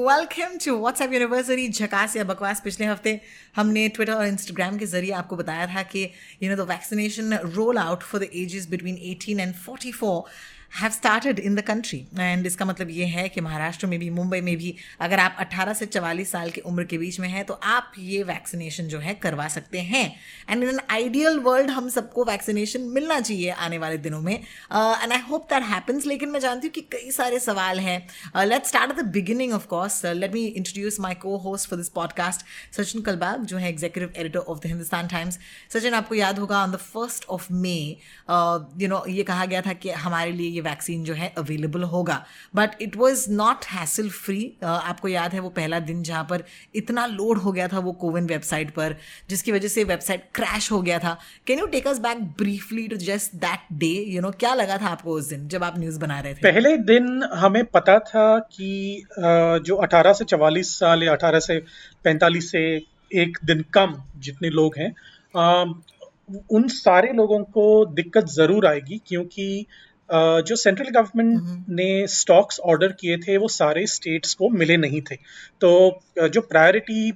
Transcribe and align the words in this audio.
welcome 0.00 0.56
to 0.64 0.76
WhatsApp 0.80 1.12
university 1.12 1.68
झकास 1.68 2.14
या 2.16 2.22
बकवास। 2.24 2.60
पिछले 2.64 2.86
हफ़्ते 2.86 3.20
हमने 3.56 3.88
ट्विटर 3.88 4.12
और 4.12 4.26
इंस्टाग्राम 4.26 4.76
के 4.78 4.86
ज़रिए 4.86 5.10
आपको 5.12 5.36
बताया 5.36 5.66
था 5.74 5.82
कि 5.92 6.04
you 6.42 6.50
know 6.50 6.56
the 6.56 6.68
vaccination 6.68 7.34
roll 7.56 7.78
out 7.78 8.02
for 8.02 8.20
the 8.20 8.28
ages 8.42 8.68
between 8.70 8.96
18 9.10 9.40
and 9.40 9.54
44 9.66 10.22
have 10.72 10.90
started 10.90 11.38
in 11.38 11.54
the 11.54 11.60
country 11.60 11.98
and 12.18 12.46
इसका 12.46 12.64
मतलब 12.64 12.90
ये 12.90 13.04
है 13.04 13.28
कि 13.28 13.40
महाराष्ट्र 13.40 13.86
में 13.86 13.98
भी, 13.98 14.10
मुंबई 14.10 14.40
में 14.40 14.56
भी, 14.56 14.74
अगर 15.00 15.18
आप 15.18 15.36
18 15.40 15.74
से 15.74 15.86
44 15.86 16.24
साल 16.26 16.50
की 16.50 16.60
उम्र 16.60 16.84
के 16.84 16.98
बीच 16.98 17.18
में 17.20 17.28
हैं 17.28 17.44
तो 17.44 17.54
आप 17.54 17.92
ये 17.98 18.22
वैक्सीनेशन 18.22 18.84
जो 18.84 18.98
है 18.98 19.14
करवा 19.14 19.48
सकते 19.48 19.80
हैं। 19.80 20.04
And 20.50 20.62
in 20.62 20.68
an 20.68 20.80
ideal 20.90 21.38
world 21.38 21.70
हम 21.70 21.88
सबको 21.88 22.24
वैक्सीनेशन 22.24 22.82
मिलना 22.90 23.18
चाहिए 23.20 23.50
आने 23.50 23.78
वाले 23.78 23.98
दिनों 23.98 24.20
में। 24.20 24.34
And 24.34 25.12
I 25.12 25.18
hope 25.30 25.48
that 25.50 25.62
happens 25.64 26.06
लेकिन 26.06 26.28
मैं 26.28 26.40
जानती 26.40 26.66
हूँ 26.66 26.72
कि 26.72 26.80
कई 26.92 27.10
सारे 27.10 27.38
सवाल 27.40 27.80
हैं। 27.80 28.46
Let 28.46 28.66
start 28.66 28.90
at 28.90 28.98
the 28.98 29.06
beginning 29.12 29.52
of 29.52 29.66
course 29.66 30.04
let 30.06 30.34
me 30.34 30.44
introduce 30.46 31.00
my 31.00 31.14
co 31.22 31.36
host 31.38 31.68
for 31.70 31.78
this 31.78 31.88
podcast 31.90 32.46
Sachin 32.76 33.02
Kalbag 33.02 33.44
जो 33.44 33.56
है 33.56 33.68
executive 33.68 34.20
editor 34.20 34.38
of 34.38 34.58
the 34.58 34.66
Hindustan 34.66 35.08
Times 35.08 35.38
Sachin 35.72 35.94
आपको 35.94 36.14
याद 36.14 36.38
होगा 36.38 36.62
on 36.62 36.72
the 36.72 36.76
first 36.86 37.28
of 37.28 37.52
May 37.52 37.76
you 38.80 38.88
know 38.88 39.04
ये 39.08 39.22
कहा 39.24 39.44
गया 39.46 39.62
था 39.62 39.72
कि 39.74 39.90
हमारे 40.06 40.32
लिए 40.32 40.50
ये 40.50 40.59
वैक्सीन 40.60 41.04
जो 41.04 41.14
है 41.14 41.32
अवेलेबल 41.38 41.82
होगा। 41.86 42.24
But 42.54 42.82
it 42.82 42.96
was 42.96 43.24
not 43.32 43.64
hassle 43.66 44.08
free 44.10 44.52
आपको 44.62 45.08
याद 45.08 45.32
है 45.32 45.40
वो 45.40 45.48
पहला 45.50 45.78
दिन 45.82 46.02
जहाँ 46.02 46.24
पर 46.30 46.44
इतना 46.74 47.06
लोड 47.08 47.38
हो 47.38 47.52
गया 47.52 47.68
था 47.68 47.78
वो 47.80 47.92
कोविन 48.00 48.26
वेबसाइट 48.26 48.70
पर, 48.70 48.96
जिसकी 49.30 49.52
वजह 49.52 49.68
से 49.68 49.84
वेबसाइट 49.84 50.28
क्रैश 50.34 50.70
हो 50.72 50.80
गया 50.82 50.98
था। 50.98 51.16
Can 51.46 51.58
you 51.58 51.66
take 51.68 51.86
us 51.86 51.98
back 52.00 52.22
briefly 52.38 52.86
to 52.88 52.96
just 52.98 53.34
that 53.38 53.72
day 53.78 53.92
you 54.08 54.20
know 54.20 54.30
क्या 54.40 54.54
लगा 54.54 54.78
था 54.78 54.88
आपको 54.88 55.12
उस 55.12 55.28
दिन 55.28 55.48
जब 55.48 55.64
आप 55.64 55.78
न्यूज़ 55.78 55.98
बना 56.00 56.20
रहे 56.20 56.34
थे? 56.34 56.40
पहले 56.42 56.76
दिन 56.76 57.22
हमें 57.34 57.64
पता 57.66 57.98
था 58.00 58.38
कि 58.52 59.04
जो 59.18 59.76
18 59.78 60.12
से 60.12 60.24
44 60.26 60.78
साल 60.78 61.02
या 61.02 61.12
18 61.12 61.40
से 61.40 61.58
45 62.04 62.50
से 62.50 62.60
एक 63.12 63.38
दिन 63.44 63.64
कम 63.74 63.94
जितने 64.18 64.50
लोग 64.50 64.74
हैं 64.78 64.92
उन 66.50 66.66
सारे 66.68 67.12
लोगों 67.12 67.38
को 67.54 67.64
दिक्कत 67.94 68.26
ज़रूर 68.30 68.66
आएगी 68.66 69.00
क्योंकि 69.06 69.66
जो 70.12 70.56
सेंट्रल 70.56 70.88
गवर्नमेंट 70.90 71.66
ने 71.70 72.06
स्टॉक्स 72.08 72.60
ऑर्डर 72.60 72.92
किए 73.00 73.16
थे 73.18 73.36
वो 73.36 73.48
सारे 73.48 73.86
स्टेट्स 73.86 74.34
को 74.34 74.48
मिले 74.50 74.76
नहीं 74.76 75.00
थे। 75.00 75.16
तो 75.60 76.28
जो 76.28 76.40
प्रायोरिटी 76.40 77.08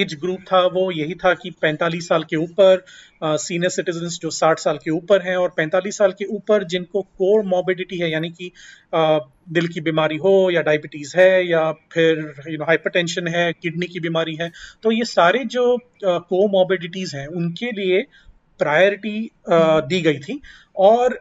एज 0.00 0.14
ग्रुप 0.20 0.40
था 0.42 0.60
वो 0.66 0.90
यही 0.90 1.14
था 1.14 1.32
कि 1.34 1.50
45 1.64 2.08
साल 2.08 2.24
के 2.24 2.36
ऊपर 2.36 2.84
सीनियर 3.24 3.70
सिटीजन्स 3.70 4.18
जो 4.22 4.30
60 4.30 4.58
साल 4.58 4.78
के 4.84 4.90
ऊपर 4.90 5.22
हैं 5.22 5.36
और 5.36 5.54
45 5.60 5.96
साल 5.98 6.12
के 6.12 6.24
ऊपर 6.34 6.64
जिनको 6.64 7.02
कोर 7.02 7.44
मॉर्बिडिटी 7.44 7.98
है 7.98 8.10
यानी 8.10 8.30
कि 8.30 8.50
दिल 8.94 9.68
की 9.68 9.80
बीमारी 9.80 10.16
हो 10.16 10.34
या 10.50 10.62
डायबिटीज़ 10.62 11.16
है 11.16 11.30
या 11.48 11.70
फिर 11.92 12.18
यू 12.48 12.58
नो 12.58 12.64
हाइपरटेंशन 12.64 13.28
है 13.28 13.52
किडनी 13.52 13.86
की 13.86 14.00
बीमारी 14.00 14.34
है 14.34 14.50
तो 14.82 14.92
ये 14.92 15.04
सारे 15.04 15.44
जो 15.46 15.64
को 16.04 16.46
मॉर्बिडिटीज 16.48 17.14
हैं 17.14 17.26
उनके 17.26 17.70
लिए 17.72 18.04
प्रायोरिटी 18.58 19.30
दी 19.88 20.00
गई 20.02 20.18
थी। 20.18 20.40
और 20.80 21.18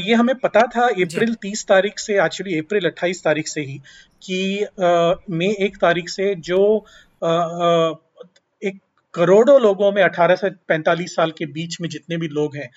ये 0.00 0.14
हमें 0.14 0.34
पता 0.38 0.60
था 0.76 0.86
अप्रैल 1.02 1.34
30 1.42 1.66
तारीख 1.68 1.98
से 1.98 2.14
एक्चुअली 2.24 2.58
अप्रैल 2.58 2.86
28 2.86 3.22
तारीख 3.24 3.48
से 3.48 3.60
ही 3.60 3.78
कि 4.22 4.62
अ, 4.62 5.14
मई 5.30 5.54
एक 5.60 5.76
तारीख 5.78 6.08
से 6.08 6.34
जो 6.42 6.60
एक 8.62 8.78
करोड़ों 9.14 9.60
लोगों 9.62 9.90
में 9.92 10.02
18 10.02 10.36
से 10.36 10.50
45 10.68 11.14
साल 11.16 11.30
के 11.38 11.46
बीच 11.48 11.76
में 11.80 11.88
जितने 11.88 12.16
भी 12.18 12.28
लोग 12.28 12.56
हैं 12.56 12.68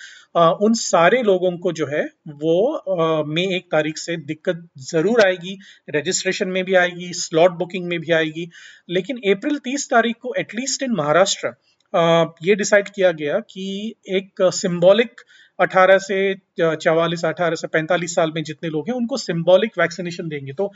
उन 0.66 0.74
सारे 0.74 1.22
लोगों 1.24 1.52
को 1.58 1.72
जो 1.74 1.88
है 1.88 2.04
वो 2.42 3.24
मई 3.28 3.46
एक 3.56 3.66
तारीख 3.72 3.98
से 3.98 4.18
दिक्कत 4.26 4.68
ज़रूर 4.90 5.22
आएगी 5.22 5.58
रजिस्ट्रेशन 5.90 6.50
में 6.50 6.64
भी 6.66 6.74
आएगी 6.76 7.12
स्लॉट 7.16 7.52
बुकिंग 7.60 7.88
में 7.88 8.00
भी 8.00 8.12
आएगी। 8.14 8.50
लेकिन 8.90 9.18
अप्रैल 9.32 9.58
30 9.66 9.90
तारीख 9.92 10.16
को 10.22 10.34
एटलीस्ट 10.40 10.84
इन 10.84 10.92
महाराष्ट्र 10.98 11.54
ये 11.94 12.56
डिसाइड 12.56 12.90
किया 12.90 13.12
गया 13.12 13.40
कि 13.40 13.94
एक 14.10 14.42
सिंबॉलिक 14.54 15.22
18 15.60 15.98
से 15.98 16.18
44 16.62 17.24
18 17.26 17.56
से 17.56 17.68
45 17.68 18.16
साल 18.16 18.32
में 18.36 18.44
जितने 18.44 18.70
लोग 18.70 18.90
हैं 18.90 18.96
उनको 18.96 19.18
सिंबॉलिक 19.18 19.80
वैक्सीनेशन 19.80 20.28
देंगे। 20.30 20.54
तो 20.54 20.72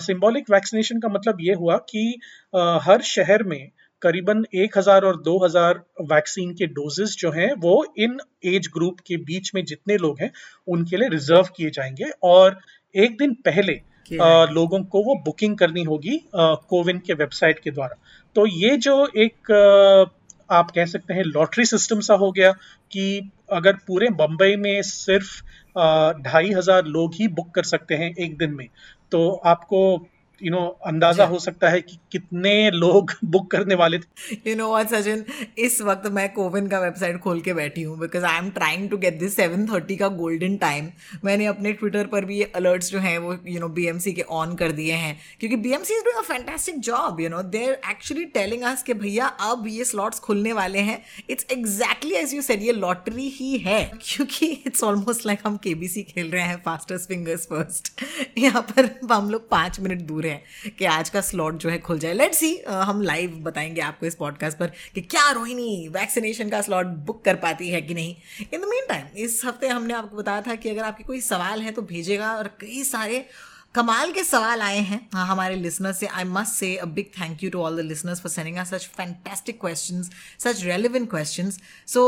सिंबॉलिक 0.00 0.50
वैक्सीनेशन 0.50 1.00
का 1.00 1.08
मतलब 1.08 1.38
ये 1.40 1.54
हुआ 1.54 1.76
कि 1.90 2.04
अ, 2.54 2.78
हर 2.82 3.02
शहर 3.02 3.42
में 3.42 3.70
करीबन 4.02 4.44
1000 4.54 5.04
और 5.04 5.16
2000 5.22 5.82
वैक्सीन 6.12 6.52
के 6.54 6.66
डोजेस 6.66 7.16
जो 7.18 7.30
हैं 7.30 7.52
वो 7.58 7.74
इन 7.98 8.16
एज 8.44 8.68
ग्रुप 8.74 9.00
के 9.06 9.16
बीच 9.16 9.50
में 9.54 9.64
जितने 9.64 9.96
लोग 9.96 10.20
हैं 10.20 10.30
उनके 10.68 10.96
लिए 10.96 11.08
रिज़र्व 11.08 11.48
किए 11.56 11.70
जाएँगे 11.70 12.10
और 12.22 12.58
एक 12.94 13.16
दिन 13.18 13.34
पहले 13.44 13.72
अ, 14.18 14.46
लोगों 14.52 14.82
को 14.84 15.02
वो 15.04 15.14
बुकिंग 15.24 15.56
करनी 15.58 15.82
होगी 15.82 16.18
कोविन 16.36 16.98
के 16.98 17.14
वेबसाइट 17.14 17.58
के 17.58 17.70
द्वारा। 17.70 17.96
तो 18.36 18.46
ये 18.46 18.76
जो 18.76 18.96
एक 19.16 19.50
अ, 19.52 20.18
आप 20.50 20.70
कह 20.70 20.86
सकते 20.86 21.14
हैं 21.14 21.24
लॉटरी 21.24 21.64
सिस्टम 21.64 22.00
सा 22.00 22.14
हो 22.14 22.32
गया 22.32 22.52
कि 22.90 23.30
अगर 23.52 23.72
पूरे 23.72 24.08
बम्बई 24.10 24.56
में 24.56 24.82
सिर्फ़ 24.82 25.42
ढाई 26.22 26.52
हज़ार 26.52 26.84
लोग 26.84 27.14
ही 27.14 27.28
बुक 27.28 27.50
कर 27.54 27.62
सकते 27.62 27.94
हैं 27.94 28.14
एक 28.14 28.38
दिन 28.38 28.50
में 28.50 28.68
तो 29.12 29.30
आपको 29.46 30.08
यू 30.42 30.50
नो 30.50 30.60
अंदाज़ा 30.86 31.24
हो 31.26 31.38
सकता 31.38 31.68
है 31.70 31.80
कि 31.80 31.98
कितने 32.12 32.70
लोग 32.70 33.12
बुक 33.24 33.50
करने 33.50 33.74
वाले 33.74 33.98
थे। 33.98 34.50
You 34.50 34.54
know 34.56 34.68
what 34.70 34.88
Sachin? 34.88 35.24
इस 35.58 35.80
वक्त 35.82 36.06
मैं 36.12 36.28
कोविन 36.32 36.66
का 36.68 36.78
वेबसाइट 36.80 37.18
खोल 37.20 37.40
के 37.40 37.54
बैठी 37.54 37.82
हूँ 37.82 37.98
because 37.98 38.24
I 38.24 38.38
am 38.38 38.50
trying 38.50 38.88
to 38.90 38.96
get 38.98 39.18
this 39.18 39.36
seven 39.36 39.66
thirty 39.66 39.96
का 39.96 40.08
गोल्डन 40.16 40.56
टाइम 40.58 40.88
मैंने 41.24 41.46
अपने 41.46 41.72
ट्विटर 41.72 42.06
पर 42.06 42.24
भी 42.24 42.38
ये 42.38 42.50
अलर्ट्स 42.56 42.90
जो 42.90 42.98
हैं 42.98 43.16
वो 43.18 43.36
यू 43.46 43.60
नो 43.60 43.68
बीएमसी 43.70 44.12
के 44.12 44.22
ऑन 44.32 44.54
कर 44.56 44.72
दिए 44.72 44.94
हैं। 44.94 45.16
क्योंकि 45.40 45.56
BMC 45.58 45.94
is 45.94 46.04
doing 46.04 46.18
a 46.18 46.26
fantastic 46.28 46.78
job 46.82 47.20
you 47.20 47.28
know 47.28 47.42
they 47.44 47.64
are 47.66 47.90
actually 47.90 48.24
telling 48.34 48.62
us 48.64 48.82
कि 48.82 48.94
भैया 48.96 49.26
अब 49.42 49.66
ये 49.68 49.84
स्लॉट्स 49.84 50.18
खुलने 50.20 50.52
वाले 50.52 50.78
हैं। 50.80 51.00
It's 51.30 51.46
exactly 51.52 52.14
as 52.16 52.34
you 52.34 52.42
said 52.42 52.62
ये 52.62 52.72
लॉटरी 52.74 53.28
ही 53.30 53.56
है। 53.58 53.80
क्योंकि 54.02 54.46
इट्स 54.66 54.82
ऑलमोस्ट 54.84 55.26
लाइक 55.26 55.38
हम 55.46 55.56
केबीसी 55.64 56.02
खेल 56.04 56.30
रहे 56.30 56.42
हैं 56.42 56.56
फास्टेस्ट 56.64 57.08
फिंगर्स 57.08 57.46
फ़र्स्ट 57.46 57.92
यहाँ 58.38 58.62
पर 58.70 58.90
हम 59.12 59.30
लोग 59.30 59.48
पाँच 59.50 59.80
मिनट 59.80 60.00
दूर 60.02 60.26
हैं। 60.26 60.31
कि 60.78 60.84
आज 60.84 61.10
का 61.10 61.20
स्लॉट 61.20 61.58
जो 61.58 61.68
है 61.68 61.78
खुल 61.78 61.98
जाए। 61.98 62.12
लेट्स 62.12 62.38
सी 62.38 62.56
हम 62.68 63.02
लाइव 63.02 63.30
बताएँगे 63.30 63.80
आपको 63.80 64.06
इस 64.06 64.14
पॉडकास्ट 64.14 64.58
पर 64.58 64.72
कि 64.94 65.00
क्या 65.00 65.30
रोहिणी 65.30 65.88
वैक्सीनेशन 65.88 66.48
का 66.48 66.60
स्लॉट 66.62 66.86
बुक 66.86 67.24
कर 67.24 67.36
पाती 67.36 67.70
है 67.70 67.82
कि 67.82 67.94
नहीं। 67.94 68.16
इन 68.54 68.60
द 68.60 68.64
मीन 68.64 68.86
टाइम 68.88 69.06
इस 69.16 69.42
हफ़्ते 69.44 69.68
हमने 69.68 69.94
आपको 69.94 70.16
बताया 70.16 70.40
था 70.40 70.54
कि 70.54 70.70
अगर 70.70 70.82
आपके 70.82 71.04
कोई 71.04 71.20
सवाल 71.20 71.62
है 71.62 71.70
तो 71.70 71.82
भेजेगा 71.82 72.32
और 72.32 72.48
कई 72.60 72.82
सारे 72.84 73.26
कमाल 73.74 74.10
के 74.12 74.22
सवाल 74.24 74.60
आए 74.62 74.78
हैं 74.78 74.98
हाँ, 75.14 75.26
हमारे 75.26 75.54
लिसनर्स 75.56 75.98
से। 76.00 76.06
I 76.06 76.24
must 76.24 76.52
say 76.54 76.74
a 76.76 76.84
big 76.96 77.06
thank 77.18 77.42
you 77.44 77.50
to 77.50 77.58
all 77.58 77.76
the 77.76 77.84
listeners 77.86 78.20
for 78.22 78.30
sending 78.30 78.56
us 78.58 78.70
such 78.74 78.86
fantastic 78.96 79.60
questions 79.60 80.10
such 80.40 80.62
relevant 80.64 81.08
questions 81.10 81.58
so 81.88 82.02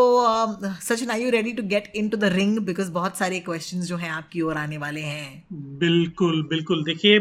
Sachin 0.82 1.10
I 1.10 1.22
you 1.22 1.30
ready 1.30 1.52
to 1.52 1.62
get 1.68 1.90
into 2.08 2.16
the 2.16 2.30
ring 2.34 2.58
because 2.66 2.90
बहुत 2.92 3.16
सारे 3.18 3.38
questions 3.46 3.86
जो 3.86 3.96
हैं 3.96 4.10
आपकी 4.10 4.40
ओर 4.40 4.56
आने 4.56 4.78
वाले 4.78 5.00
हैं। 5.02 5.44
बिल्कुल 5.78 6.42
बिल्कुल। 6.50 6.84
देखिए 6.84 7.18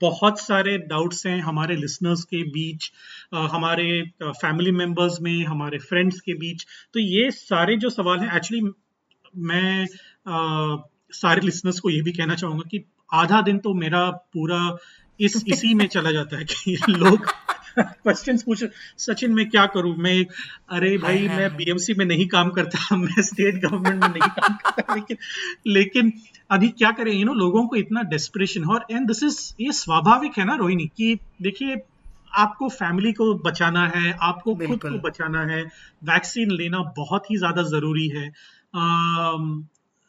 बहुत 0.00 0.40
सारे 0.40 0.76
डाउट्स 0.88 1.26
हैं 1.26 1.38
हमारे 1.42 1.76
लिसनर्स 1.76 2.24
के 2.34 2.42
बीच 2.50 2.90
हमारे 3.52 3.86
फैमिली 4.24 4.70
मेंबर्स 4.72 5.20
में 5.20 5.44
हमारे 5.44 5.78
फ्रेंड्स 5.78 6.20
के 6.20 6.34
बीच। 6.38 6.66
तो 6.94 7.00
ये 7.00 7.30
सारे 7.30 7.76
जो 7.76 7.90
सवाल 7.90 8.18
हैं 8.20 8.36
एक्चुअली 8.36 8.62
मैं 9.46 9.86
अ, 9.86 10.88
सारे 11.14 11.40
लिसनर्स 11.40 11.80
को 11.80 11.90
ये 11.90 12.02
भी 12.02 12.12
कहना 12.12 12.34
चाहूँगा 12.34 12.68
कि 12.70 12.84
आधा 13.12 13.40
दिन 13.42 13.58
तो 13.58 13.74
मेरा 13.74 14.10
पूरा 14.10 14.76
इस 15.20 15.44
इसी 15.48 15.74
में 15.74 15.86
चला 15.86 16.10
जाता 16.10 16.38
है 16.38 16.44
कि 16.44 16.76
लोग 16.88 17.26
क्वेश्चंस 17.78 18.42
पूछ 18.42 18.64
सचिन 18.98 19.34
मैं 19.34 19.50
क्या 19.50 19.66
करूँ? 19.66 19.96
मैं 19.96 20.24
अरे 20.68 20.98
भाई 20.98 21.28
मैं। 21.28 21.56
बीएमसी 21.56 21.94
में 21.94 22.04
नहीं 22.06 22.26
काम 22.28 22.50
करता 22.50 22.96
मैं 22.96 23.22
स्टेट 23.22 23.66
गवर्नमेंट 23.66 24.02
में 24.02 24.10
नहीं 24.10 24.28
काम 24.28 24.56
करता 24.56 24.94
लेकिन 24.94 25.16
लेकिन 25.66 26.12
अभी 26.50 26.68
क्या 26.68 26.90
करें 26.90 27.12
यू 27.12 27.26
नो 27.26 27.34
लोगों 27.34 27.66
को 27.68 27.76
इतना 27.76 28.02
डेस्परेशन 28.02 28.64
और 28.64 28.86
एंड 28.90 29.06
दिस 29.06 29.22
इज़ 29.22 29.54
ये 29.60 29.72
स्वाभाविक 29.72 30.38
है 30.38 30.44
ना 30.44 30.54
रोहिणी 30.54 30.86
कि 30.86 31.18
देखिए 31.42 31.76
आपको 32.34 32.68
फैमिली 32.68 33.12
को 33.12 33.34
बचाना 33.34 33.86
है 33.88 34.18
आपको 34.20 34.54
खुद 34.54 34.78
को 34.78 34.98
बचाना 34.98 35.40
है 35.40 35.62
वैक्सीन 36.04 36.50
लेना 36.50 36.78
बहुत 36.96 37.30
ही 37.30 37.36
ज़्यादा 37.36 37.62
ज़रूरी 37.62 38.08
है। 38.08 38.32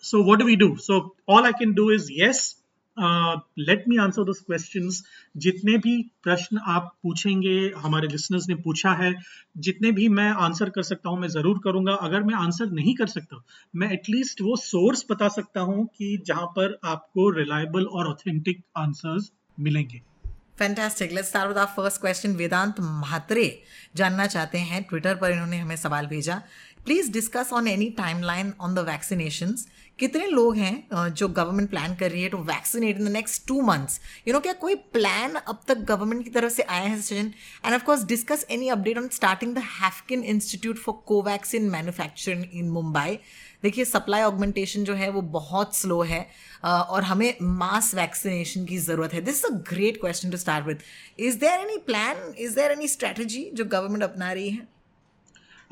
So 0.04 0.24
what 0.24 0.40
do 0.40 0.46
we 0.46 0.56
do 0.56 0.76
so 0.76 1.16
all 1.30 1.44
I 1.44 1.52
can 1.52 1.74
do 1.74 1.92
is 1.92 2.08
yes 2.12 2.64
let 2.98 3.84
me 3.88 3.98
answer 3.98 4.24
those 4.24 4.40
questions 4.42 5.04
जितने 5.38 5.78
भी 5.78 6.02
प्रश्न 6.24 6.60
आप 6.68 6.92
पूछेंगे, 7.04 7.72
हमारे 7.78 8.08
लिसनर्स 8.08 8.48
ने 8.50 8.56
पूछा 8.58 8.92
है, 8.94 9.14
जितने 9.60 9.92
भी 9.92 10.08
मैं 10.10 10.30
आंसर 10.40 10.70
कर 10.70 10.84
सकता 10.84 11.10
हूँ, 11.10 11.20
मैं 11.20 11.28
ज़रूर 11.30 11.60
करूँगा। 11.64 11.94
अगर 12.02 12.24
मैं 12.24 12.36
आंसर 12.36 12.72
नहीं 12.72 12.96
कर 12.96 13.08
सकता, 13.10 13.44
मैं 13.76 13.92
एटलीस्ट 13.92 14.42
वो 14.42 14.56
सोर्स 14.58 15.06
बता 15.12 15.28
सकता 15.30 15.62
हूँ 15.62 15.86
कि 15.98 16.18
जहाँ 16.28 16.46
पर 16.58 16.78
आपको 16.86 17.30
रिलायबल 17.38 17.86
और 17.86 18.08
ऑथेंटिक 18.08 18.64
आंसर्स 18.78 19.32
मिलेंगे। 19.60 20.02
Fantastic 20.58 21.12
let's 21.12 21.28
start 21.30 21.48
with 21.48 21.58
our 21.58 21.72
first 21.74 22.02
question 22.02 22.32
Vedant 22.36 22.80
Mhatre 22.82 23.44
जानना 23.96 24.26
चाहते 24.28 24.58
हैं 24.60 24.82
ट्विटर 24.84 25.16
पर 25.16 25.32
इन्होंने 25.32 25.58
हमें 25.58 25.76
सवाल 25.76 26.08
भेजा। 26.08 26.42
Please 26.86 27.12
discuss 27.12 27.54
on 27.54 27.68
any 27.68 27.90
timeline 27.98 28.54
on 28.62 28.76
the 28.76 28.80
vaccination 28.88 29.56
कितने 30.00 30.26
लोग 30.28 30.56
हैं 30.58 31.10
जो 31.12 31.28
गवर्नमेंट 31.28 31.70
प्लान 31.70 31.96
कर 31.96 32.12
रही 32.12 32.24
है 32.24 32.30
to 32.30 32.38
vaccinate 32.46 32.98
in 32.98 33.06
the 33.06 33.12
next 33.12 33.48
two 33.48 33.62
months 33.62 34.00
you 34.28 34.34
know 34.34 34.40
क्या 34.40 34.54
कोई 34.56 34.76
प्लान 34.94 35.36
अब 35.36 35.62
तक 35.68 35.78
गवर्नमेंट 35.88 36.24
की 36.24 36.30
तरफ़ 36.30 36.54
से 36.54 36.64
आया 36.64 36.84
है, 36.84 37.02
Sachin? 37.02 37.34
And 37.66 37.76
of 37.76 37.84
course 37.84 38.04
discuss 38.06 38.46
any 38.52 38.70
update 38.70 38.98
on 38.98 39.08
starting 39.14 39.56
the 39.56 39.64
Haffkine 39.74 40.24
Institute 40.26 40.78
for 40.78 40.96
Covaxin 41.08 41.70
manufacturing 41.70 42.44
in 42.54 42.70
Mumbai 42.70 43.18
देखिए 43.64 43.86
सप्लाई 43.86 44.22
ऑगमेंटेशन 44.22 44.84
जो 44.84 44.94
है, 44.94 45.10
वो 45.10 45.22
बहुत 45.22 45.76
स्लो 45.76 46.02
है 46.04 46.26
और 46.64 47.04
हमें 47.04 47.34
मास 47.42 47.94
वैक्सीनेशन 47.96 48.66
की 48.66 48.78
ज़रूरत 48.80 49.14
है। 49.14 49.22
This 49.22 49.38
is 49.38 49.46
a 49.46 49.56
great 49.70 50.00
question 50.02 50.32
to 50.32 50.38
start 50.38 50.66
with 50.66 50.84
is 51.20 51.38
there 51.40 51.60
any 51.60 51.78
plan 51.86 52.34
is 52.40 52.56
there 52.56 52.72
any 52.72 52.88
strategy 52.88 53.50
जो 53.54 53.66
गवर्नमेंट 53.66 54.04
अपना 54.04 54.32
रही 54.32 54.50
है? 54.50 54.68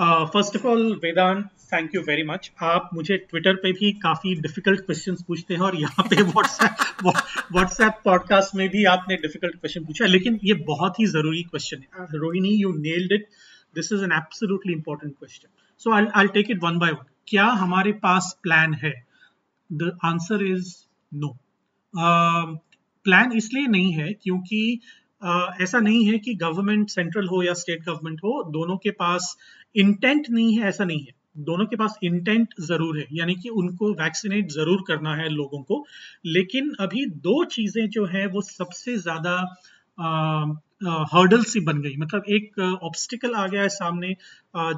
First 0.02 0.56
of 0.56 0.66
all 0.68 0.94
Vedant 1.04 1.46
thank 1.74 1.96
you 1.96 2.02
very 2.02 2.24
much 2.24 2.52
आप 2.64 2.90
मुझे 2.94 3.18
ट्विटर 3.18 3.56
पे 3.56 3.72
भी 3.72 3.92
काफ़ी 3.92 4.34
डिफ़िकल्ट 4.36 4.80
क्वेश्चंस 4.80 5.22
पूछते 5.28 5.54
हैं 5.54 5.62
और 5.62 5.76
यहाँ 5.76 6.04
पे 6.10 6.22
व्हाट्सएप 6.22 7.14
व्हाट्सएप 7.52 8.02
पॉडकास्ट 8.06 8.56
में 8.56 8.68
भी 8.70 8.84
आपने 8.86 9.16
डिफ़िकल्ट 9.16 9.56
क्वेश्चन 9.56 9.86
पूछा 9.86 10.06
लेकिन 10.06 10.40
ये 10.44 10.54
बहुत 10.54 11.00
ही 11.00 11.06
ज़रूरी 11.06 11.44
क्वेश्चन 11.44 11.78
है। 11.78 12.06
Rohini 12.14 12.50
you 12.50 12.72
nailed 12.72 13.12
it 13.12 13.28
this 13.76 13.92
is 13.94 14.04
an 14.04 14.12
absolutely 14.12 14.74
important 14.74 15.14
question 15.14 15.48
so 15.78 15.94
I 15.94 16.06
I 16.16 16.28
take 16.28 16.52
it 16.52 16.64
one 16.64 16.78
by 16.78 16.92
one 16.92 17.06
क्या 17.28 17.46
हमारे 17.46 17.92
पास 17.92 18.40
प्लान 18.44 18.74
है? 18.74 18.94
The 19.74 19.98
answer 20.06 20.44
is 20.44 20.76
no 21.14 21.38
plan 23.06 23.32
इसलिए 23.32 23.68
नहीं 23.68 23.94
है 23.94 24.14
क्योंकि 24.14 24.80
uh, 25.22 25.62
ऐसा 25.62 25.80
नहीं 25.80 26.06
है 26.06 26.18
कि 26.18 26.34
गवर्नमेंट 26.34 26.90
सेंट्रल 26.90 27.28
हो 27.28 27.44
या 27.44 27.54
स्टेट 27.54 27.84
गवर्नमेंट 27.84 28.20
हो 28.20 28.44
दोनों 28.44 28.78
के 28.78 28.92
पास 28.92 29.38
इंटेंट 29.76 30.30
नहीं 30.30 30.58
है, 30.58 30.68
ऐसा 30.68 30.86
नहीं 30.86 31.00
है। 31.00 31.14
दोनों 31.46 31.66
के 31.66 31.76
पास 31.76 31.98
इंटेंट 32.04 32.54
ज़रूर 32.62 32.98
है, 33.00 33.06
यानी 33.14 33.36
कि 33.36 33.50
उनको 33.52 33.92
वैक्सीनेट 33.96 34.52
ज़रूर 34.52 34.84
करना 34.88 35.16
है 35.16 35.30
लोगों 35.30 35.62
को। 35.64 35.84
लेकिन 36.28 36.72
अभी 36.82 37.06
दो 37.22 37.44
चीज़ें 37.48 37.88
जो 37.90 38.06
है, 38.08 38.26
वो 38.28 38.42
सबसे 38.44 38.98
ज़्यादा 38.98 39.38
हर्डल 41.12 41.44
सी 41.44 41.60
बन 41.62 41.82
गई। 41.82 41.96
मतलब 41.98 42.24
एक 42.30 42.60
ऑब्स्टिकल 42.84 43.34
आ 43.34 43.46
गया 43.48 43.62
है 43.62 43.70
सामने 43.70 44.16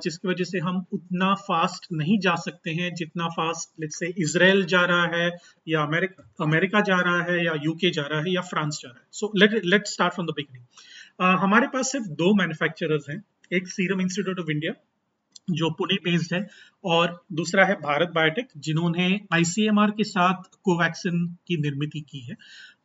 जिसकी 0.04 0.28
वजह 0.28 0.44
से 0.44 0.60
हम 0.60 0.84
उतना 0.94 1.34
फास्ट 1.42 1.88
नहीं 1.94 2.18
जा 2.20 2.36
सकते 2.38 2.72
हैं, 2.72 2.94
जितना 2.96 3.28
फास्ट 3.30 3.70
लेट्स 3.82 4.00
से 4.00 4.14
इसराइल 4.20 4.64
जा 4.66 4.84
रहा 4.86 5.08
है, 5.16 5.32
या 5.68 5.82
अमेरिका 5.84 6.44
अमेरिका 6.44 6.82
जा 6.82 7.00
रहा 7.00 7.24
है, 7.24 7.44
या 7.46 7.54
यूके 7.64 7.90
जा 7.92 8.04
रहा 8.04 8.20
है, 8.22 8.34
या 8.34 8.42
फ्रांस 8.44 8.80
जा 8.84 8.90
रहा 8.90 9.00
है। 9.00 9.06
So 9.12 9.32
let 9.36 9.62
let 9.66 9.88
start 9.88 10.14
from 10.14 10.28
the 10.28 10.34
beginning 10.38 11.36
हमारे 11.40 11.68
पास 11.68 11.92
सिर्फ़ 11.92 12.08
दो 12.16 12.34
मैन्युफैक्चरर्स 12.36 13.10
हैं 13.10 13.22
एक 13.52 13.68
सीरम 13.68 14.02
इंस्टीट्यूट 14.02 14.40
ऑफ़ 14.40 14.52
इंडिया 14.52 14.74
जो 15.52 15.70
पुणे 15.72 15.96
बेस्ड 16.04 16.34
है, 16.34 16.48
और 16.84 17.26
दूसरा 17.34 17.66
है 17.66 17.76
भारत 17.82 18.10
बायोटेक 18.16 18.48
जिन्होंने 18.60 19.10
आईसीएमआर 19.34 19.92
के 19.98 20.04
साथ 20.06 20.58
कोवैक्सिन 20.64 21.26
की 21.48 21.58
निर्मित 21.62 21.92
की 22.10 22.20
है। 22.22 22.36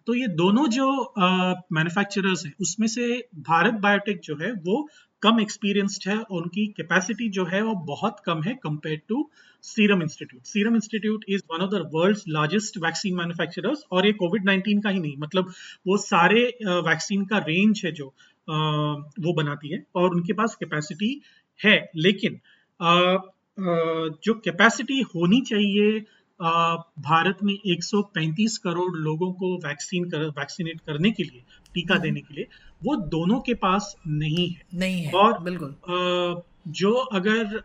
तो 0.07 0.15
ये 0.15 0.27
दोनों 0.37 0.67
जो 0.69 0.87
मैन्युफैक्चरर्स 1.19 2.45
हैं, 2.47 2.53
उसमें 2.61 2.87
से 2.89 3.07
भारत 3.49 3.75
बायोटेक 3.83 4.21
जो 4.25 4.37
है, 4.37 4.53
वो 4.53 4.89
कम 5.23 5.41
एक्सपीरियंस्ड 5.41 6.09
है 6.09 6.17
और 6.19 6.43
उनकी 6.43 6.67
कैपेसिटी 6.77 7.29
जो 7.31 7.45
है, 7.47 7.63
वो 7.63 7.75
बहुत 7.87 8.21
कम 8.27 8.43
है 8.43 8.55
compare 8.63 9.01
to 9.09 9.29
Serum 9.65 10.03
Institute 10.03 10.43
Serum 10.47 10.75
Institute 10.75 11.25
is 11.29 11.43
one 11.53 11.61
of 11.61 11.71
the 11.71 11.83
world 11.95 12.19
largest 12.29 12.79
vaccine 12.79 13.17
manufacturers 13.17 13.85
और 13.93 14.07
ये 14.07 14.13
कोविड 14.15 14.49
19 14.49 14.83
का 14.85 14.91
ही 14.91 15.01
नहीं 15.01 15.17
मतलब 15.19 15.53
वो 15.87 15.97
सारे 16.05 16.43
वैक्सीन 16.89 17.25
का 17.25 17.39
रेंज 17.49 17.83
है 17.85 17.93
जो 17.93 18.13
वो 18.49 19.33
बनाती 19.35 19.69
है 19.69 19.85
और 19.97 20.15
उनके 20.15 20.33
पास 20.33 20.55
कैपेसिटी 20.55 21.21
है। 21.61 21.77
लेकिन 21.97 22.41
जो 24.25 24.35
कैपेसिटी 24.45 25.01
होनी 25.15 25.41
चाहिए 25.41 26.01
भारत 26.41 27.39
में 27.45 27.55
135 27.67 28.57
करोड़ 28.59 28.93
लोगों 28.99 29.33
को 29.33 29.55
वैक्सीन 29.59 30.09
कर 30.11 30.25
वैक्सीनेट 30.39 30.81
करने 30.81 31.11
के 31.11 31.23
लिए 31.23 31.43
टीका 31.75 31.95
हम्म। 31.95 32.03
देने 32.03 32.21
के 32.21 32.35
लिए 32.35 32.47
वो 32.83 32.97
दोनों 33.09 33.39
के 33.41 33.55
पास 33.57 33.95
नहीं 34.07 34.49
है। 34.49 34.63
नहीं 34.75 35.03
है। 35.03 35.13
और 35.13 35.39
बिल्कुल। 35.43 35.75
जो 36.73 36.93
अगर 36.93 37.63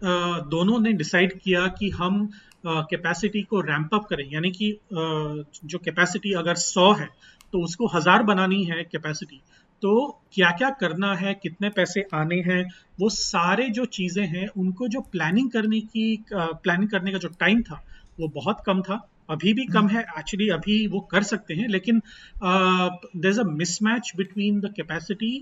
दोनों 0.50 0.80
ने 0.80 0.94
डिसाइड 0.94 1.40
किया 1.40 1.68
कि 1.80 1.90
हम 1.90 2.30
कैपेसिटी 2.66 3.42
को 3.42 3.62
रैंप 3.62 3.94
अप 3.94 4.06
करें 4.06 4.26
यानी 4.32 4.52
कि 4.52 4.72
जो 4.94 5.78
कैपेसिटी 5.80 6.34
अगर 6.34 6.56
100 6.56 6.92
है 6.94 7.10
तो 7.54 7.64
उसको 7.64 7.88
हज़ार 7.88 8.24
बनानी 8.24 8.64
है 8.64 8.84
कैपेसिटी 8.84 9.42
तो 9.84 10.08
क्या 10.34 10.50
क्या 10.52 10.70
करना 10.80 11.14
है, 11.16 11.34
कितने 11.34 11.70
पैसे 11.70 12.06
आने 12.14 12.36
हैं, 12.42 12.64
वो 13.00 13.10
सारे 13.10 13.70
जो 13.70 13.86
चीज़ें 13.88 14.26
हैं, 14.28 14.48
उनको 14.58 14.88
जो 14.88 15.02
प्लानिंग 15.12 15.50
करने 15.52 15.80
की 15.82 16.26
प्लानिंग 16.32 16.90
करने 16.90 17.12
का 17.12 17.18
जो 17.18 17.30
टाइम 17.40 17.62
था, 17.64 17.84
वो 18.20 18.28
बहुत 18.36 18.64
कम 18.66 18.82
था। 18.82 19.08
अभी 19.30 19.54
भी 19.54 19.66
कम 19.68 19.88
है 19.90 20.02
एक्चुअली 20.20 20.48
अभी 20.50 20.76
वो 20.88 21.00
कर 21.12 21.24
सकते 21.24 21.54
हैं, 21.54 21.68
लेकिन 21.68 22.02
there 22.44 23.30
is 23.30 23.40
a 23.40 23.44
mismatch 23.46 24.12
between 24.18 24.60
the 24.62 24.74
capacity 24.76 25.34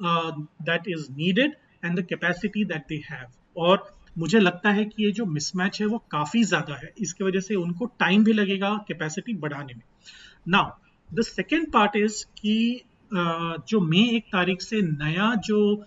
that 0.00 0.88
is 0.88 1.06
needed 1.12 1.54
and 1.84 1.98
the 1.98 2.04
capacity 2.06 2.64
that 2.64 2.84
they 2.88 3.02
have 3.10 3.60
और 3.60 3.90
मुझे 4.18 4.38
लगता 4.38 4.70
है 4.70 4.84
कि 4.84 5.04
ये 5.04 5.10
जो 5.12 5.24
मिसमैच 5.26 5.80
है, 5.80 5.86
वो 5.86 5.98
काफ़ी 6.10 6.42
ज़्यादा 6.44 6.74
है। 6.74 6.92
इसकी 6.98 7.24
वजह 7.24 7.40
से 7.40 7.54
उनको 7.56 7.86
टाइम 8.00 8.24
भी 8.24 8.32
लगेगा 8.32 8.70
कैपेसिटी 8.88 9.34
बढ़ाने 9.36 9.74
में। 9.74 9.82
Now 10.48 10.70
the 11.08 11.22
second 11.24 11.70
part 11.72 11.96
is 11.96 12.24
कि 12.38 12.82
जो 13.14 13.80
मई 13.80 14.08
एक 14.16 14.24
तारीख 14.24 14.62
से 14.62 14.82
नया 14.82 15.34
जो 15.34 15.84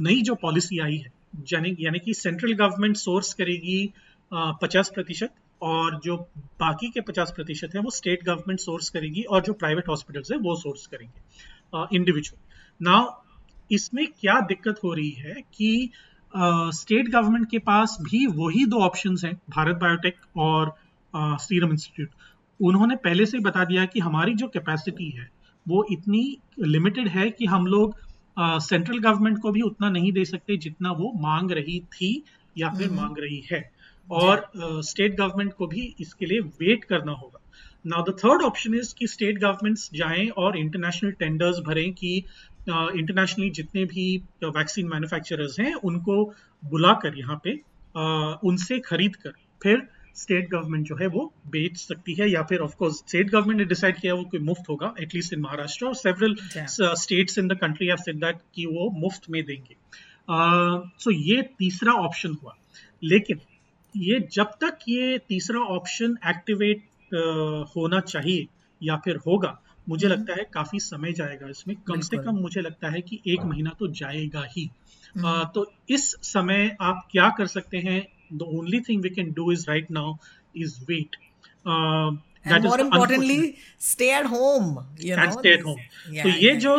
नई 0.00 0.22
जो 0.22 0.34
पॉलिसी 0.34 0.78
आई 0.78 0.96
है 0.96 1.12
यानी 1.50 1.98
कि 1.98 2.14
सेंट्रल 2.14 2.52
गवर्नमेंट 2.52 2.96
सोर्स 2.96 3.34
करेगी 3.34 3.92
पचास 4.32 4.90
प्रतिशत 4.94 5.30
और 5.62 6.00
जो 6.04 6.16
बाकी 6.36 6.88
के 6.88 7.00
पचास 7.00 7.32
प्रतिशत 7.36 7.70
है 7.74 7.80
वो 7.80 7.90
स्टेट 7.90 8.24
गवर्नमेंट 8.24 8.60
सोर्स 8.60 8.90
करेगी 8.90 9.22
और 9.22 9.42
जो 9.42 9.52
प्राइवेट 9.52 9.88
हॉस्पिटल्स 9.88 10.32
है 10.32 10.38
वो 10.38 10.56
सोर्स 10.56 10.86
करेंगे 10.86 11.96
इंडिविजुअल 11.96 12.38
नाउ 12.84 13.22
इसमें 13.72 14.06
क्या 14.06 14.40
दिक्कत 14.40 14.80
हो 14.84 14.94
रही 14.94 15.10
है 15.10 15.34
कि 15.54 15.90
स्टेट 16.36 17.06
uh, 17.06 17.12
गवर्नमेंट 17.12 17.50
के 17.50 17.58
पास 17.58 17.98
भी 18.00 18.26
वही 18.26 18.66
दो 18.66 18.76
ऑप्शन 18.76 19.16
हैं 19.24 19.40
भारत 19.50 19.76
बायोटेक 19.76 20.16
और 20.36 20.74
सीरम 21.16 21.66
uh, 21.66 21.72
इंस्टीट्यूट 21.72 22.10
उन्होंने 22.60 22.96
पहले 22.96 23.26
से 23.26 23.38
बता 23.38 23.64
दिया 23.64 23.84
कि 23.84 24.00
हमारी 24.00 24.34
जो 24.34 24.48
कैपेसिटी 24.48 25.10
है 25.10 25.39
वो 25.70 25.84
इतनी 25.92 26.22
लिमिटेड 26.58 27.08
है 27.08 27.30
कि 27.30 27.46
हम 27.46 27.66
लोग 27.66 27.96
सेंट्रल 28.38 28.96
uh, 28.96 29.02
गवर्नमेंट 29.04 29.38
को 29.38 29.50
भी 29.52 29.62
उतना 29.62 29.90
नहीं 29.90 30.12
दे 30.12 30.24
सकते 30.24 30.56
जितना 30.56 30.92
वो 30.92 31.12
मांग 31.20 31.50
रही 31.50 31.78
थी 31.94 32.12
या 32.58 32.70
फिर 32.70 32.86
हम्म। 32.86 32.96
मांग 32.96 33.18
रही 33.18 33.42
है। 33.52 33.62
और 34.10 34.50
स्टेट 34.84 35.12
uh, 35.12 35.18
गवर्नमेंट 35.18 35.52
को 35.52 35.66
भी 35.66 35.94
इसके 36.00 36.26
लिए 36.26 36.40
वेट 36.62 36.84
करना 36.84 37.12
होगा। 37.12 37.40
Now 37.86 38.02
the 38.02 38.16
third 38.18 38.42
option 38.42 38.74
is 38.74 38.94
कि 38.98 39.06
स्टेट 39.06 39.38
गवर्नमेंट्स 39.38 39.90
जाएँ 39.94 40.28
और 40.38 40.58
इंटरनेशनल 40.58 41.10
टेंडर्स 41.18 41.60
भरें 41.66 41.92
कि 41.92 42.16
इंटरनेशनली 42.68 43.48
uh, 43.48 43.54
जितने 43.56 43.84
भी 43.84 44.06
वैक्सीन 44.44 44.88
मैन्युफैक्चरर्स 44.88 45.60
हैं 45.60 45.74
उनको 45.84 46.24
बुलाकर 46.64 47.18
यहाँ 47.18 47.40
पे 47.44 47.56
uh, 47.56 48.34
उनसे 48.44 48.78
खरीद 48.78 49.16
कर। 49.16 49.32
फिर 49.62 49.88
स्टेट 50.16 50.48
गवर्नमेंट 50.50 50.86
जो 50.86 50.96
है 50.96 51.06
वो 51.06 51.32
बेच 51.46 51.76
सकती 51.76 52.14
है 52.14 52.30
या 52.30 52.42
फिर 52.42 52.58
ऑफकोर्स 52.58 52.96
स्टेट 52.96 53.30
गवर्नमेंट 53.30 53.58
ने 53.58 53.64
डिसाइड 53.64 54.00
किया 54.00 54.14
वो 54.14 54.24
कोई 54.24 54.40
मुफ़्त 54.40 54.68
होगा 54.68 54.94
एटलीस्ट 55.00 55.32
इन 55.32 55.40
महाराष्ट्र 55.40 55.86
और 55.86 55.94
several 55.94 56.36
states 56.96 57.38
in 57.38 57.48
the 57.48 57.54
country 57.54 57.86
have 57.86 57.96
said 57.96 58.16
that 58.16 58.38
कि 58.54 58.66
वो 58.66 58.90
मुफ़्त 58.90 59.30
में 59.30 59.44
देंगे। 59.44 59.76
सो 60.30 61.10
uh, 61.10 61.14
so 61.16 61.26
ये 61.26 61.42
तीसरा 61.58 61.92
ऑप्शन 61.92 62.36
हुआ। 62.42 62.56
लेकिन 63.02 63.40
ये 63.96 64.28
जब 64.32 64.44
तक 64.44 64.78
ये 64.88 65.18
तीसरा 65.18 65.60
ऑप्शन 65.60 66.16
एक्टिवेट 66.26 66.78
uh, 66.78 67.76
होना 67.76 68.00
चाहिए 68.00 68.46
या 68.82 68.96
फिर 68.96 69.16
होगा 69.16 69.60
मुझे 69.88 70.06
mm-hmm. 70.06 70.28
लगता 70.28 70.40
है 70.40 70.46
काफ़ी 70.54 70.78
समय 70.78 71.12
जाएगा 71.12 71.48
इसमें। 71.48 71.76
कम 71.76 72.00
से 72.00 72.16
कम 72.16 72.34
मुझे 72.34 72.60
लगता 72.60 72.88
है 72.88 73.00
कि 73.00 73.20
एक 73.26 73.40
महीना 73.40 73.70
तो 73.78 73.86
जाएगा 73.86 74.46
ही। 74.56 74.70
Mm-hmm. 75.18 75.42
uh, 75.42 75.46
तो 75.54 75.72
इस 75.90 76.14
समय 76.22 76.76
आप 76.80 77.08
क्या 77.12 77.28
कर 77.30 77.46
सकते 77.46 77.76
हैं 77.76 78.06
the 78.32 78.46
only 78.46 78.80
thing 78.80 79.00
we 79.00 79.10
can 79.10 79.30
do 79.32 79.50
is 79.50 79.68
right 79.68 79.90
now 79.90 80.18
is 80.54 80.80
wait. 80.88 81.16
Uh, 81.66 82.10
and 82.44 82.64
more 82.64 82.80
importantly, 82.80 83.56
stay 83.78 84.10
at 84.12 84.26
home. 84.26 84.68
You 84.98 85.14
and 85.14 85.32
know? 85.32 85.38
stay 85.40 85.52
at 85.52 85.60
home. 85.60 85.80
Yeah, 86.10 86.22
तो 86.22 86.28
ये 86.28 86.50
yeah. 86.50 86.60
जो 86.60 86.76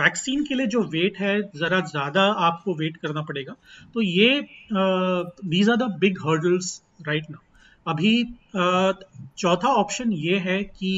वैक्सीन 0.00 0.42
uh, 0.42 0.48
के 0.48 0.54
लिए 0.54 0.66
जो 0.66 0.82
वेट 0.94 1.18
है 1.18 1.40
जरा 1.42 1.80
ज़्यादा 1.80 2.22
आपको 2.48 2.74
वेट 2.74 2.96
करना 2.96 3.22
पड़ेगा 3.22 3.54
तो 3.94 4.00
ये 4.00 4.40
these 4.72 5.70
are 5.70 5.76
the 5.76 5.82
big 5.82 6.18
hurdles 6.26 6.82
right 7.08 7.30
now 7.30 7.92
अभी 7.92 8.14
uh, 8.24 8.94
चौथा 9.38 9.68
ऑप्शन 9.68 10.12
ये 10.12 10.38
है 10.38 10.62
कि 10.64 10.94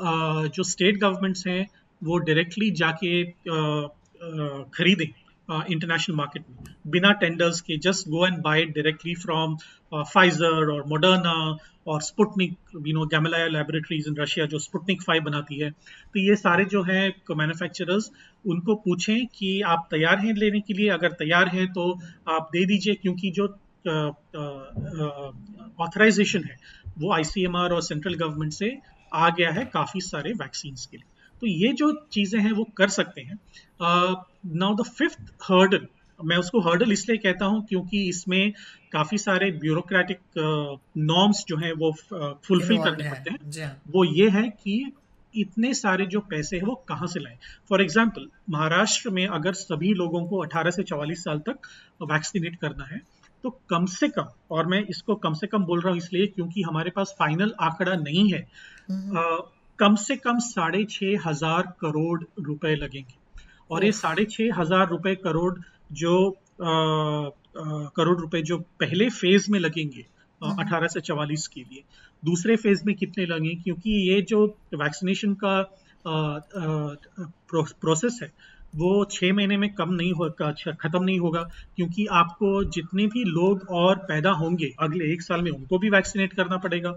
अ, 0.00 0.10
जो 0.54 0.62
स्टेट 0.62 0.98
गवर्नमेंट्स 1.00 1.46
हैं 1.46 1.66
वो 2.04 2.18
डायरेक्टली 2.18 2.70
जाके 2.80 3.22
अ, 3.24 3.34
अ, 3.52 4.64
खरीदें 4.74 5.06
इंटरनेशनल 5.48 6.16
मार्केट 6.16 6.44
में. 6.50 6.74
बिना 6.88 7.12
टेंडर्स 7.14 7.60
के 7.60 7.76
just 7.80 8.08
go 8.08 8.26
and 8.26 8.38
buy 8.42 8.64
directly 8.66 9.14
from 9.16 9.56
Pfizer 9.92 10.70
और 10.72 10.84
मोडर्ना 10.88 11.34
और 11.86 12.00
Sputnik 12.02 12.56
you 12.86 12.94
know 12.94 13.04
Gamaleya 13.06 13.46
laboratories 13.48 14.06
in 14.08 14.16
Russia 14.18 14.46
जो 14.46 14.58
स्पुटनिक 14.58 15.02
फाइव 15.02 15.22
बनाती 15.24 15.58
है. 15.58 15.70
तो 15.70 16.20
ये 16.20 16.36
सारे 16.36 16.64
जो 16.64 16.82
हैं 16.82 17.36
मैन्युफैक्चरर्स 17.36 18.10
उनको 18.46 18.74
पूछें 18.84 19.26
कि 19.28 19.60
आप 19.66 19.86
तैयार 19.90 20.18
हैं 20.18 20.34
लेने 20.34 20.60
के 20.60 20.74
लिए? 20.74 20.88
अगर 20.90 21.12
तैयार 21.14 21.48
हैं 21.48 21.66
तो 21.72 21.92
आप 22.28 22.48
दे 22.52 22.64
दीजिए, 22.66 22.94
क्योंकि 22.94 23.30
जो 23.30 23.46
ऑथराइजेशन 25.80 26.44
है, 26.44 26.56
वो 26.98 27.12
आईसीएमआर 27.14 27.72
और 27.72 27.82
सेंट्रल 27.82 28.14
गवर्नमेंट 28.16 28.52
से 28.52 28.76
आ 29.12 29.28
गया 29.30 29.50
है 29.50 29.64
काफ़ी 29.74 30.00
सारे 30.02 30.32
वैक्सीन 30.34 30.74
के 30.90 30.96
लिए. 30.96 31.06
तो 31.40 31.46
ये 31.46 31.72
जो 31.72 31.92
चीज़ें 32.12 32.40
हैं 32.40 32.52
वो 32.52 32.64
कर 32.76 32.88
सकते 32.90 33.20
हैं। 33.20 33.38
नाउ 34.56 34.74
द 34.74 34.82
फिफ्थ 34.88 35.32
हर्डल 35.42 35.86
मैं 36.20 36.36
उसको 36.36 36.60
हर्डल 36.60 36.92
इसलिए 36.92 37.18
कहता 37.18 37.44
हूँ 37.44 37.64
क्योंकि 37.68 37.98
इसमें 38.08 38.52
काफ़ी 38.92 39.18
सारे 39.18 39.50
ब्यूरोक्रेटिक 39.60 40.20
नॉर्म्स 40.98 41.44
जो 41.48 41.56
हैं 41.56 41.72
वो 41.72 41.90
फुलफिल 42.02 42.78
करने 42.78 43.10
पड़ते 43.10 43.30
हैं। 43.30 43.38
हाँ। 43.64 43.82
वो 43.92 44.04
ये 44.04 44.28
है 44.30 44.42
कि 44.62 44.76
इतने 45.34 45.72
सारे 45.74 46.06
जो 46.06 46.20
पैसे 46.30 46.56
हैं 46.56 46.64
वो 46.64 46.74
कहाँ 46.88 47.06
से 47.06 47.20
लाएँ? 47.20 47.36
फॉर 47.70 47.82
एग्ज़ाम्पल 47.82 48.28
महाराष्ट्र 48.50 49.10
में 49.10 49.26
अगर 49.28 49.52
सभी 49.54 49.92
लोगों 49.94 50.24
को 50.26 50.42
18 50.44 50.70
से 50.70 50.82
44 50.82 51.24
साल 51.24 51.38
तक 51.48 51.66
वैक्सीनेट 52.02 52.56
करना 52.60 52.84
है 52.92 53.00
तो 53.44 53.50
कम 53.70 53.86
से 53.86 54.08
कम 54.08 54.28
और 54.50 54.66
मैं 54.66 54.80
इसको 54.90 55.14
कम 55.24 55.34
से 55.34 55.46
कम 55.46 55.64
बोल 55.64 55.80
रहा 55.80 55.90
हूँ 55.90 55.98
इसलिए 55.98 56.26
क्योंकि 56.26 56.62
हमारे 56.62 56.90
पास 56.90 57.14
फाइनल 57.18 57.52
आंकड़ा 57.60 57.94
नहीं 57.96 58.32
है 58.32 58.40
अ, 58.40 59.52
कम 59.78 59.94
से 59.96 60.16
कम 60.16 60.38
साढ़े 60.38 60.84
छः 60.90 61.18
हज़ार 61.26 61.62
करोड़ 61.80 62.22
रुपए 62.42 62.74
लगेंगे। 62.74 63.18
और 63.70 63.84
ये 63.84 63.92
साढ़े 63.92 64.24
छः 64.24 64.54
हज़ार 64.54 64.88
रुपए 64.88 65.14
करोड़ 65.14 65.54
जो 65.92 66.14
आ, 66.28 66.66
आ, 66.66 67.30
करोड़ 67.96 68.18
रुपए 68.20 68.42
जो 68.42 68.58
पहले 68.80 69.08
फ़ेज़ 69.10 69.50
में 69.52 69.58
लगेंगे 69.60 70.04
अठारह 70.40 70.86
से 70.86 71.00
चवालीस 71.00 71.46
के 71.48 71.60
लिए 71.60 71.82
दूसरे 72.22 72.56
फ़ेज़ 72.56 72.82
में 72.86 72.94
कितने 72.94 73.26
लगेंगे? 73.26 73.54
क्योंकि 73.54 73.90
ये 74.10 74.20
जो 74.22 74.46
वैक्सीनेशन 74.74 75.34
का 75.44 75.58
आ, 75.58 76.38
प्रोसेस 77.50 78.18
है 78.22 78.32
वो 78.76 79.04
छः 79.10 79.32
महीने 79.32 79.56
में 79.56 79.72
कम 79.74 79.92
नहीं 79.92 80.12
होगा 80.12 80.46
अच्छा, 80.46 80.72
खत्म 80.72 81.02
नहीं 81.04 81.18
होगा 81.20 81.42
क्योंकि 81.76 82.06
आपको 82.12 82.48
जितने 82.70 83.06
भी 83.06 83.24
लोग 83.26 83.66
और 83.72 83.98
पैदा 84.08 84.30
होंगे 84.34 84.72
अगले 84.80 85.12
एक 85.12 85.22
साल 85.22 85.42
में 85.42 85.50
उनको 85.50 85.78
भी 85.78 85.90
वैक्सीनेट 85.90 86.32
करना 86.32 86.56
पड़ेगा। 86.58 86.92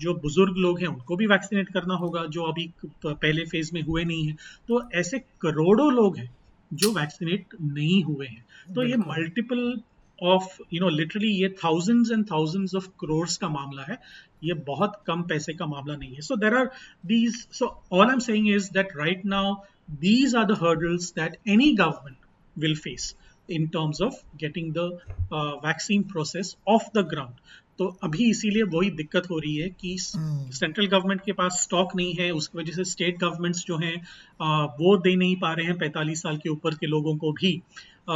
जो 0.00 0.14
बुज़ुर्ग 0.22 0.56
लोग 0.58 0.80
हैं 0.80 0.88
उनको 0.88 1.16
भी 1.16 1.26
वैक्सीनेट 1.26 1.72
करना 1.72 1.94
होगा 1.96 2.24
जो 2.28 2.42
अभी 2.44 2.70
पहले 3.06 3.44
फ़ेज़ 3.46 3.70
में 3.74 3.82
हुए 3.82 4.04
नहीं 4.04 4.26
हैं। 4.26 4.36
तो 4.68 4.82
ऐसे 4.94 5.18
करोड़ों 5.42 5.92
लोग 5.92 6.16
हैं 6.18 6.30
जो 6.70 6.92
वैक्सीनेट 6.92 7.54
नहीं 7.62 8.02
हुए 8.04 8.26
हैं। 8.26 8.44
तो 8.74 8.84
ये 8.84 8.96
multiple 8.98 9.80
of 10.18 10.56
you 10.72 10.80
know 10.80 10.88
literally 10.90 11.30
ये 11.32 11.48
thousands 11.64 12.10
and 12.10 12.24
thousands 12.30 12.74
of 12.74 12.86
crores 13.00 13.36
का 13.36 13.48
मामला 13.48 13.82
है। 13.88 13.98
ये 14.44 14.54
बहुत 14.66 14.92
कम 15.06 15.22
पैसे 15.28 15.52
का 15.54 15.66
मामला 15.66 15.96
नहीं 15.96 16.14
है। 16.14 16.20
So 16.22 16.36
there 16.36 16.54
are 16.56 16.70
these 17.06 17.34
so 17.52 17.66
all 17.92 18.06
I 18.06 18.12
am 18.12 18.18
saying 18.20 18.48
is 18.50 18.70
that 18.74 18.96
right 18.96 19.24
now 19.26 19.54
these 19.90 20.30
are 20.34 20.44
the 20.44 20.56
hurdles 20.60 21.04
that 21.18 21.30
any 21.56 21.70
government 21.80 22.18
will 22.58 22.76
face 22.76 23.12
in 23.50 23.64
terms 23.64 24.00
of 24.02 24.12
getting 24.44 24.72
the 24.78 24.86
uh, 25.20 25.52
vaccine 25.66 26.02
process 26.02 26.74
off 26.74 26.84
the 26.96 27.04
ground. 27.14 27.34
तो 27.78 27.98
अभी 28.02 28.30
इसीलिए 28.30 28.62
वही 28.62 28.90
दिक्कत 28.90 29.30
हो 29.30 29.38
रही 29.38 29.56
है 29.56 29.68
कि 29.68 29.96
central 30.54 30.86
government 30.86 31.20
के 31.26 31.32
पास 31.32 31.52
स्टॉक 31.52 31.96
नहीं 31.96 32.14
है 32.14 32.30
उसकी 32.30 32.58
वजह 32.58 32.72
से 32.72 32.84
स्टेट 32.84 33.18
गवर्नमेंट्स 33.18 33.64
जो 33.64 33.76
हैं 33.78 34.02
वो 34.66 34.96
दे 34.96 35.16
नहीं 35.16 35.36
पा 35.36 35.52
रहे 35.52 35.66
हैं 35.66 35.78
45 35.78 36.22
साल 36.22 36.36
के 36.36 36.48
ऊपर 36.48 36.74
के 36.74 36.86
लोगों 36.86 37.16
को 37.16 37.32
भी। 37.32 37.62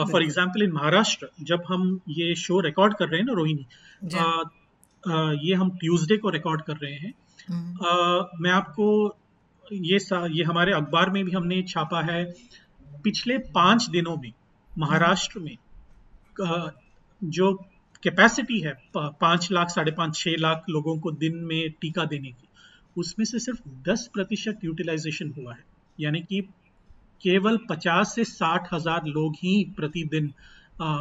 फॉर 0.04 0.22
एग्जांपल 0.22 0.62
इन 0.62 0.72
महाराष्ट्र 0.72 1.28
जब 1.42 1.62
हम 1.68 2.00
ये 2.08 2.34
शो 2.34 2.60
रिकॉर्ड 2.60 2.94
कर 2.94 3.08
रहे 3.08 3.20
हैं 3.20 3.26
ना 3.26 3.32
रोहिणी 3.32 3.66
ये 5.48 5.54
हम 5.54 5.70
ट्यूसडे 5.70 6.16
को 6.16 6.30
रिकॉर्ड 6.30 6.62
कर 6.62 6.74
रहे 6.76 6.94
हैं। 6.94 7.14
अ, 7.74 8.30
मैं 8.40 8.50
आपको 8.50 9.16
ये 9.72 9.98
ये 10.34 10.44
हमारे 10.44 10.72
अखबार 10.72 11.10
में 11.10 11.24
भी 11.24 11.32
हमने 11.32 11.62
छापा 11.68 12.00
है। 12.02 12.24
पिछले 13.04 13.38
पाँच 13.54 13.88
दिनों 13.90 14.16
में 14.16 14.32
महाराष्ट्र 14.70 15.40
में 15.40 15.56
जो 17.22 17.52
कैपेसिटी 18.02 18.60
है 18.60 18.72
पाँच 18.96 19.48
लाख 19.52 19.68
साढ़े 19.70 19.92
पाँच 19.92 20.16
छह 20.16 20.36
लाख 20.38 20.64
लोगों 20.70 20.98
को 20.98 21.10
दिन 21.12 21.36
में 21.48 21.70
टीका 21.80 22.04
देने 22.04 22.28
की 22.28 22.48
उसमें 22.96 23.24
से 23.24 23.38
सिर्फ़ 23.38 23.60
दस 23.88 24.08
प्रतिशत 24.14 24.64
यूटिलाइजेशन 24.64 25.32
हुआ 25.38 25.52
है। 25.54 25.64
यानी 25.98 26.20
कि 26.20 26.40
केवल 27.22 27.58
पचास 27.70 28.14
से 28.14 28.24
साठ 28.24 28.72
हज़ार 28.74 29.06
लोग 29.06 29.34
ही 29.42 29.52
प्रतिदिन 29.76 30.32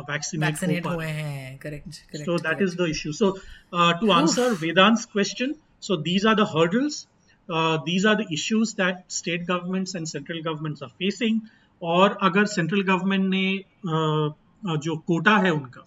वैक्सीनेट 0.10 0.86
हुए 0.86 1.06
हैं। 1.06 1.58
Correct 1.58 2.62
is 2.62 2.76
the 2.76 2.88
issue. 2.88 3.14
So 3.14 3.28
uh, 3.74 3.94
to 4.00 4.12
answer 4.12 4.54
vedant's 4.56 5.06
question 5.06 5.56
so 5.80 5.96
these 5.98 6.26
are 6.26 6.36
the 6.36 6.46
hurdles. 6.46 6.96
uh, 6.98 7.19
these 7.86 8.06
are 8.06 8.16
the 8.16 8.28
issues 8.32 8.74
that 8.76 9.12
state 9.12 9.48
governments 9.48 9.96
and 9.96 10.08
central 10.08 10.42
governments 10.42 10.82
are 10.82 10.92
facing. 11.00 11.42
और 11.82 12.18
अगर 12.22 12.46
सेंट्रल 12.46 12.82
गवर्नमेंट 12.84 13.30
ने 13.30 13.44
uh, 13.58 14.30
uh, 14.64 14.78
जो 14.78 14.96
quota 15.08 15.38
है 15.38 15.52
उनका 15.52 15.86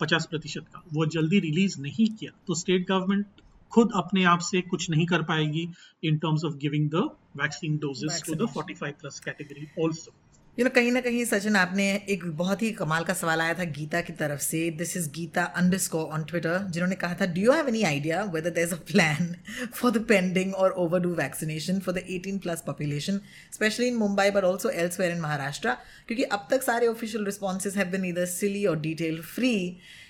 पचास 0.00 0.26
प्रतिशत 0.26 0.66
का 0.74 0.82
वो 0.94 1.06
जल्दी 1.06 1.38
रिलीज़ 1.40 1.80
नहीं 1.80 2.06
किया 2.10 2.32
तो 2.46 2.54
स्टेट 2.54 2.86
गवर्नमेंट 2.88 3.42
खुद 3.72 3.90
अपने 3.96 4.24
आप 4.24 4.40
से 4.40 4.60
कुछ 4.62 4.88
नहीं 4.90 5.06
कर 5.06 5.22
पाएगी 5.22 5.68
in 6.04 6.16
terms 6.18 6.44
of 6.44 6.54
giving 6.56 6.88
the 6.90 7.08
vaccine 7.36 7.76
doses 7.78 8.22
to 8.26 8.34
the 8.34 8.48
45 8.52 8.92
plus 9.00 9.20
category 9.20 9.66
also 9.84 10.12
you 10.58 10.64
know 10.64 10.70
कहीं 10.70 10.90
ना 10.92 11.00
कहीं, 11.00 11.24
सचिन, 11.24 11.56
आपने 11.56 11.86
एक 12.10 12.24
बहुत 12.36 12.62
ही 12.62 12.70
कमाल 12.72 13.04
का 13.04 13.14
सवाल 13.14 13.40
आया 13.40 13.54
था 13.54 13.64
गीता 13.78 14.00
की 14.00 14.12
तरफ़ 14.12 14.40
से। 14.40 14.60
This 14.78 14.96
is 14.96 15.08
Geeta 15.14 15.42
underscore 15.78 16.04
on 16.06 16.22
Twitter 16.24 16.58
जिन्होंने 16.70 16.94
कहा 16.96 17.16
था 17.20 17.26
do 17.32 17.40
you 17.40 17.52
have 17.52 17.68
any 17.68 17.82
idea 17.82 18.22
whether 18.34 18.50
there 18.50 18.64
is 18.64 18.72
a 18.74 18.78
plan 18.90 19.34
for 19.74 19.90
the 19.90 20.04
pending 20.08 20.54
और 20.54 20.70
overdue 21.00 21.12
vaccination 21.14 21.80
for 21.80 21.94
the 21.94 22.04
18 22.10 22.38
plus 22.42 22.62
population 22.66 23.20
specially 23.52 23.88
in 23.88 23.96
Mumbai 23.96 24.30
but 24.30 24.44
also 24.44 24.70
elsewhere 24.70 25.12
in 25.12 25.20
Maharashtra 25.20 25.76
क्योंकि 26.08 26.22
अब 26.38 26.48
तक 26.50 26.62
सारे 26.62 26.86
official 26.86 27.24
responses 27.24 27.76
have 27.76 27.90
been 27.90 28.04
इधर 28.04 28.26
सिली 28.32 28.64
और 28.66 28.80
detail 28.80 29.20
free 29.34 29.54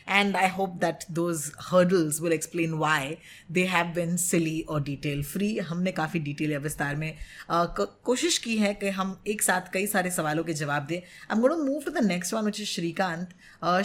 and 0.06 0.36
I 0.36 0.46
hope 0.46 0.78
that 0.80 1.04
those 1.10 1.52
hurdles 1.68 2.20
will 2.20 2.32
explain 2.32 2.78
why 2.78 3.18
they 3.50 3.66
have 3.66 3.92
been 3.94 4.16
silly 4.18 4.64
or 4.68 4.80
detail 4.80 5.22
free. 5.32 5.58
हमने 5.68 5.92
काफ़ी 5.92 6.20
detail 6.28 6.52
या 6.52 6.58
विस्तार 6.66 6.96
में 6.96 7.12
कोशिश 7.50 8.38
की 8.38 8.56
है 8.58 8.72
कि 8.74 8.88
हम 8.98 9.16
एक 9.26 9.42
साथ 9.42 9.72
कई 9.72 9.86
सारे 9.86 10.10
सवालों 10.10 10.44
के 10.44 10.54
जवाब 10.62 10.86
दें 10.86 11.00
I'm 11.30 11.40
going 11.40 11.56
to 11.56 11.64
move 11.64 11.84
to 11.84 11.94
the 11.98 12.06
next 12.08 12.38
one, 12.38 12.50
which 12.50 12.60
is 12.60 12.74
Shrikant 12.76 13.28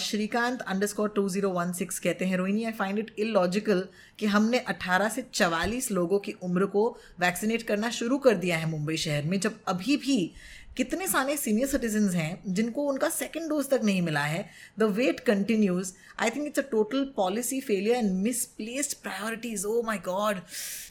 Shrikant 0.02 0.62
underscore 0.62 1.10
two 1.16 1.28
zero 1.30 1.50
one 1.52 1.72
six 1.74 2.00
कहते 2.00 2.26
हैं, 2.26 2.38
Rohini 2.38 2.64
I 2.64 2.72
find 2.80 3.00
it 3.00 3.14
illogical 3.20 3.84
कि 4.20 4.26
हमने 4.26 4.64
18 4.70 5.10
से 5.12 5.24
44 5.34 5.90
लोगों 5.92 6.20
की 6.20 6.32
उम्र 6.44 6.66
को 6.76 6.88
वैक्सीनेट 7.20 7.62
करना 7.68 7.90
शुरू 8.00 8.18
कर 8.26 8.36
दिया 8.38 8.58
है 8.58 8.70
मुंबई 8.70 8.98
शहर 8.98 9.24
में, 9.26 9.40
जब 9.40 9.60
अभी 9.68 9.98
भी 9.98 10.20
कितने 10.78 11.08
सारे 11.08 11.36
सीनियर 11.38 11.68
सिटीजन 11.68 12.10
हैं 12.10 12.54
जिनको 12.54 12.82
उनका 12.82 13.10
सेकेंड 13.10 13.50
डोज 13.50 13.70
तक 13.70 13.82
नहीं 13.84 14.02
मिला 14.02 14.24
है? 14.24 14.50
The 14.80 14.84
wait 14.84 15.20
continues 15.20 15.94
I 16.20 16.30
think 16.30 16.46
it's 16.48 16.60
a 16.60 16.64
total 16.72 17.04
policy 17.16 17.60
failure 17.62 17.96
and 17.96 18.12
misplaced 18.24 18.94
priorities 18.98 19.66
oh 19.66 19.82
my 19.86 19.98
god 19.98 20.40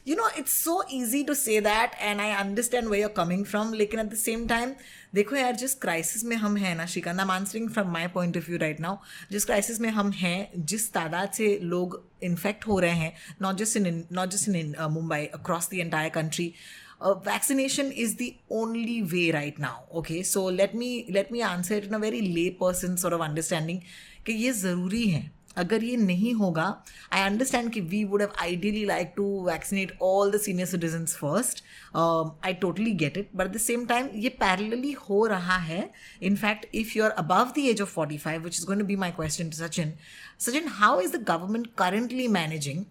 you 0.08 0.16
know 0.16 0.28
it's 0.38 0.52
so 0.64 0.82
easy 0.92 1.22
to 1.24 1.34
say 1.34 1.60
that 1.60 1.90
and 2.00 2.20
I 2.20 2.30
understand 2.30 2.88
we 2.88 3.02
are 3.02 3.08
coming 3.08 3.44
from 3.44 3.72
लेकिन 3.72 4.00
at 4.00 4.06
the 4.06 4.14
same 4.14 4.46
time 4.48 4.74
देखो 5.14 5.36
यार, 5.36 5.54
जिस 5.56 5.74
crisis 5.74 6.24
में 6.24 6.36
हम 6.36 6.56
हैं 6.56 6.74
ना, 6.76 6.86
Shrikant 6.86 7.20
I 7.20 7.26
answering 7.30 7.70
from 7.70 7.90
my 7.92 8.06
point 8.06 8.36
of 8.36 8.46
view 8.48 8.58
right 8.58 8.80
now 8.80 8.96
जिस 9.32 9.44
crisis 9.44 9.80
में 9.80 9.88
हम 9.88 10.10
हैं, 10.10 10.50
जिस 10.56 10.92
तादाद 10.92 11.30
से 11.30 11.58
लोग 11.62 12.02
इन्फेक्ट 12.22 12.66
हो 12.66 12.78
रहे 12.78 12.90
हैं 12.90 13.14
not 13.42 13.56
just 13.56 13.76
in 13.76 14.04
not 14.12 14.28
just 14.28 14.48
in 14.48 14.74
Mumbai 14.90 15.24
across 15.34 15.68
the 15.70 15.74
entire 15.74 16.10
country 16.10 16.52
uh, 17.01 17.13
vaccination 17.13 17.91
is 17.91 18.15
the 18.15 18.35
only 18.49 19.01
way 19.03 19.31
right 19.31 19.57
now 19.59 19.83
okay 19.93 20.23
so 20.23 20.43
let 20.45 20.73
me 20.73 21.07
let 21.11 21.31
me 21.31 21.41
answer 21.41 21.75
it 21.75 21.85
in 21.85 21.93
a 21.93 21.99
very 21.99 22.21
lay 22.39 22.49
person 22.51 22.97
sort 22.97 23.13
of 23.13 23.21
understanding 23.21 23.81
कि 24.25 24.33
ये 24.33 24.51
ज़रूरी 24.51 25.07
है 25.07 25.31
अगर 25.57 25.83
ये 25.83 25.97
नहीं 25.97 26.33
होगा 26.33 26.65
I 27.13 27.21
understand 27.23 27.71
कि 27.73 27.81
we 27.91 28.03
would 28.03 28.21
have 28.21 28.31
ideally 28.41 28.83
like 28.85 29.13
to 29.17 29.25
vaccinate 29.45 29.91
all 30.03 30.31
the 30.31 30.39
senior 30.41 30.67
citizens 30.67 31.15
first 31.15 31.63
I 31.95 32.53
totally 32.61 32.91
get 33.03 33.17
it 33.17 33.29
but 33.35 33.45
at 33.45 33.53
the 33.53 33.57
same 33.61 33.85
time 33.85 34.09
ये 34.23 34.29
पैरेलली 34.39 34.91
हो 35.09 35.25
रहा 35.27 35.57
है 35.69 35.89
in fact 36.29 36.75
if 36.75 36.95
you 36.97 37.03
are 37.03 37.11
above 37.23 37.51
the 37.57 37.65
age 37.69 37.81
of 37.81 37.93
45 37.97 38.43
which 38.45 38.59
is 38.59 38.65
going 38.69 38.81
to 38.83 38.87
be 38.87 38.95
my 39.05 39.11
question 39.19 39.51
to 39.51 39.61
Sachin 39.61 39.91
Sachin 40.45 40.67
how 40.79 40.91
is 41.05 41.13
the 41.15 41.23
government 41.31 41.69
currently 41.83 42.27
managing 42.35 42.81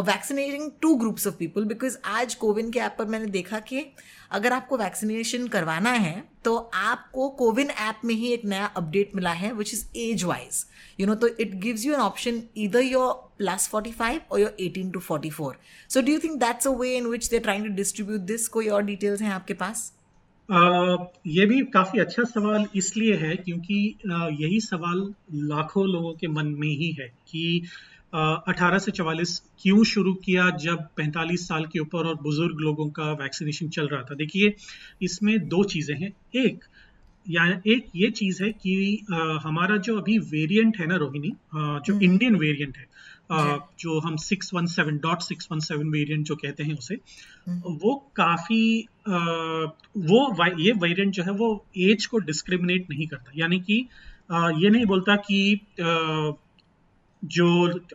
vaccinating 0.00 0.70
two 0.82 0.94
groups 0.94 1.26
of 1.26 1.34
people 1.34 1.64
because 1.64 1.96
आज 2.06 2.34
कोविन 2.34 2.70
के 2.70 2.78
app 2.78 2.94
पर 2.98 3.04
मैंने 3.04 3.26
देखा 3.26 3.58
कि 3.60 3.84
अगर 4.30 4.52
आपको 4.52 4.76
vaccination 4.76 5.46
करवाना 5.48 5.90
है 5.90 6.22
तो 6.44 6.56
आपको 6.74 7.28
कोविन 7.28 7.70
ऐप 7.70 8.00
में 8.04 8.14
ही 8.14 8.32
एक 8.32 8.44
नया 8.44 8.66
अपडेट 8.66 9.14
मिला 9.14 9.32
है 9.32 9.52
which 9.52 9.74
is 9.74 9.84
age 9.96 10.24
wise 10.24 10.64
you 11.00 11.06
know 11.06 11.14
तो 11.14 11.28
it 11.40 11.54
gives 11.54 11.84
you 11.86 11.94
an 11.94 12.00
option 12.00 12.42
इधर 12.56 12.80
योर 12.80 13.12
प्लस 13.38 13.68
फोर्टी 13.68 13.92
फाइव 13.92 14.20
और 14.30 14.40
your 14.40 14.56
eighteen 14.60 14.90
to 14.90 15.00
forty 15.00 15.30
four 15.30 15.58
so 15.88 16.02
do 16.02 16.12
you 16.12 16.18
think 16.18 16.38
that's 16.40 16.66
a 16.66 16.70
way 16.70 16.96
in 16.96 17.06
which 17.06 17.28
they 17.28 17.38
trying 17.38 17.66
to 17.66 17.74
distribute 17.74 18.20
this 18.20 18.48
कोई 18.48 18.68
और 18.68 18.82
details 18.82 19.22
हैं 19.22 19.30
आपके 19.30 19.54
पास? 19.54 19.92
Uh, 20.48 21.04
ये 21.26 21.46
भी 21.46 21.60
काफ़ी 21.64 22.00
अच्छा 22.00 22.22
सवाल 22.22 22.66
इसलिए 22.74 23.14
है 23.16 23.36
क्योंकि 23.36 23.94
uh, 24.06 24.40
यही 24.40 24.60
सवाल 24.60 25.14
लाखों 25.34 25.86
लोगों 25.88 26.12
के 26.12 26.28
मन 26.28 26.46
में 26.46 26.68
ही 26.68 26.90
है 27.00 27.06
कि 27.28 27.62
अठारह 28.12 28.78
से 28.78 28.92
चवालीस 28.92 29.38
क्यों 29.60 29.82
शुरू 29.84 30.12
किया 30.24 30.48
जब 30.58 30.86
45 31.00 31.46
साल 31.48 31.64
के 31.66 31.78
ऊपर 31.78 32.06
और 32.06 32.14
बुज़ुर्ग 32.22 32.60
लोगों 32.60 32.88
का 32.90 33.10
वैक्सीनेशन 33.12 33.68
चल 33.68 33.88
रहा 33.88 34.02
था 34.02 34.14
देखिए 34.14 34.54
इसमें 35.02 35.38
दो 35.48 35.62
चीज़ें 35.64 35.96
हैं 35.96 36.12
एक 36.36 36.64
या 37.26 37.44
एक 37.66 37.86
ये 37.96 38.10
चीज़ 38.10 38.42
है 38.44 38.50
कि 38.52 38.74
आ, 39.12 39.38
हमारा 39.42 39.76
जो 39.78 39.96
अभी 39.98 40.18
वेरिएंट 40.30 40.78
है 40.80 40.86
ना 40.86 40.96
रोहिणी 40.96 41.32
जो 41.54 41.98
इंडियन 42.00 42.30
हम्म। 42.30 42.40
वेरिएंट 42.40 42.76
है 42.76 42.86
आ, 43.32 43.56
जो 43.80 43.98
हम 44.00 44.16
617 44.18 45.00
डॉट 45.02 45.22
617 45.22 45.92
वेरिएंट 45.92 46.26
जो 46.26 46.36
कहते 46.36 46.62
हैं 46.62 46.78
उसे 46.78 46.98
हम्म। 47.46 47.76
वो 47.82 47.94
काफ़ी 48.16 48.62
आ, 49.08 49.18
वो 49.98 50.46
ये 50.58 50.72
वेरिएंट 50.78 51.12
जो 51.14 51.22
है 51.22 51.32
वो 51.34 51.52
एज 51.80 52.06
को 52.06 52.18
डिस्क्रिमिनेट 52.26 52.90
नहीं 52.90 53.06
करता 53.06 53.32
यानी 53.36 53.60
कि 53.60 53.86
ये 54.32 54.68
नहीं 54.70 54.86
बोलता 54.86 55.16
कि 55.20 55.38
जो 57.22 57.46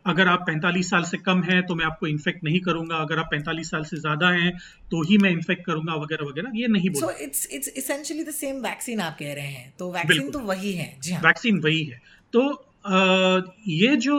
अगर 0.05 0.27
आप 0.27 0.46
45 0.46 0.89
साल 0.89 1.03
से 1.03 1.17
कम 1.19 1.41
हैं 1.43 1.62
तो 1.67 1.75
मैं 1.75 1.86
आपको 1.86 2.07
इन्फेक्ट 2.07 2.43
नहीं 2.43 2.60
करूँगा। 2.62 2.96
अगर 2.98 3.19
आप 3.19 3.29
45 3.31 3.72
साल 3.72 3.84
से 3.86 3.98
ज़्यादा 3.98 4.29
हैं 4.31 4.51
तो 4.91 5.01
ही 5.03 5.17
मैं 5.17 5.31
इन्फेक्ट 5.31 5.65
करूँगा 5.65 5.96
वगैरह 5.96 6.25
वगैरह। 6.25 6.51
ये 6.55 6.67
नहीं 6.69 6.89
बोल 6.89 7.13
it's 7.22 7.48
it's 7.51 7.67
essentially 7.77 8.24
the 8.24 8.31
same 8.34 8.62
vaccine 8.62 9.00
आप 9.01 9.17
कह 9.19 9.34
रहे 9.34 9.48
हैं। 9.48 9.74
तो 9.79 9.91
वैक्सीन 9.91 10.31
तो 10.31 10.39
वही 10.41 10.72
है। 10.74 10.93
जी 11.00 11.13
हाँ। 11.13 11.22
वैक्सीन 11.24 11.60
वही 11.62 11.84
है। 11.84 12.01
तो 12.34 12.48
आ, 12.86 13.41
ये 13.69 13.96
जो 13.96 14.17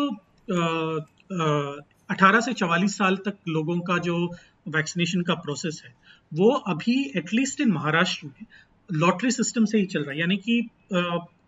अठारह 2.11 2.41
से 2.41 2.53
चवालीस 2.55 2.97
साल 2.99 3.17
तक 3.25 3.37
लोगों 3.49 3.79
का 3.83 3.99
जो 4.01 4.17
वैक्सीनेशन 4.69 5.23
का 5.23 5.35
प्रोसेस 5.37 5.83
है 5.85 5.95
वो 6.33 6.51
अभी 6.69 6.95
एटलीस्ट 7.17 7.61
इन 7.61 7.71
महाराष्ट्र 7.73 8.27
में 8.27 8.47
लॉटरी 8.91 9.31
सिस्टम 9.33 9.65
से 9.65 9.79
ही 9.79 9.87
चल 9.87 10.03
रहा 10.03 10.13
है। 10.13 10.19
यानी 10.21 10.37
कि 10.39 10.61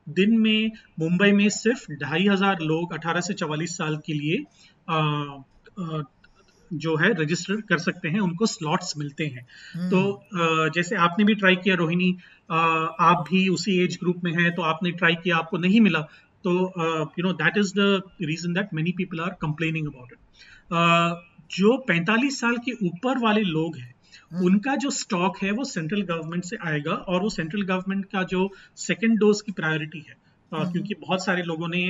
दिन 0.06 0.38
में 0.38 0.70
मुंबई 1.00 1.32
में 1.32 1.48
सिर्फ़ 1.48 1.92
ढाई 1.92 2.26
हज़ार 2.26 2.60
लोग 2.60 2.94
18 2.94 3.20
से 3.20 3.34
44 3.34 3.76
साल 3.76 3.96
के 3.96 4.12
लिए 4.12 4.44
आ, 4.90 4.98
आ, 5.80 6.02
जो 6.72 6.96
है 6.96 7.12
रजिस्टर 7.14 7.60
कर 7.60 7.78
सकते 7.78 8.08
हैं 8.08 8.20
उनको 8.20 8.46
स्लॉट्स 8.46 8.96
मिलते 8.98 9.26
हैं 9.26 9.46
हम्म। 9.74 9.90
तो 9.90 10.12
आ, 10.12 10.68
जैसे 10.68 10.96
आपने 10.96 11.24
भी 11.24 11.34
ट्राई 11.34 11.56
किया 11.56 11.74
रोहिणी 11.74 12.16
आप 12.50 13.24
भी 13.30 13.48
उसी 13.48 13.78
एज 13.84 13.98
ग्रुप 14.00 14.20
में 14.24 14.32
हैं 14.32 14.54
तो 14.54 14.62
आपने 14.62 14.90
ट्राई 14.90 15.14
किया 15.14 15.36
आपको 15.36 15.58
नहीं 15.58 15.80
मिला 15.80 16.00
तो 16.44 16.52
you 17.18 17.22
know 17.22 17.32
that 17.32 17.58
is 17.58 17.72
the 17.74 18.02
reason 18.22 18.52
that 18.52 18.74
many 18.74 18.92
people 18.92 19.20
are 19.20 19.30
complaining 19.30 19.86
about 19.86 20.12
it 20.12 20.18
जो 21.50 21.84
45 21.90 22.30
साल 22.30 22.56
के 22.56 22.72
ऊपर 22.86 23.18
वाले 23.18 23.40
लोग 23.40 23.76
हैं। 23.76 23.94
उनका 24.32 24.74
जो 24.76 24.90
स्टॉक 24.92 25.38
है 25.42 25.50
वो 25.52 25.64
सेंट्रल 25.66 26.02
गवर्नमेंट 26.04 26.44
से 26.44 26.56
आएगा 26.62 26.92
और 26.92 27.22
वो 27.22 27.28
सेंट्रल 27.30 27.62
गवर्नमेंट 27.64 28.04
का 28.06 28.22
जो 28.24 28.50
सेकेंड 28.78 29.18
डोज 29.18 29.40
की 29.40 29.52
प्रायोरिटी 29.52 30.04
है 30.08 30.16
हम्म। 30.52 30.70
क्योंकि 30.72 30.94
बहुत 31.00 31.24
सारे 31.24 31.42
लोगों 31.42 31.68
ने 31.68 31.88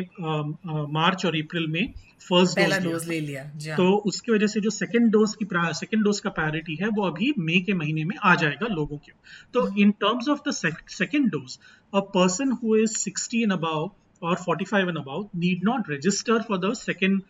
मार्च 0.93 1.25
और 1.27 1.37
अप्रैल 1.37 1.67
में 1.67 1.93
फ़र्स्ट 2.23 2.59
डोज 2.83 3.07
ले 3.09 3.21
लिया 3.21 3.43
हाँ। 3.43 3.77
तो 3.77 3.91
उसकी 4.07 4.33
वजह 4.33 4.47
से 4.47 4.61
जो 4.61 4.71
सेकेंड 4.71 5.11
डोज 5.13 5.35
की 5.35 5.47
सेकेंड 5.75 6.03
डोज 6.05 6.21
का 6.21 6.31
प्रायोरिटी 6.31 6.77
है 6.81 6.89
वो 6.89 7.05
अभी 7.05 7.33
मई 7.41 7.61
के 7.61 7.75
महीने 7.75 8.05
में 8.05 8.17
आ 8.23 8.35
जाएगा 8.35 8.67
लोगों 8.71 8.97
के 8.99 9.13
तो 9.55 9.67
in 9.77 9.91
terms 10.01 10.29
of 10.29 10.41
the 10.49 10.53
second 10.53 11.31
dose 11.31 11.59
a 11.93 12.01
person 12.15 12.53
who 12.63 12.77
is 12.77 12.97
sixty 12.99 13.43
and 13.43 13.53
above 13.53 13.89
और 14.23 14.37
forty 14.39 14.65
five 14.65 14.89
and 14.89 14.99
above 14.99 15.23
need 15.37 15.65
not 15.65 15.91
register 15.91 16.43
for 16.43 16.59
the 16.61 16.73
second 16.77 17.21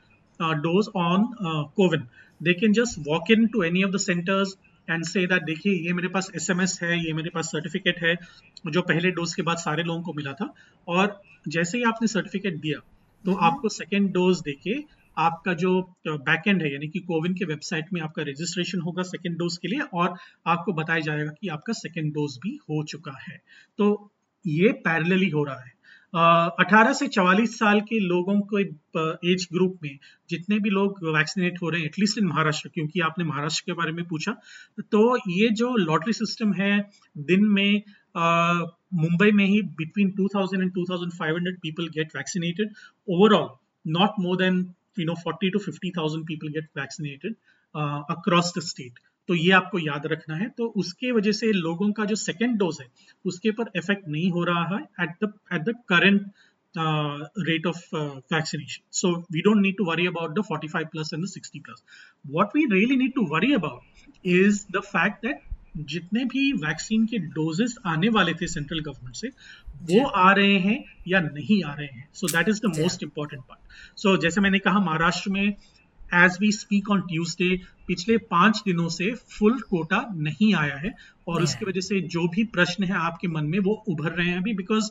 dose 0.60 0.88
on 0.98 1.28
CoWIN 1.76 2.06
they 2.40 2.52
can 2.54 2.72
just 2.72 2.98
walk 3.08 3.30
in 3.30 3.46
to 3.46 3.62
any 3.62 3.82
of 3.82 3.92
the 3.92 3.98
centres 4.00 4.56
and 4.90 5.04
say 5.04 5.26
that 5.26 5.42
देखिए 5.42 5.72
ये 5.86 5.92
मेरे 5.92 6.08
पास 6.08 6.30
SMS 6.38 6.82
है 6.82 6.98
ये 7.06 7.12
मेरे 7.12 7.30
पास 7.30 7.46
certificate 7.46 7.98
है 7.98 8.14
जो 8.66 8.82
पहले 8.82 9.10
डोज 9.10 9.34
के 9.34 9.42
बाद 9.42 9.56
सारे 9.56 9.82
लोगों 9.82 10.02
को 10.02 10.12
मिला 10.12 10.32
था। 10.32 10.54
और 10.88 11.20
जैसे 11.48 11.78
ही 11.78 11.84
आपने 11.84 12.08
सर्टिफिकेट 12.08 12.60
दिया 12.60 12.78
तो 13.24 13.32
हम्म। 13.32 13.44
आपको 13.44 13.68
सेकेंड 13.68 14.10
डोज 14.12 14.40
देके 14.40 15.00
आपका 15.16 15.52
जो 15.54 15.80
बैक 16.08 16.42
एंड 16.48 16.62
है 16.62 16.72
यानी 16.72 16.88
कि 16.88 16.98
कोविन 16.98 17.34
के 17.34 17.44
वेबसाइट 17.44 17.92
में 17.92 18.00
आपका 18.00 18.22
रजिस्ट्रेशन 18.22 18.80
होगा 18.80 19.02
सेकेंड 19.02 19.36
डोज 19.38 19.56
के 19.56 19.68
लिए 19.68 19.80
और 19.94 20.14
आपको 20.46 20.72
बताया 20.72 21.00
जाएगा 21.00 21.32
कि 21.40 21.48
आपका 21.48 21.72
सेकेंड 21.72 22.12
डोज 22.14 22.38
भी 22.42 22.58
हो 22.62 22.82
चुका 22.84 23.18
है। 23.28 23.40
तो 23.78 24.12
ये 24.46 24.72
पैरेलली 24.72 25.28
हो 25.28 25.44
रहा 25.44 25.60
है। 25.60 25.72
अठारह 26.14 26.92
से 26.92 27.06
चवालीस 27.08 27.58
साल 27.58 27.80
के 27.88 27.98
लोगों 28.00 28.38
को 28.52 28.58
एज 29.32 29.46
ग्रुप 29.52 29.78
में 29.82 29.98
जितने 30.30 30.58
भी 30.60 30.70
लोग 30.70 30.98
वैक्सीनेट 31.16 31.58
हो 31.62 31.68
रहे 31.70 31.80
हैं, 31.80 31.86
एटलीस्ट 31.86 32.18
इन 32.18 32.26
महाराष्ट्र, 32.26 32.68
क्योंकि 32.74 33.00
आपने 33.00 33.24
महाराष्ट्र 33.24 33.62
के 33.66 33.72
बारे 33.72 33.92
में 33.92 34.04
पूछा 34.08 34.32
तो 34.90 35.16
ये 35.30 35.48
जो 35.60 35.74
लॉटरी 35.76 36.12
सिस्टम 36.12 36.52
है, 36.54 36.78
दिन 37.16 37.44
में 37.48 37.82
मुंबई 38.94 39.30
में 39.32 39.44
ही 39.46 39.60
between 39.78 40.10
2000 40.20 40.62
and 40.62 40.72
2500 40.78 41.54
people 41.62 41.88
get 41.96 42.16
vaccinated 42.16 42.72
overall 43.08 43.48
not 43.84 44.18
more 44.20 44.36
than 44.36 44.58
you 44.98 45.06
know 45.06 45.14
40 45.26 45.52
to 45.52 45.58
50000 45.66 46.24
people 46.28 46.48
get 46.56 46.68
vaccinated 46.78 47.34
across 48.16 48.52
the 48.58 48.62
state 48.64 48.98
तो 49.30 49.34
ये 49.34 49.50
आपको 49.52 49.78
याद 49.78 50.06
रखना 50.06 50.36
है। 50.36 50.48
तो 50.58 50.66
उसके 50.82 51.10
वजह 51.12 51.32
से 51.32 51.52
लोगों 51.52 51.90
का 51.92 52.04
जो 52.04 52.14
सेकेंड 52.20 52.56
डोज 52.58 52.78
है 52.80 52.86
उसके 53.26 53.50
ऊपर 53.50 53.70
इफ़ेक्ट 53.76 54.08
नहीं 54.08 54.30
हो 54.30 54.44
रहा 54.44 54.64
है 54.76 54.82
at 55.04 55.10
the 55.24 55.32
at 55.52 55.62
the 55.62 55.74
current 55.88 56.30
rate 57.46 57.64
of 57.66 57.78
uh, 57.92 58.20
vaccination. 58.30 58.82
So 58.90 59.24
we 59.30 59.42
don't 59.42 59.60
need 59.60 59.76
to 59.78 59.84
worry 59.84 60.06
about 60.06 60.34
the 60.34 60.42
45 60.42 60.90
plus 60.92 61.12
and 61.12 61.24
the 61.24 61.28
60 61.28 61.60
plus. 61.60 61.82
What 62.28 62.52
we 62.54 62.66
really 62.66 62.96
need 62.96 63.14
to 63.14 63.24
worry 63.24 63.54
about 63.54 63.80
is 64.24 64.66
the 64.76 64.82
fact 64.82 65.24
that 65.24 65.46
जितने 65.76 66.24
भी 66.24 66.52
vaccine 66.52 67.04
के 67.06 67.18
doses 67.18 67.74
आने 67.86 68.08
वाले 68.08 68.32
थे 68.34 68.46
central 68.46 68.80
government 68.80 69.16
से 69.16 69.28
वो 69.90 70.06
आ 70.06 70.32
रहे 70.32 70.58
हैं 70.58 70.84
या 71.08 71.20
नहीं 71.20 71.62
आ 71.64 71.74
रहे 71.74 71.86
हैं? 71.86 72.08
So 72.14 72.26
that 72.26 72.48
is 72.48 72.60
the 72.66 72.72
most 72.78 73.02
important 73.02 73.42
part 73.42 73.98
so 73.98 74.16
जैसे 74.16 74.40
मैंने 74.40 74.58
कहा 74.58 74.78
महाराष्ट्र 74.78 75.30
में 75.30 75.54
as 76.14 76.36
we 76.40 76.50
speak 76.52 76.90
on 76.90 77.00
Tuesday 77.00 77.56
पिछले 77.86 78.16
पाँच 78.30 78.62
दिनों 78.64 78.88
से 78.88 79.10
फुल 79.30 79.60
कोटा 79.60 80.04
नहीं 80.18 80.54
आया 80.54 80.76
है 80.76 80.94
और 81.28 81.42
उसकी 81.42 81.64
वजह 81.64 81.80
से 81.80 82.00
जो 82.08 82.26
भी 82.28 82.44
प्रश्न 82.44 82.84
है 82.84 82.94
आपके 82.96 83.28
मन 83.28 83.44
में 83.44 83.58
वो 83.58 83.72
उभर 83.88 84.10
रहे 84.10 84.26
हैं 84.26 84.36
अभी 84.36 84.54
because 84.54 84.90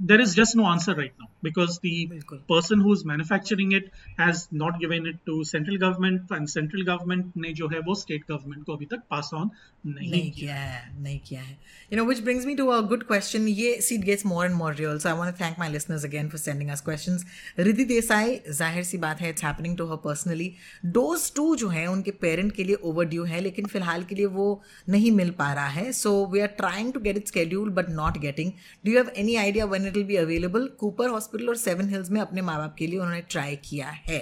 there 0.00 0.20
is 0.20 0.34
just 0.34 0.54
no 0.54 0.66
answer 0.66 0.94
right 0.94 1.12
now 1.18 1.26
because 1.42 1.78
the 1.80 2.08
Bilkul. 2.08 2.40
person 2.48 2.80
who's 2.80 3.04
manufacturing 3.04 3.72
it 3.72 3.90
has 4.16 4.48
not 4.52 4.78
given 4.78 5.06
it 5.06 5.16
to 5.26 5.44
central 5.44 5.76
government 5.76 6.30
and 6.30 6.48
central 6.48 6.84
government 6.84 7.36
ने 7.36 7.52
जो 7.52 7.68
है 7.68 7.78
वो 7.88 7.94
state 7.94 8.26
government 8.30 8.64
को 8.66 8.76
अभी 8.76 8.86
तक 8.92 9.02
pass 9.12 9.32
on 9.34 9.50
नहीं, 9.86 10.10
नहीं 10.10 10.30
किया 10.32 10.54
है 10.54 11.02
नहीं 11.02 11.18
किया 11.26 11.40
है 11.40 11.56
you 11.90 11.98
know 11.98 12.04
which 12.04 12.22
brings 12.24 12.46
me 12.46 12.54
to 12.56 12.70
a 12.72 12.82
good 12.82 13.06
question 13.08 13.48
ये 13.48 13.80
seat 13.80 14.04
gets 14.04 14.24
more 14.24 14.44
and 14.46 14.54
more 14.54 14.72
real 14.72 15.00
so 15.00 15.10
I 15.10 15.14
want 15.20 15.32
to 15.32 15.38
thank 15.42 15.58
my 15.58 15.68
listeners 15.68 16.04
again 16.04 16.30
for 16.30 16.40
sending 16.44 16.70
us 16.70 16.80
questions 16.80 17.24
Riddhi 17.58 17.84
Desai 17.84 18.40
जाहिर 18.58 18.84
सी 18.84 18.98
बात 18.98 19.20
है 19.20 19.34
it's 19.34 19.46
happening 19.48 19.76
to 19.82 19.88
her 19.90 20.00
personally 20.06 20.48
dose 20.98 21.32
two 21.36 21.54
जो 21.56 21.68
है 21.68 21.86
उनके 21.86 22.10
parent 22.10 22.52
के 22.52 22.64
लिए 22.64 22.76
over 22.84 23.04
due 23.04 23.24
है 23.24 23.40
लेकिन 23.40 23.66
फिलहाल 23.66 24.04
के 24.04 24.14
लिए 24.14 24.26
वो 24.38 24.48
नहीं 24.88 25.12
मिल 25.12 25.30
पा 25.38 25.52
रहा 25.52 25.68
है 25.68 25.92
so 25.92 26.14
we 26.32 26.40
are 26.40 26.54
trying 26.58 26.92
to 26.92 27.00
get 27.00 27.16
it 27.16 27.28
schedule 27.28 27.70
but 27.80 27.88
not 27.90 28.18
getting 28.18 28.52
do 28.84 28.92
you 28.92 28.98
have 28.98 29.12
any 29.16 29.36
idea 29.36 29.66
when 29.83 29.91
it 29.91 29.97
will 29.97 30.05
be 30.07 30.15
available 30.15 30.67
Cooper 30.79 31.09
hospital 31.09 31.49
और 31.49 31.55
सेवन 31.55 31.89
हिल्स 31.89 32.09
में 32.11 32.19
अपने 32.21 32.41
माँ 32.41 32.57
बाप 32.57 32.75
के 32.79 32.87
लिए 32.87 32.99
उन्होंने 32.99 33.21
ट्राई 33.21 33.55
किया 33.55 33.87
है। 33.87 34.19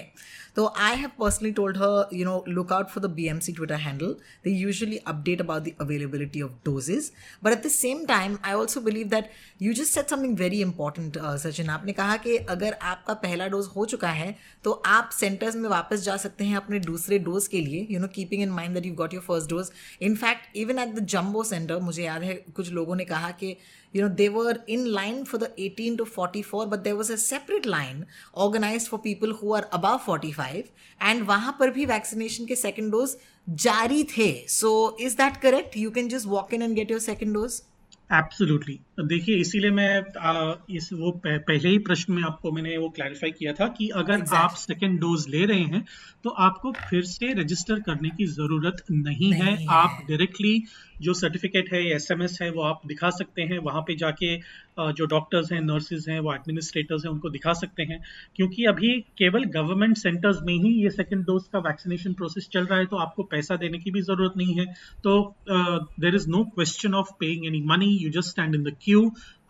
तो 0.56 0.66
I 0.76 0.96
have 0.96 1.10
personally 1.18 1.50
told 1.52 1.76
her 1.76 2.08
you 2.14 2.24
know 2.24 2.44
look 2.48 2.72
out 2.72 2.88
for 2.88 3.06
the 3.06 3.10
B 3.10 3.26
M 3.28 3.38
C 3.38 3.52
Twitter 3.52 3.74
handle 3.74 4.14
they 4.44 4.50
usually 4.50 4.96
update 4.96 5.40
about 5.40 5.62
the 5.62 5.72
availability 5.80 6.42
of 6.42 6.52
doses 6.64 7.12
but 7.44 7.52
at 7.52 7.62
the 7.66 7.68
same 7.68 8.04
time 8.04 8.38
I 8.44 8.52
also 8.52 8.80
believe 8.80 9.08
that 9.08 9.30
you 9.62 9.72
just 9.72 9.94
said 9.94 10.08
something 10.08 10.38
very 10.38 10.60
important 10.60 11.18
Sachin 11.18 11.70
आपने 11.70 11.92
कहा 11.92 12.16
कि 12.16 12.36
अगर 12.36 12.72
आपका 12.72 13.14
पहला 13.14 13.46
dose 13.46 13.66
हो 13.76 13.84
चुका 13.84 14.10
है 14.10 14.36
तो 14.64 14.82
आप 14.86 15.10
सेंटर्स 15.12 15.56
में 15.56 15.68
वापस 15.68 16.00
जा 16.00 16.16
सकते 16.16 16.44
हैं 16.44 16.56
अपने 16.56 16.80
दूसरे 16.80 17.18
डोज 17.18 17.48
के 17.48 17.60
लिए 17.60 17.86
you 17.90 18.00
know 18.00 18.08
keeping 18.08 18.42
in 18.42 18.50
mind 18.50 18.74
that 18.74 18.86
you 18.86 18.94
got 18.94 19.14
your 19.14 19.22
first 19.22 19.50
dose 19.50 19.70
in 20.02 20.16
fact 20.16 20.56
even 20.56 20.78
at 20.78 20.94
the 20.94 21.04
jumbo 21.06 21.44
centre 21.44 21.78
मुझे 21.78 22.04
याद 22.04 22.22
है, 22.22 22.34
कुछ 22.34 22.70
लोगों 22.70 22.96
ने 22.96 23.04
कहा 23.04 23.30
कि 23.30 23.56
you 23.96 24.02
know 24.02 24.08
they were 24.08 24.64
in 24.68 24.86
line 24.86 25.24
for 25.24 25.40
the 25.40 25.54
eighteen 25.58 25.96
to 25.96 26.04
forty 26.04 26.42
four 26.42 26.66
but 26.66 26.78
there 26.78 26.92
was 26.92 27.12
a 27.12 27.16
separate 27.16 27.66
line 27.66 28.04
organise 28.36 28.88
for 28.88 29.00
people 29.00 29.32
who 29.32 29.52
are 29.52 29.62
above 29.62 29.98
five 30.42 30.64
and 31.00 31.26
वहाँ 31.26 31.56
पर 31.60 31.70
भी 31.70 31.86
वैक्सीनेशन 31.86 32.46
के 32.46 32.56
सेकेंड 32.56 32.90
डोज 32.92 33.16
जारी 33.48 34.04
थे. 34.16 34.32
So 34.48 34.96
is 35.00 35.16
that 35.16 35.36
correct 35.42 35.76
you 35.76 35.90
can 35.90 36.08
just 36.08 36.26
walk 36.28 36.54
in 36.54 36.62
and 36.62 36.74
get 36.74 36.90
your 36.90 37.00
second 37.00 37.34
dose 37.34 37.62
absolutely 38.10 38.78
देखिए 38.98 39.36
इसीलिए 39.36 39.70
मैं 39.70 40.02
आ, 40.20 40.54
इस 40.70 40.88
वो 40.92 41.10
पह, 41.24 41.36
पहले 41.38 41.68
ही 41.68 41.78
प्रश्न 41.78 42.12
में 42.12 42.22
आपको 42.22 42.50
मैंने 42.52 42.76
वो 42.76 42.88
क्लैरिफाई 42.88 43.30
किया 43.30 43.52
था 43.52 43.66
कि 43.68 43.88
अगर 43.88 44.14
Exactly. 44.14 44.34
आप 44.34 44.54
सेकेंड 44.58 44.98
डोज 45.00 45.26
ले 45.28 45.44
रहे 45.46 45.62
हैं 45.64 45.84
तो 46.24 46.30
आपको 46.46 46.72
फिर 46.80 47.02
से 47.04 47.32
रजिस्टर 47.32 47.80
करने 47.80 48.08
की 48.08 48.26
ज़रूरत 48.28 48.82
नहीं, 48.90 49.30
नहीं 49.30 49.42
है। 49.42 49.56
है। 49.56 49.66
आप 49.72 50.02
डायरेक्टली 50.08 50.62
जो 51.02 51.12
सर्टिफिकेट 51.14 51.72
है 51.72 51.80
एसएमएस 51.94 52.38
है 52.42 52.50
वो 52.50 52.62
आप 52.62 52.80
दिखा 52.86 53.08
सकते 53.10 53.42
हैं। 53.42 53.58
वहाँ 53.60 53.80
पे 53.82 53.94
जाके 53.96 54.36
जो 54.92 55.06
डॉक्टर्स 55.06 55.52
हैं 55.52 55.60
नर्सेज 55.60 56.04
हैं 56.08 56.18
वो 56.20 56.34
एडमिनिस्ट्रेटर्स 56.34 57.04
हैं 57.04 57.12
उनको 57.12 57.30
दिखा 57.30 57.52
सकते 57.52 57.82
हैं। 57.82 57.98
क्योंकि 58.36 58.64
अभी 58.64 58.88
केवल 59.18 59.44
गवर्नमेंट 59.56 59.96
सेंटर्स 59.96 60.38
में 60.42 60.54
ही 60.54 60.72
ये 60.82 60.90
सेकेंड 60.90 61.24
डोज 61.24 61.48
का 61.52 61.58
वैक्सीनेशन 61.68 62.12
प्रोसेस 62.12 62.48
चल 62.52 62.66
रहा 62.66 62.78
है 62.78 62.86
तो 62.86 62.96
आपको 62.98 63.22
पैसा 63.32 63.56
देने 63.56 63.78
की 63.78 63.90
भी 63.90 64.02
ज़रूरत 64.02 64.32
नहीं 64.36 64.58
है। 64.58 64.66
तो 65.04 65.16
there 65.46 66.14
is 66.14 66.28
no 66.28 66.44
question 66.54 66.94
of 66.94 67.10
paying 67.20 67.46
any 67.46 67.62
money 67.66 67.90
you 68.02 68.10
just 68.10 68.30
stand 68.30 68.54
in 68.54 68.62
the 68.62 68.76
queue 68.82 68.91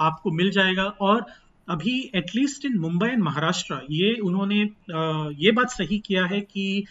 आपको 0.00 0.30
मिल 0.30 0.50
जाएगा 0.50 0.84
और 0.84 1.26
अभी 1.68 2.10
at least 2.14 2.64
in 2.64 2.78
Mumbai 2.78 3.08
and 3.08 3.22
Maharashtra 3.22 3.80
ये 3.90 4.14
उन्होंने 4.14 4.60
ये 5.44 5.50
बात 5.50 5.70
सही 5.70 5.98
किया 5.98 6.24
है 6.26 6.40
कि 6.40 6.84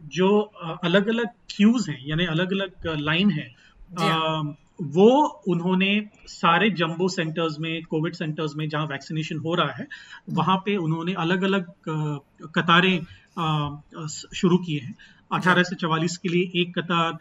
जो 0.00 0.40
अलग 0.84 1.08
अलग 1.08 1.26
क्यूज 1.56 1.88
हैं 1.90 2.06
यानी 2.06 2.26
अलग 2.26 2.52
अलग 2.52 2.86
लाइन 2.86 3.30
है 3.30 3.54
हाँ। 3.98 4.56
वो 4.82 5.42
उन्होंने 5.48 6.08
सारे 6.26 6.70
जंबो 6.70 7.08
सेंटर्स 7.08 7.58
में 7.58 7.82
कोविड 7.82 8.14
सेंटर्स 8.14 8.56
में 8.56 8.68
जहाँ 8.68 8.86
वैक्सीनेशन 8.86 9.38
हो 9.38 9.54
रहा 9.54 9.72
है 9.72 9.86
वहाँ 10.30 10.56
पे 10.56 10.76
उन्होंने 10.76 11.12
अलग 11.12 11.42
अलग 11.42 11.72
कतारें 12.58 12.98
शुरू 14.34 14.58
किए 14.58 14.80
हैं 14.80 14.94
अठारह 15.30 15.62
से 15.62 15.76
चवालीस 15.76 16.16
के 16.16 16.28
लिए 16.28 16.60
एक 16.60 16.78
कतार 16.78 17.18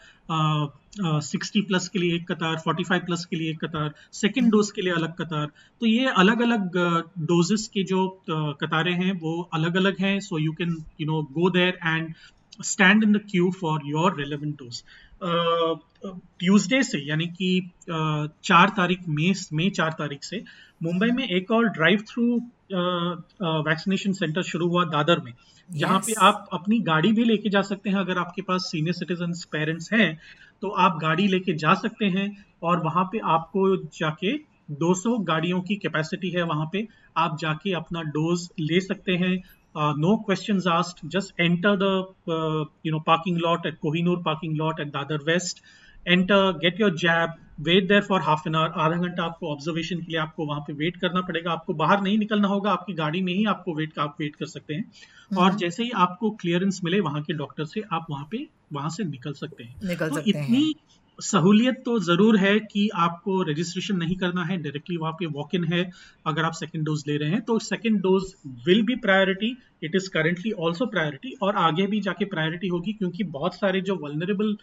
सिक्सटी 1.22 1.62
प्लस 1.62 1.88
के 1.90 2.00
लिए 2.00 2.16
एक 2.16 2.28
कतार, 2.28 2.56
फोर्टी 2.58 2.84
फाइव 2.84 3.02
प्लस 3.06 3.26
के 3.26 3.36
लिए 3.36 3.50
एक 3.52 3.60
कतार, 3.64 3.94
सेकेंड 4.14 4.52
डोज 4.52 4.72
के 4.72 4.82
लिए 4.82 4.94
अलग 4.94 5.14
कतार। 5.16 5.46
तो 5.82 5.86
ये 5.86 6.06
अलग 6.18 6.42
अलग 6.42 6.78
डोजेस 7.24 7.68
के 7.74 7.84
जो 7.84 8.08
कतारें 8.30 8.94
हैं, 8.94 9.12
वो 9.14 9.50
अलग 9.54 9.76
अलग 9.78 10.00
हैं 10.00 10.20
so 10.22 10.40
you 10.40 10.52
can 10.54 10.78
you 11.02 11.08
know 11.08 11.22
go 11.34 11.50
there 11.50 11.80
and 11.86 12.14
stand 12.64 13.04
in 13.04 13.12
the 13.14 13.22
queue 13.32 13.52
for 13.52 13.82
your 13.86 14.16
relevant 14.18 14.54
dose 14.56 14.84
Tuesday 15.24 16.84
से 16.84 17.00
यानी 17.00 17.28
कि 17.28 17.72
चार 17.90 18.70
तारीख 18.70 19.08
मई 19.10 19.34
मई 19.54 19.70
चार 19.70 19.92
तारीख 19.92 20.24
से 20.24 20.44
मुंबई 20.84 21.08
में 21.08 21.28
एक 21.28 21.52
और 21.52 21.68
ड्राइव 21.70 22.04
थ्रू 22.08 22.26
वैक्सीनेशन 23.62 24.12
सेंटर 24.12 24.42
शुरू 24.42 24.68
हुआ 24.68 24.86
दादर 24.86 25.20
में 25.20 25.34
जहाँ 25.70 25.98
yes. 26.00 26.08
पे 26.08 26.14
आप 26.22 26.50
अपनी 26.54 26.80
गाड़ी 26.80 27.12
भी 27.12 27.24
लेके 27.24 27.50
जा 27.50 27.62
सकते 27.62 27.90
हैं 27.90 27.98
अगर 27.98 28.18
आपके 28.18 28.42
पास 28.42 28.62
सीनियर 28.62 28.94
सिटीजन 28.94 29.34
पेरेंट्स 29.52 29.94
हैं 29.94 30.20
तो 30.62 30.70
आप 30.70 31.00
गाड़ी 31.02 31.28
लेके 31.28 31.54
जा 31.54 31.74
सकते 31.74 32.06
हैं 32.06 32.46
और 32.64 32.84
वहाँ 32.84 33.04
पे 33.04 33.20
आपको 33.24 33.76
जाके 33.78 34.38
200 34.82 35.18
गाड़ियों 35.20 35.62
की 35.62 35.76
कैपेसिटी 35.76 36.30
है 36.30 36.44
वहाँ 36.44 36.70
पे 36.74 36.88
आप 37.18 37.38
जाके 37.40 37.74
अपना 37.74 38.02
डोज 38.02 38.50
ले 38.60 38.80
सकते 38.80 39.12
हैं 39.12 39.44
no 39.78 40.16
question 40.18 40.62
asked 40.72 41.10
just 41.12 41.40
enter 41.40 41.76
the 41.78 42.68
you 42.86 42.92
know 42.92 43.00
parking 43.08 43.38
lot 43.38 43.66
at 43.66 43.78
Kohinoor 43.80 44.22
parking 44.26 44.56
lot 44.58 44.80
at 44.80 44.88
Dadar 44.90 45.24
West 45.26 45.64
enter 46.06 46.52
get 46.60 46.80
your 46.82 46.96
jab 46.98 47.34
wait 47.60 47.88
there 47.88 48.02
for 48.04 48.22
half 48.22 48.48
an 48.48 48.56
hour 48.56 48.80
आधा 48.82 48.98
घंटा 48.98 49.24
आपको 49.24 49.52
ऑब्जर्वेशन 49.52 50.00
के 50.00 50.12
लिए 50.12 50.20
आपको 50.22 50.46
वहाँ 50.46 50.62
पे 50.62 50.74
वेट 50.74 50.98
करना 50.98 51.22
पड़ेगा। 51.22 51.52
आपको 51.52 51.74
बाहर 51.74 52.02
नहीं 52.02 52.18
निकलना 52.18 52.48
होगा 52.48 52.72
आपकी 52.72 52.94
गाड़ी 52.94 53.22
में 53.22 53.34
ही 53.34 53.46
आपको 53.46 53.74
वेट 53.76 54.00
आप 54.00 54.18
वेट 54.20 54.36
कर 54.36 54.46
सकते 54.46 54.74
हैं। 54.74 55.38
और 55.38 55.56
जैसे 55.56 55.84
ही 55.84 55.90
आपको 55.98 56.30
क्लियरेंस 56.42 56.80
मिले 56.84 57.00
वहाँ 57.00 57.22
के 57.22 57.34
डॉक्टर 57.34 57.66
से 57.66 57.84
आप 57.94 58.06
वहाँ 58.10 58.28
पे 58.32 58.48
वहाँ 58.74 58.90
से 58.90 59.04
निकल 59.06 59.34
सकते 59.36 59.64
हैं। 59.64 59.76
निकल 59.84 60.10
तो 60.10 60.16
सकते 60.16 60.30
इतनी 60.30 60.64
हैं 60.64 60.74
सहूलियत 61.20 61.82
तो 61.86 61.98
ज़रूर 62.02 62.38
है 62.38 62.58
कि 62.62 62.88
आपको 62.98 63.42
रजिस्ट्रेशन 63.44 63.98
नहीं 63.98 64.16
करना 64.18 64.44
है 64.46 64.58
डायरेक्टली 64.58 64.98
वहाँ 64.98 65.14
पे 65.20 65.26
वॉक 65.28 65.56
इन 65.56 65.64
है, 65.66 65.90
अगर 66.26 66.44
आप 66.44 66.54
सेकेंड 66.54 66.86
डोज 66.86 67.04
ले 67.08 67.18
रहे 67.18 67.30
हैं 67.30 67.42
तो 67.42 67.58
second 67.62 68.00
dose 68.02 68.34
will 68.68 68.82
be 68.84 68.96
priority 68.98 69.56
it 69.84 69.96
is 69.96 70.10
currently 70.10 70.52
also 70.60 70.86
priority 70.88 71.34
और 71.42 71.56
आगे 71.58 71.88
भी 71.88 72.02
जाके 72.02 72.26
प्रायोरिटी 72.26 72.68
होगी, 72.68 72.94
क्योंकि 72.94 73.24
बहुत 73.32 73.56
सारे 73.56 73.82
जो 73.82 73.96
वलनरेबल 73.96 74.56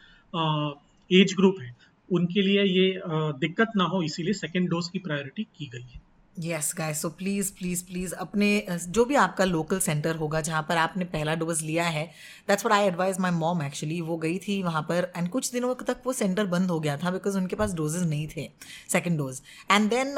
एज 1.10 1.34
ग्रुप 1.36 1.60
हैं, 1.60 1.74
उनके 2.08 2.42
लिए 2.42 2.62
ये 2.64 3.00
दिक्कत 3.40 3.72
ना 3.76 3.84
हो, 3.84 4.02
इसीलिए 4.02 4.32
सेकेंड 4.34 4.68
डोज 4.70 4.88
की 4.88 4.98
प्रायोरिटी 5.00 5.46
की 5.58 5.66
गई 5.66 5.86
है। 5.92 6.00
Yes 6.36 6.72
guys 6.76 7.00
so 7.02 7.08
please 7.08 7.50
please 7.54 7.84
please 7.86 8.12
अपने 8.14 8.46
जो 8.70 9.04
भी 9.04 9.14
आपका 9.14 9.44
लोकल 9.44 9.78
सेंटर 9.80 10.16
होगा, 10.16 10.40
जहाँ 10.40 10.62
पर 10.68 10.76
आपने 10.76 11.04
पहला 11.04 11.34
डोज 11.34 11.60
लिया 11.62 11.84
है 11.86 12.04
that's 12.48 12.64
what 12.66 12.78
I 12.78 12.86
advise 12.86 13.18
my 13.20 13.30
mom 13.30 13.62
actually 13.62 14.00
वो 14.00 14.16
गई 14.16 14.38
थी 14.46 14.62
वहाँ 14.62 14.82
पर 14.82 15.10
एंड 15.16 15.28
कुछ 15.30 15.50
दिनों 15.52 15.74
तक 15.82 16.02
वो 16.06 16.12
सेंटर 16.12 16.46
बंद 16.46 16.70
हो 16.70 16.78
गया 16.80 16.96
था 16.96 17.10
बिकॉज़ 17.10 17.36
उनके 17.38 17.56
पास 17.56 17.74
डोजेज 17.74 18.08
नहीं 18.08 18.28
थे 18.36 18.48
second 18.92 19.18
dose 19.18 19.40
and 19.72 19.88
then 19.90 20.08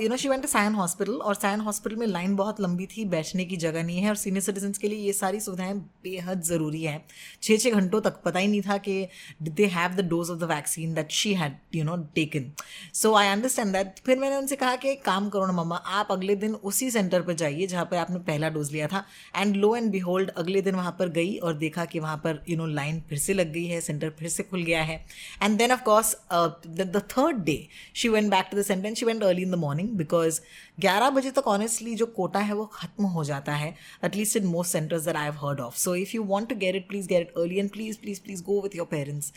you 0.00 0.08
know 0.08 0.16
she 0.16 0.28
went 0.28 0.42
to 0.42 0.48
Sion 0.48 0.74
hospital 0.74 1.12
और 1.14 1.34
सायन 1.34 1.60
हॉस्पिटल 1.60 1.96
में 1.96 2.06
लाइन 2.06 2.36
बहुत 2.36 2.60
लंबी 2.60 2.86
थी, 2.86 3.04
बैठने 3.06 3.44
की 3.44 3.56
जगह 3.56 3.82
नहीं 3.84 3.98
है, 3.98 4.08
और 4.08 4.16
सीनियर 4.16 4.42
सिटीजन 4.42 4.72
के 4.80 4.88
लिए 4.88 4.98
ये 4.98 5.12
सारी 5.12 5.40
सुविधाएँ 5.40 5.74
बेहद 6.04 6.42
ज़रूरी 6.42 6.82
हैं. 6.82 7.04
छः 7.42 7.56
छः 7.56 7.70
घंटों 7.70 8.00
तक 8.00 8.22
पता 8.24 8.38
ही 8.38 8.48
नहीं 8.48 8.62
था 8.62 8.78
कि 8.78 9.06
they 9.42 9.66
have 9.74 9.94
the 9.96 10.06
dose 10.08 10.30
of 10.30 10.38
the 10.38 10.50
vaccine 10.52 10.94
that 10.94 11.10
she 11.12 11.34
had 11.34 11.58
you 11.74 11.84
know 11.84 11.96
taken 12.14 12.50
so 12.94 13.14
I 13.16 13.28
understand 13.28 13.72
that 13.72 14.00
फिर 14.06 14.18
मैंने 14.18 14.36
उनसे 14.36 14.56
कहा 14.56 14.76
कि 14.76 14.94
काम 15.04 15.28
करो 15.28 15.46
ना 15.46 15.62
मम्मा 15.64 15.76
आप 15.98 16.08
अगले 16.12 16.34
दिन 16.36 16.54
उसी 16.70 16.90
सेंटर 16.90 17.22
पर 17.22 17.32
जाइए 17.34 17.66
जहाँ 17.66 17.84
पर 17.90 17.96
आपने 17.96 18.18
पहला 18.22 18.48
डोज 18.50 18.72
लिया 18.72 18.86
था। 18.86 19.04
एंड 19.36 19.56
लो 19.56 19.74
एंड 19.76 19.90
बिहोल्ड 19.92 20.30
अगले 20.38 20.62
दिन 20.62 20.74
वहाँ 20.74 20.94
पर 20.98 21.08
गई 21.10 21.36
और 21.38 21.54
देखा 21.56 21.84
कि 21.84 21.98
वहाँ 21.98 22.16
पर 22.24 22.42
यू 22.48 22.56
नो 22.56 22.66
लाइन 22.68 23.00
फिर 23.08 23.18
से 23.18 23.34
लग 23.34 23.52
गई 23.52 23.64
है 23.66 23.80
सेंटर 23.80 24.10
फिर 24.18 24.28
से 24.28 24.42
खुल 24.42 24.62
गया 24.62 24.82
है। 24.82 25.04
And 25.42 25.56
then 25.58 25.72
of 25.72 25.82
course 25.82 26.14
the 26.66 27.02
third 27.10 27.44
day 27.44 27.56
she 27.94 28.08
went 28.08 28.30
back 28.30 28.48
to 28.50 28.58
the 28.58 28.62
centre 28.62 28.86
and 28.86 28.96
she 28.96 29.06
went 29.06 29.22
early 29.22 29.42
in 29.42 29.50
the 29.50 29.58
morning 29.58 29.88
because 29.96 30.40
11 30.80 31.10
बजे 31.14 31.30
तक 31.30 31.46
ऑनेस्टली 31.48 31.94
जो 31.94 32.06
कोटा 32.06 32.40
है 32.40 32.54
वो 32.54 32.64
खत्म 32.74 33.04
हो 33.06 33.24
जाता 33.24 33.52
है 33.54 33.74
at least 34.04 34.36
in 34.36 34.46
most 34.46 34.72
centres 34.72 35.04
that 35.04 35.16
I 35.16 35.24
have 35.24 35.46
heard 35.46 35.60
of 35.60 35.76
so 35.78 35.94
if 35.94 36.14
you 36.14 36.22
want 36.24 36.48
to 36.48 36.56
get 36.56 36.76
it 36.76 36.88
please 36.88 37.08
get 37.08 37.28
it 37.28 37.38
early 37.38 37.58
and 37.58 37.70
please 37.70 37.98
please 38.02 38.20
please 38.22 38.42
go 38.44 38.60
with 38.60 38.76
your 38.76 38.86
parents 38.90 39.32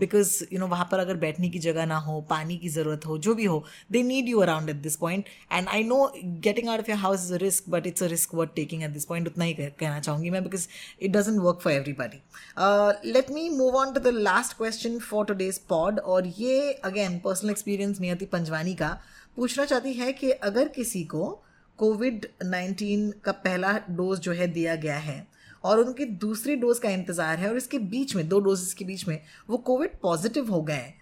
because 0.00 0.42
you 0.52 0.58
know 0.60 0.66
वहाँ 0.66 0.88
पर 0.92 0.98
अगर 0.98 1.16
बैठने 1.16 1.48
की 1.48 1.58
जगह 1.58 1.86
ना 1.86 1.96
हो, 1.98 2.20
पानी 2.30 2.56
की 2.56 2.68
ज़रूरत 2.68 3.06
हो, 3.06 3.18
जो 3.18 3.34
भी 3.34 3.44
हो 3.44 3.64
they 3.92 4.02
need 4.02 4.28
you 4.28 4.38
around 4.40 4.70
at 4.70 4.76
this 4.82 4.96
point 4.96 5.24
and 5.52 5.68
I 5.68 5.84
know 5.84 6.12
getting 6.24 6.68
out 6.68 6.80
of 6.80 6.90
your 6.90 6.98
house 6.98 7.24
is 7.24 7.34
a 7.34 7.36
risk 7.36 7.68
but 7.68 7.86
it's 7.86 8.02
a 8.02 8.06
risk 8.06 8.34
worth 8.34 8.54
taking 8.56 8.82
at 8.82 8.90
this 8.90 9.04
point 9.04 9.28
उतना 9.28 9.44
ही 9.44 9.54
कहना 9.54 10.00
चाहूँगी 10.00 10.30
मैं 10.30 10.42
because 10.44 10.66
it 11.02 11.12
doesn't 11.12 11.40
work 11.40 11.60
for 11.60 11.72
everybody 11.72 13.10
let 13.12 13.30
me 13.30 13.48
move 13.48 13.76
on 13.76 13.92
to 13.92 14.00
the 14.00 14.14
last 14.14 14.56
question 14.56 14.98
for 15.00 15.24
today's 15.24 15.58
pod 15.68 15.98
और 16.00 16.26
ये 16.38 16.72
again 16.84 17.18
personal 17.18 17.50
experience 17.50 18.00
Niyati 18.00 18.26
Panjwani 18.26 18.74
का 18.74 18.98
पूछना 19.36 19.64
चाहती 19.64 19.92
है 19.92 20.12
कि 20.12 20.30
अगर 20.30 20.68
किसी 20.68 21.04
को 21.04 21.40
कोविड 21.78 22.26
19 22.44 23.12
का 23.24 23.32
पहला 23.32 23.72
डोज 23.90 24.18
जो 24.18 24.32
है 24.32 24.46
दिया 24.46 24.74
गया 24.74 24.96
है, 24.96 25.26
और 25.64 25.78
उनकी 25.80 26.04
दूसरी 26.04 26.54
डोज 26.56 26.78
का 26.78 26.90
इंतज़ार 26.90 27.38
है, 27.38 27.48
और 27.48 27.56
इसके 27.56 27.78
बीच 27.78 28.14
में, 28.16 28.28
दो 28.28 28.38
डोजेस 28.40 28.74
के 28.74 28.84
बीच 28.84 29.06
में, 29.08 29.18
वो 29.50 29.56
कोविड 29.56 29.98
पॉजिटिव 30.02 30.50
हो 30.50 30.60
गए 30.62 30.92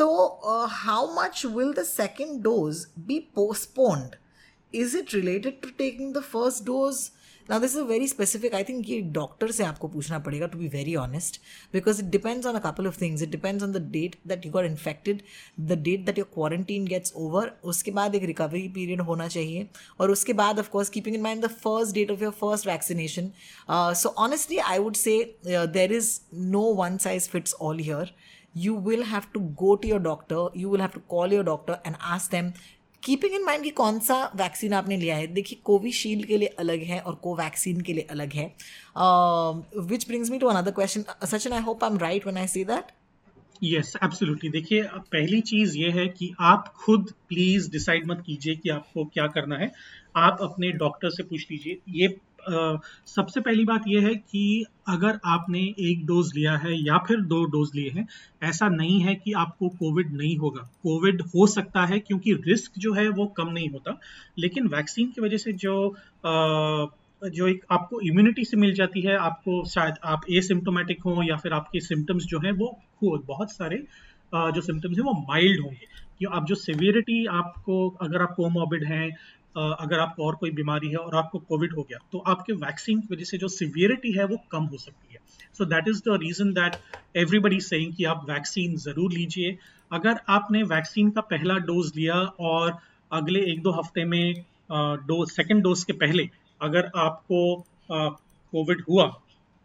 तो 0.00 0.66
how 0.72 1.06
much 1.14 1.44
will 1.46 1.72
the 1.74 1.82
second 1.84 2.42
dose 2.42 2.84
be 3.06 3.18
postponed 3.36 4.14
is 4.74 4.96
it 4.98 5.14
related 5.14 5.60
to 5.62 5.68
taking 5.78 6.14
the 6.14 6.20
first 6.22 6.64
dose 6.64 7.08
ना 7.48 7.58
this 7.58 7.74
is 7.76 7.82
very 7.84 8.06
specific 8.08 8.54
I 8.54 8.64
think 8.64 8.88
ये 8.88 9.00
डॉक्टर 9.12 9.50
से 9.52 9.64
आपको 9.64 9.88
पूछना 9.88 10.18
पड़ेगा 10.26 10.46
to 10.46 10.58
be 10.58 10.68
very 10.68 10.94
honest 10.96 11.40
because 11.72 12.00
it 12.02 12.10
depends 12.10 12.46
on 12.46 12.54
a 12.54 12.58
couple 12.66 12.86
of 12.86 13.00
things 13.00 13.22
it 13.22 13.30
depends 13.30 13.64
on 13.64 13.72
the 13.72 13.82
date 13.92 14.16
that 14.28 14.46
you 14.46 14.52
are 14.58 14.64
infected 14.66 15.22
the 15.60 15.78
date 15.82 16.04
that 16.06 16.18
your 16.18 16.28
quarantine 16.34 16.86
gets 16.86 17.12
over 17.16 17.52
उसके 17.72 17.90
बाद 17.90 18.14
एक 18.14 18.24
recovery 18.24 18.66
period 18.74 19.00
होना 19.00 19.28
चाहिए, 19.28 19.66
और 20.00 20.10
उसके 20.10 20.32
बाद 20.42 20.58
of course 20.58 20.88
keeping 20.88 21.16
in 21.16 21.22
mind 21.22 21.44
the 21.44 21.48
first 21.64 21.94
date 21.94 22.10
of 22.10 22.22
your 22.22 22.32
first 22.40 22.66
vaccination 22.66 23.30
so 24.02 24.14
honestly 24.26 24.58
I 24.58 24.78
would 24.78 24.96
say 24.96 25.18
there 25.46 25.92
is 25.92 26.18
no 26.34 26.62
one 26.74 26.96
size 27.06 27.28
fits 27.28 27.54
all 27.60 27.78
here 27.80 28.14
you 28.54 28.74
will 28.86 29.02
have 29.04 29.26
to 29.32 29.40
go 29.56 29.76
to 29.76 29.88
your 29.88 30.00
doctor, 30.00 30.42
you 30.56 30.68
will 30.68 30.80
have 30.80 30.92
to 30.92 31.02
call 31.08 31.32
your 31.32 31.44
doctor 31.44 31.80
and 31.84 31.98
ask 32.16 32.36
them 32.36 32.52
keeping 33.02 33.34
in 33.34 33.44
mind 33.44 33.62
कि 33.64 33.70
कौन 33.70 33.98
सा 34.00 34.16
vaccine 34.36 34.72
आपने 34.72 34.96
लिया 34.96 35.16
है? 35.16 35.26
देखिए 35.26 35.60
Covishield 35.64 36.26
के 36.26 36.38
लिए 36.38 36.48
अलग 36.58 36.82
है 36.84 37.00
और 37.00 37.14
कोवैक्सीन 37.22 37.80
के 37.80 37.92
लिए 37.92 38.06
अलग 38.10 38.32
है। 38.32 38.44
Which 39.90 40.06
brings 40.08 40.30
me 40.30 40.38
to 40.38 40.46
another 40.46 40.70
question 40.70 41.04
Sachin 41.26 41.52
I 41.52 41.62
hope 41.62 41.84
I 41.84 41.90
am 41.90 41.98
right 41.98 42.26
when 42.26 42.38
I 42.38 42.46
say 42.46 42.64
that 42.64 42.92
yes 43.62 43.92
absolutely 44.04 44.50
देखिए, 44.50 44.82
पहली 44.82 45.40
चीज़ 45.40 45.76
ये 45.78 45.90
है 45.90 46.06
कि 46.08 46.32
आप 46.40 46.72
खुद 46.84 47.12
प्लीज़ 47.28 47.70
डिसाइड 47.70 48.06
मत 48.10 48.22
कीजिए 48.26 48.56
कि 48.56 48.68
आपको 48.70 49.04
क्या 49.04 49.26
करना 49.26 49.56
है। 49.56 49.70
आप 50.16 50.38
अपने 50.42 50.70
डॉक्टर 50.72 51.10
से 51.10 51.22
पूछ 51.22 51.46
लीजिए। 51.50 51.78
ये 51.88 52.08
सबसे 53.06 53.40
पहली 53.40 53.64
बात 53.64 53.82
यह 53.88 54.06
है 54.06 54.14
कि 54.14 54.64
अगर 54.88 55.18
आपने 55.26 55.60
एक 55.60 56.06
डोज 56.06 56.32
लिया 56.36 56.56
है 56.56 56.72
या 56.86 56.98
फिर 56.98 57.20
दो 57.24 57.44
डोज 57.46 57.70
लिए 57.76 57.90
हैं 57.90 58.06
ऐसा 58.42 58.68
नहीं 58.68 59.00
है 59.00 59.14
कि 59.14 59.32
आपको 59.32 59.68
कोविड 59.68 60.12
नहीं 60.14 60.36
होगा। 60.38 60.62
कोविड 60.82 61.22
हो 61.22 61.46
सकता 61.46 61.84
है 61.86 61.98
क्योंकि 62.00 62.32
रिस्क 62.46 62.72
जो 62.78 62.92
है 62.94 63.08
वो 63.08 63.26
कम 63.26 63.48
नहीं 63.48 63.68
होता 63.70 63.98
लेकिन 64.38 64.66
वैक्सीन 64.68 65.10
की 65.10 65.20
वजह 65.20 65.36
से 65.36 65.52
जो 65.52 65.76
अ, 66.24 66.86
जो 67.22 67.46
एक 67.48 67.64
आपको 67.70 68.00
इम्यूनिटी 68.00 68.44
से 68.44 68.56
मिल 68.56 68.74
जाती 68.74 69.00
है 69.02 69.16
आपको 69.16 69.64
शायद 69.68 69.94
आप 70.04 70.20
एसिम्टोमेटिक 70.30 71.02
हो 71.06 71.22
या 71.22 71.36
फिर 71.36 71.52
आपके 71.52 71.80
सिम्टम्स 71.80 72.24
जो 72.24 72.38
हैं 72.38 72.52
वो 72.52 72.70
बहुत 73.26 73.52
सारे 73.52 73.76
जो 74.34 74.60
सिम्टम्स 74.60 74.98
हैं 74.98 75.04
वो 75.04 75.12
माइल्ड 75.12 75.60
होंगे। 75.60 75.86
आप 76.32 76.46
जो 76.46 76.54
सिवियरिटी 76.54 77.26
आपको 77.26 77.76
अगर 78.02 78.22
आप 78.22 78.34
कोमॉर्बिड 78.36 78.84
हैं 78.84 79.10
अगर 79.54 79.98
आपको 79.98 80.26
और 80.26 80.34
कोई 80.36 80.50
बीमारी 80.52 80.88
है 80.88 80.96
और 80.96 81.16
आपको 81.16 81.38
कोविड 81.40 81.72
हो 81.76 81.82
गया 81.82 81.98
तो 82.12 82.18
आपके 82.28 82.52
वैक्सीन 82.56 83.00
की 83.00 83.14
वजह 83.14 83.24
से 83.24 83.38
जो 83.38 83.48
सिवियरिटी 83.50 84.12
है 84.12 84.24
वो 84.26 84.36
कम 84.52 84.64
हो 84.64 84.78
सकती 84.78 85.12
है। 85.14 85.18
So 85.58 85.64
that 85.64 85.88
is 85.88 86.00
the 86.08 86.18
reason 86.22 86.52
that 86.52 86.78
everybody 87.14 87.60
saying 87.60 87.94
कि 87.96 88.04
आप 88.04 88.24
वैक्सीन 88.30 88.76
ज़रूर 88.78 89.12
लीजिए। 89.12 89.56
अगर 89.90 90.20
आपने 90.30 90.62
वैक्सीन 90.64 91.10
का 91.10 91.20
पहला 91.30 91.56
डोज 91.66 91.92
लिया 91.96 92.14
और 92.50 92.78
अगले 93.12 93.40
एक 93.52 93.62
दो 93.62 93.70
हफ़्ते 93.72 94.04
में 94.04 94.34
डोज 95.06 95.28
सेकेंड 95.30 95.62
डोज 95.62 95.82
के 95.84 95.92
पहले 96.04 96.28
अगर 96.60 96.90
आपको 96.98 97.40
कोविड 97.92 98.82
हुआ 98.90 99.06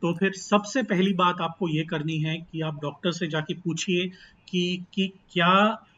तो 0.04 0.14
फिर 0.14 0.32
सबसे 0.34 0.82
पहली 0.84 1.14
बात 1.14 1.42
आपको 1.42 1.68
ये 1.70 1.84
करनी 1.86 2.18
है 2.20 2.38
कि 2.38 2.62
आप 2.62 2.80
डॉक्टर 2.82 3.12
से 3.12 3.28
जाके 3.28 3.54
पूछिए 3.60 4.08
कि 4.48 4.64
कि 4.94 5.08
क्या 5.32 5.52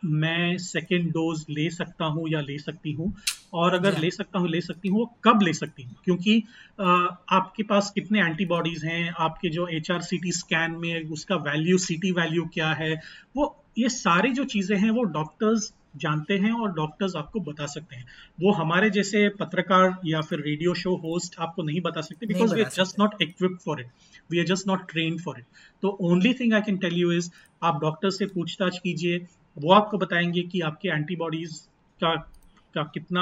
मैं 0.08 0.58
सेकेंड 0.58 1.10
डोज 1.12 1.46
ले 1.50 1.70
सकता 1.70 2.06
हूँ 2.06 2.28
या 2.30 2.41
ले 2.41 2.58
सकती 2.60 2.91
हूँ? 2.91 3.13
और 3.54 3.74
अगर 3.74 3.98
ले 4.00 4.10
सकता 4.12 4.39
हूँ 4.39 4.50
ले 4.50 4.62
सकती 4.62 4.89
हूँ 4.89 5.00
वो 5.00 5.06
कब 5.24 5.41
ले 5.43 5.54
सकती 5.54 5.84
हूँ? 5.84 5.96
क्योंकि 6.06 6.38
आपके 6.80 7.63
पास 7.63 7.91
कितने 7.96 8.20
एंटीबॉडीज 8.22 8.84
हैं? 8.86 9.13
आपके 9.20 9.50
जो 9.50 9.67
H 9.78 9.91
R 9.91 10.02
C 10.02 10.17
T 10.17 10.32
scan 10.32 10.76
में 10.82 11.10
उसका 11.12 11.36
वैल्यू 11.50 11.78
सी 11.78 11.98
टी 11.98 12.12
वैल्यू 12.12 12.46
क्या 12.54 12.72
है? 12.74 12.93
वो 13.38 13.56
ये 13.80 13.89
सारी 13.89 14.32
जो 14.34 14.43
चीज़ें 14.46 14.78
हैं 14.78 14.89
वो 14.91 15.04
डॉक्टर्स 15.13 15.74
जानते 15.96 16.34
हैं 16.38 16.52
और 16.54 16.72
डॉक्टर्स 16.74 17.15
आपको 17.15 17.39
बता 17.39 17.65
सकते 17.65 17.96
हैं। 17.96 18.06
वो 18.41 18.52
हमारे 18.54 18.89
जैसे 18.89 19.28
पत्रकार 19.39 19.96
या 20.06 20.22
फिर 20.22 20.39
रेडियो 20.39 20.74
शो 20.74 20.96
होस्ट 21.04 21.39
आपको 21.39 21.63
नहीं 21.63 21.82
बता 21.82 22.02
सकते 22.02 22.26
because 22.26 22.54
we 22.56 22.62
are 22.62 22.70
just 22.76 23.00
not 23.00 23.15
equipped 23.24 23.58
for 23.65 23.82
it 23.82 23.88
we 24.32 24.39
are 24.39 24.46
just 24.46 24.67
not 24.67 24.89
train 24.91 25.17
for 25.17 25.39
it 25.39 25.46
तो 25.84 25.98
only 26.10 26.34
thing 26.34 26.54
I 26.54 26.62
can 26.62 26.78
tell 26.78 26.93
you 26.93 27.12
is 27.12 27.30
आप 27.62 27.80
डॉक्टर 27.82 28.10
से 28.10 28.26
पूछताछ 28.26 28.78
कीजिए 28.80 29.26
वो 29.58 29.72
आपको 29.74 29.98
बताएँगे 29.98 30.41
कि 30.43 30.60
आपके 30.62 30.89
एंटीबॉडीज 30.89 31.60
का 32.00 32.15
का 32.76 32.84
कितना 32.93 33.22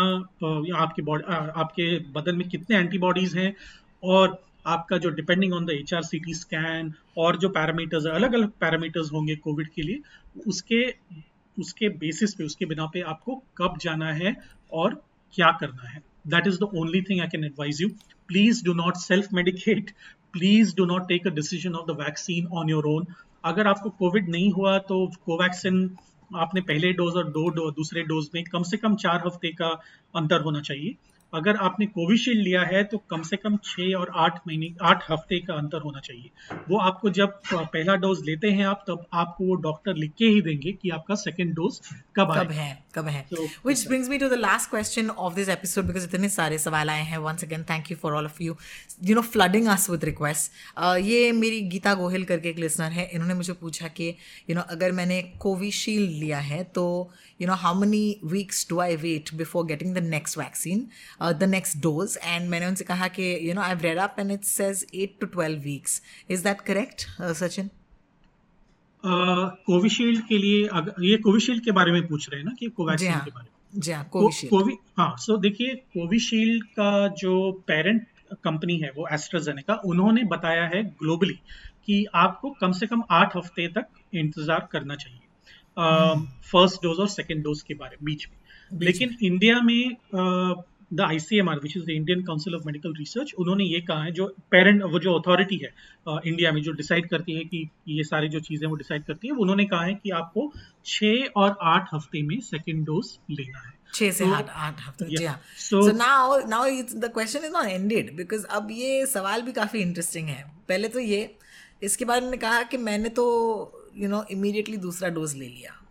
आपके 0.77 1.01
बॉडी 1.01 1.23
आपके 1.33 1.97
बदन 2.13 2.35
में 2.35 2.47
कितने 2.49 2.77
एंटीबॉडीज 2.77 3.35
हैं, 3.37 3.53
और 4.03 4.37
आपका 4.67 4.97
जो 4.97 5.09
depending 5.11 5.53
on 5.53 5.65
the 5.65 5.69
H 5.71 5.93
R 5.93 6.01
C 6.03 6.19
T 6.19 6.33
scan 6.33 6.93
और 7.17 7.37
जो 7.37 7.49
पैरामीटर्स 7.49 8.05
अलग 8.07 8.33
अलग 8.33 8.49
पैरामीटर्स 8.61 9.11
होंगे 9.13 9.35
कोविड 9.37 9.69
के 9.75 9.81
लिए, 9.81 9.99
उसके 10.47 10.83
उसके 11.57 11.89
बेसिस 11.97 12.33
पे, 12.33 12.43
उसके 12.43 12.65
बिना 12.65 12.85
पे 12.93 13.01
आपको 13.03 13.35
कब 13.57 13.77
जाना 13.81 14.11
है 14.13 14.35
और 14.71 15.01
क्या 15.33 15.51
करना 15.59 15.89
है। 15.89 16.01
That 16.27 16.47
is 16.47 16.59
the 16.59 16.69
only 16.75 17.01
thing 17.01 17.21
I 17.21 17.27
can 17.27 17.43
advise 17.43 17.81
you 17.81 17.89
please 18.29 18.63
do 18.65 18.73
not 18.73 18.97
self 18.97 19.33
medicate 19.33 19.91
please 20.33 20.75
do 20.77 20.85
not 20.85 21.07
take 21.07 21.27
a 21.27 21.31
decision 21.31 21.75
of 21.75 21.91
the 21.91 21.97
vaccine 21.99 22.47
on 22.53 22.69
your 22.69 22.85
own 22.87 23.05
अगर 23.43 23.67
आपको 23.67 23.89
कोविड 23.99 24.29
नहीं 24.29 24.51
हुआ 24.51 24.77
तो 24.89 25.05
कोवैक्सीन 25.25 25.87
आपने 26.35 26.61
पहले 26.61 26.91
डोज 26.93 27.15
और 27.15 27.29
दो 27.29 27.49
डो, 27.49 27.71
दूसरे 27.71 28.03
डोज 28.03 28.29
में 28.35 28.43
कम 28.43 28.63
से 28.63 28.77
कम 28.77 28.95
चार 28.95 29.23
हफ़्ते 29.25 29.51
का 29.51 29.67
अंतर 30.15 30.41
होना 30.41 30.61
चाहिए। 30.61 30.95
अगर 31.35 31.55
आपने 31.63 31.85
कोविशील्ड 31.87 32.43
लिया 32.43 32.61
है 32.63 32.83
तो 32.85 32.97
कम 33.09 33.21
से 33.23 33.37
कम 33.37 33.57
छः 33.65 33.93
और 33.95 34.11
आठ 34.17 34.39
महीने 34.47 34.73
आठ 34.83 35.03
हफ़्ते 35.11 35.39
का 35.39 35.53
अंतर 35.55 35.81
होना 35.81 35.99
चाहिए। 35.99 36.29
वो 36.69 36.77
आपको 36.81 37.09
जब 37.11 37.39
पहला 37.53 37.95
डोज 37.97 38.23
लेते 38.25 38.51
हैं 38.51 38.65
आप 38.67 38.83
तब 38.87 39.05
आपको 39.13 39.45
वो 39.45 39.55
डॉक्टर 39.63 39.95
लिख 39.95 40.11
के 40.17 40.25
ही 40.27 40.41
देंगे 40.41 40.71
कि 40.71 40.89
आपका 40.91 41.15
सेकेंड 41.17 41.53
डोज 41.55 41.79
कब 42.17 42.33
कब 42.35 42.51
है 42.51 42.69
कब 42.95 43.07
है। 43.07 43.25
Which 43.65 43.87
brings 43.87 44.09
me 44.09 44.17
to 44.17 44.29
the 44.29 44.33
last 44.39 44.69
question 44.69 45.09
of 45.09 45.33
this 45.35 45.49
episode 45.49 45.85
because 45.85 46.03
इतने 46.05 46.29
सारे 46.29 46.57
सवाल 46.59 46.89
आए 46.89 47.03
हैं। 47.03 47.17
Once 47.19 47.43
again 47.43 47.63
thank 47.69 47.91
you 47.91 47.97
for 48.01 48.13
all 48.13 48.25
of 48.25 48.41
you 48.43 48.55
you 49.03 49.15
know 49.15 49.21
flooding 49.23 49.67
us 49.67 49.89
with 49.89 50.05
request 50.05 50.79
ये 51.01 51.31
मेरी 51.33 51.61
गीता 51.69 51.93
गोहिल 51.95 52.23
करके 52.25 52.49
एक 52.49 52.59
लिसनर 52.59 52.91
है। 52.91 53.09
इन्होंने 53.09 53.33
मुझे 53.33 53.53
पूछा 53.55 53.87
कि 53.89 54.09
यू 54.49 54.55
नो 54.55 54.61
अगर 54.69 54.91
मैंने 54.91 55.21
कोविशील्ड 55.41 56.11
लिया 56.13 56.39
है 56.41 56.63
तो 56.75 56.85
you 57.41 57.47
know 57.47 57.53
how 57.55 57.79
many 57.79 58.19
weeks 58.25 58.65
do 58.69 58.79
I 58.79 58.95
wait 58.97 59.33
before 59.35 59.65
getting 59.65 59.93
the 59.95 60.03
next 60.05 60.37
vaccine 60.37 60.87
uh, 61.25 61.33
the 61.43 61.49
next 61.53 61.79
dose. 61.85 62.17
And 62.33 62.49
मैंने 62.49 62.67
उनसे 62.67 62.83
कहा 62.91 63.07
कि 63.17 63.31
you 63.47 63.57
know 63.57 63.65
I've 63.69 63.83
read 63.87 64.03
up 64.05 64.21
and 64.23 64.37
it 64.37 64.47
says 64.51 64.85
8 65.05 65.17
to 65.23 65.29
12 65.39 65.67
weeks. 65.71 65.97
Is 66.37 66.45
that 66.47 66.63
correct 66.69 67.07
uh, 67.19 67.33
Sachin? 67.41 67.69
Covishield 69.03 70.21
के 70.27 70.37
लिए 70.37 70.65
अगर 70.77 71.03
ये 71.05 71.17
Covishield 71.23 71.63
के 71.63 71.71
बारे 71.71 71.91
में 71.91 72.07
पूछ 72.07 72.29
रहे 72.29 72.39
हैं 72.39 72.45
ना 72.45 72.53
कि 72.59 72.67
कोवैक्सीन 72.77 73.11
हाँ 73.11 73.23
के 73.25 73.31
बारे 73.31 73.43
में। 73.43 73.81
जी 73.81 73.91
हाँ 73.91 74.03
कोविशील्ड 74.13 74.71
हाँ 74.97 75.15
सो 75.19 75.37
देखिए 75.37 75.75
कोविशील्ड 75.93 76.63
का 76.79 77.07
जो 77.21 77.51
पेरेंट 77.67 78.07
कंपनी 78.43 78.77
है 78.83 78.89
वो 78.95 79.07
एस्ट्राजेनेका 79.13 79.75
उन्होंने 79.85 80.23
बताया 80.31 80.63
है 80.73 80.83
ग्लोबली 81.01 81.33
कि 81.85 82.05
आपको 82.15 82.49
कम 82.61 82.71
से 82.79 82.87
कम 82.87 83.03
आठ 83.11 83.35
हफ़्ते 83.37 83.67
तक 83.77 83.87
इंतज़ार 84.13 84.67
करना 84.71 84.95
चाहिए। 84.95 85.19
फ़र्स्ट 86.51 86.81
डोज 86.83 86.99
और 86.99 87.07
सेकेंड 87.09 87.43
डोज 87.43 87.61
के 87.61 87.73
बारे 87.73 87.97
बीच 88.03 88.27
में। 88.29 88.37
बीच 88.79 88.87
लेकिन 88.87 89.15
इंडिया 89.23 89.59
में 89.61 89.95
the 90.91 91.01
ICMR 91.01 91.59
which 91.59 91.75
is 91.77 91.85
the 91.85 91.89
Indian 91.89 92.21
Council 92.23 92.55
of 92.55 92.63
Medical 92.65 92.93
Research 92.97 93.33
उन्होंने 93.39 93.63
ये 93.65 93.79
कहा 93.81 94.03
है 94.03 94.11
जो 94.11 94.27
पेरेंट 94.51 94.83
वो 94.83 94.99
जो 94.99 95.13
अथॉरिटी 95.19 95.59
है 95.63 95.73
इंडिया 96.21 96.51
में 96.51 96.61
जो 96.61 96.71
डिसाइड 96.73 97.09
करती 97.09 97.35
है 97.35 97.43
कि 97.45 97.67
ये 97.89 98.03
सारी 98.03 98.29
जो 98.29 98.39
चीज़ें 98.41 98.67
वो 98.67 98.75
डिसाइड 98.75 99.05
करती 99.05 99.27
है 99.27 99.33
उन्होंने 99.35 99.65
कहा 99.65 99.83
है 99.83 99.93
कि 99.93 100.09
आपको 100.19 100.51
छः 100.85 101.25
और 101.37 101.57
आठ 101.63 101.93
हफ़्ते 101.93 102.21
में 102.23 102.39
सेकेंड 102.41 102.85
डोज 102.85 103.17
लेना 103.31 103.59
है। 103.59 103.73
छह 103.93 104.11
से 104.11 104.23
तो- 104.23 104.33
आठ 104.33 104.49
आठ 104.49 104.81
हफ़्ते 104.81 105.05
जी 105.15 105.25
हाँ। 105.25 105.39
So 105.59 105.81
now 105.93 106.39
now 106.47 106.81
the 106.95 107.11
question 107.13 107.45
is 107.45 107.53
not 107.53 107.67
ended 107.67 108.15
because 108.15 108.45
अब 108.57 108.67
ये 108.71 109.05
सवाल 109.05 109.41
भी 109.41 109.51
काफ़ी 109.53 109.81
इंटरेस्टिंग 109.81 110.27
है। 110.29 110.43
पहले 110.69 110.87
तो 110.87 110.99
ये 110.99 111.35
इसके 111.83 112.05
बाद 112.05 112.23
मैंने 112.23 112.37
कहा 112.37 112.61
कि 112.63 112.77
मैंने 112.79 113.09
तो 113.19 113.25
यू 113.97 114.09
नो 114.09 114.23
इमीडिएटली 114.31 114.77
दूसरा 114.85 115.09
डोज 115.09 115.35
ले 115.35 115.47
लिया। 115.47 115.81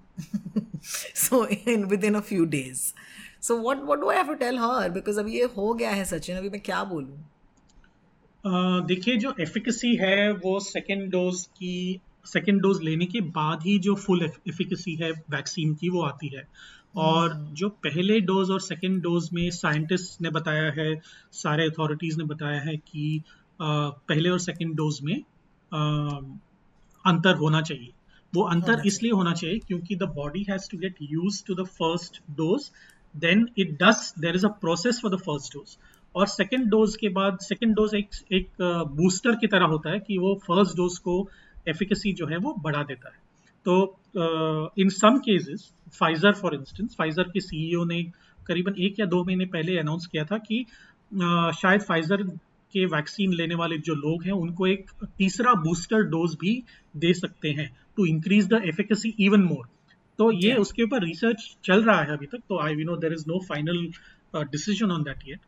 So 1.16 1.44
in 1.46 1.85
within 2.04 2.14
a 2.14 2.20
few 2.22 2.44
days 2.46 2.80
so 3.44 3.57
what 3.59 3.83
what 3.83 3.98
do 3.98 4.09
I 4.11 4.16
have 4.16 4.26
to 4.26 4.35
tell 4.35 4.59
her 4.59 4.90
because 4.90 5.20
अब 5.20 5.28
ये 5.28 5.44
हो 5.57 5.72
गया 5.74 5.90
है 5.90 6.04
सचिन 6.04 6.37
अभी 6.37 6.50
मैं 6.50 6.61
क्या 6.61 6.85
बोलूँ? 6.85 7.18
अ, 8.44 8.50
देखिए 8.87 9.16
जो 9.16 9.35
एफिकेसी 9.40 9.94
है 9.96 10.30
वो 10.33 10.59
सेकेंड 10.61 11.11
डोज 11.11 11.44
की 11.57 11.70
सेकेंड 12.26 12.61
डोज 12.62 12.83
लेने 12.83 13.07
के 13.07 13.20
बाद 13.30 13.62
ही 13.62 13.78
जो 13.78 13.94
फुल 13.94 14.22
एफिकेसी 14.22 14.94
है 15.02 15.11
वैक्सीन 15.30 15.74
की 15.74 15.88
वो 15.88 16.02
आती 16.02 16.28
है। 16.37 16.46
और 17.04 17.35
जो 17.52 17.68
पहले 17.85 18.20
डोज 18.20 18.50
और 18.50 18.61
सेकेंड 18.61 19.00
डोज 19.02 19.28
में 19.33 19.48
साइंटिस्ट 19.50 20.20
ने 20.22 20.30
बताया 20.30 20.70
है 20.72 20.94
सारे 21.35 21.66
अथॉरिटीज 21.66 22.18
ने 22.18 22.24
बताया 22.24 22.61
है 22.61 22.76
कि 22.76 23.22
अ, 23.61 23.64
पहले 24.09 24.28
और 24.28 24.38
सेकेंड 24.40 24.74
डोज 24.76 25.00
में 25.02 25.14
अ, 25.14 25.78
अंतर 27.04 27.35
होना 27.37 27.61
चाहिए। 27.62 27.92
वो 28.33 28.42
अंतर 28.48 28.83
इसलिए 28.87 29.12
होना 29.12 29.33
चाहिए 29.35 29.59
क्योंकि 29.59 29.96
the 29.96 30.02
body 30.14 30.44
has 30.50 30.68
to 30.70 30.78
get 30.78 30.96
use 31.02 31.42
to 31.46 31.54
the 31.54 31.66
first 31.68 32.20
dose 32.30 32.70
then 33.14 33.46
it 33.59 33.77
does 33.83 34.12
there 34.18 34.35
is 34.35 34.46
a 34.46 34.48
process 34.61 35.00
for 35.03 35.14
the 35.16 35.18
first 35.20 35.53
dose 35.55 35.77
और 36.14 36.27
सेकेंड 36.27 36.66
डोज 36.70 36.96
के 36.96 37.09
बाद 37.09 37.38
सेकेंड 37.42 37.74
डोज 37.77 37.94
एक 37.94 38.09
एक 38.33 38.62
बूस्टर 38.96 39.37
की 39.37 39.46
तरह 39.46 39.66
होता 39.66 39.90
है 39.90 39.98
कि 40.00 40.18
वो 40.18 40.35
फ़र्स्ट 40.46 40.77
डोज 40.77 40.98
को 40.98 41.16
एफिकेसी 41.68 42.12
जो 42.12 42.27
है 42.27 42.37
वो 42.37 42.55
बढ़ा 42.64 42.83
देता 42.83 43.09
है। 43.09 43.22
तो 43.66 43.77
in 44.79 44.88
some 44.88 45.18
cases 45.18 45.70
Pfizer 45.98 46.33
for 46.33 46.55
instance 46.55 46.94
Pfizer 46.98 47.29
के 47.29 47.40
सीईओ 47.40 47.85
ने 47.85 48.03
करीबन 48.46 48.74
एक 48.79 49.00
या 49.00 49.07
दो 49.07 49.22
महीने 49.24 49.44
पहले 49.46 49.79
अनाउंस 49.79 50.07
किया 50.07 50.24
था 50.24 50.38
कि 50.38 50.64
अ, 51.12 51.50
शायद 51.53 51.81
फाइजर 51.81 52.22
के 52.74 52.85
वैक्सीन 52.87 53.33
लेने 53.33 53.55
वाले 53.55 53.77
जो 53.79 53.94
लोग 53.94 54.24
हैं 54.24 54.33
उनको 54.33 54.66
एक 54.66 54.90
तीसरा 55.18 55.53
बूस्टर 55.64 56.03
डोज 56.09 56.35
भी 56.40 56.53
दे 56.96 57.12
सकते 57.14 57.48
हैं 57.48 57.68
to 57.96 58.07
increase 58.07 58.48
the 58.48 58.61
efficacy 58.64 59.14
even 59.20 59.42
more 59.44 59.66
तो 60.18 60.31
ये 60.33 60.50
Yeah. 60.50 60.61
उसके 60.61 60.83
ऊपर 60.83 61.05
रिसर्च 61.05 61.57
चल 61.64 61.83
रहा 61.85 62.00
है 62.03 62.12
अभी 62.12 62.27
तक 62.27 62.42
तो 62.48 62.59
I 62.59 62.74
we 62.74 62.85
know 62.85 62.96
there 62.96 63.12
is 63.12 63.24
no 63.29 63.38
final 63.48 63.87
decision 64.35 64.90
on 64.90 65.03
that 65.03 65.29
yet 65.29 65.40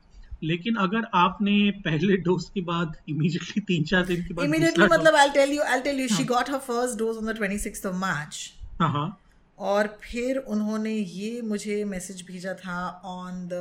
लेकिन 0.44 0.74
अगर 0.76 1.06
आपने 1.14 1.70
पहले 1.84 2.16
डोज 2.16 2.48
के 2.54 2.60
बाद 2.60 2.96
इमीडिएटली 3.08 3.60
तीन 3.68 3.84
चार 3.84 4.04
दिन 4.06 4.24
के 4.24 4.34
बाद 4.34 4.44
इमीडिएटली 4.44 4.86
मतलब 4.86 5.14
I 5.14 5.30
tell 5.30 5.52
you 5.52 5.62
I 5.62 5.80
tell 5.80 6.00
you 6.00 6.08
she 6.08 6.24
got 6.24 6.50
her 6.50 6.58
first 6.58 6.98
dose 6.98 7.16
on 7.16 7.32
the 7.32 7.36
26th 7.38 7.86
of 7.86 7.94
March 7.94 8.52
हाँ 8.80 9.22
और 9.58 9.86
फिर 10.02 10.36
उन्होंने 10.36 10.92
ये 10.92 11.40
मुझे 11.42 11.84
मैसेज 11.84 12.22
भेजा 12.26 12.54
था 12.54 12.78
on 13.04 13.46
the 13.52 13.60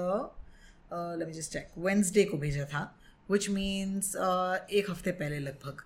let 0.94 1.28
me 1.28 1.34
just 1.34 1.54
check 1.54 1.72
Wednesday 1.78 2.24
को 2.24 2.38
भेजा 2.38 2.65
था 2.65 2.84
विच 3.32 3.50
मीन्स 3.50 4.15
एक 4.15 4.89
हफ़्ते 4.89 5.12
पहले 5.12 5.39
लगभग. 5.39 5.82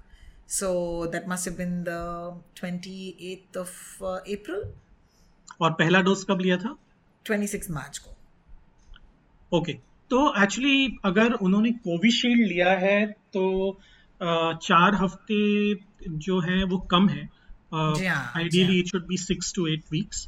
So 0.50 1.06
that 1.12 1.30
must 1.30 1.48
have 1.48 1.58
been 1.58 1.84
the 1.84 2.42
twenty 2.56 3.18
eight 3.32 3.58
of 3.58 4.04
April 4.04 4.64
और 5.62 5.72
पहला 5.72 6.02
डोज 6.02 6.24
कब 6.24 6.40
लिया 6.40 6.58
था 6.58 6.76
ट्वेंटी 7.26 7.48
सिक्स 7.48 7.72
मार्च 7.72 7.98
को 7.98 8.12
ओके 9.58 9.72
okay. 9.72 9.84
तो 10.10 10.44
एक्चुअली 10.44 10.98
अगर 11.06 11.34
उन्होंने 11.34 11.72
कोविशील्ड 11.72 12.48
लिया 12.48 12.72
है 12.72 13.06
तो 13.06 13.78
चार 14.64 14.96
हफ़्ते 14.96 15.74
जो 16.10 16.40
है 16.40 16.64
वो 16.64 16.78
कम 16.78 17.08
है 17.10 17.30
ideally. 17.74 18.80
It 18.80 18.88
should 18.88 19.08
be 19.08 19.18
six 19.18 19.54
to 19.56 19.68
eight 19.68 19.84
weeks. 19.92 20.28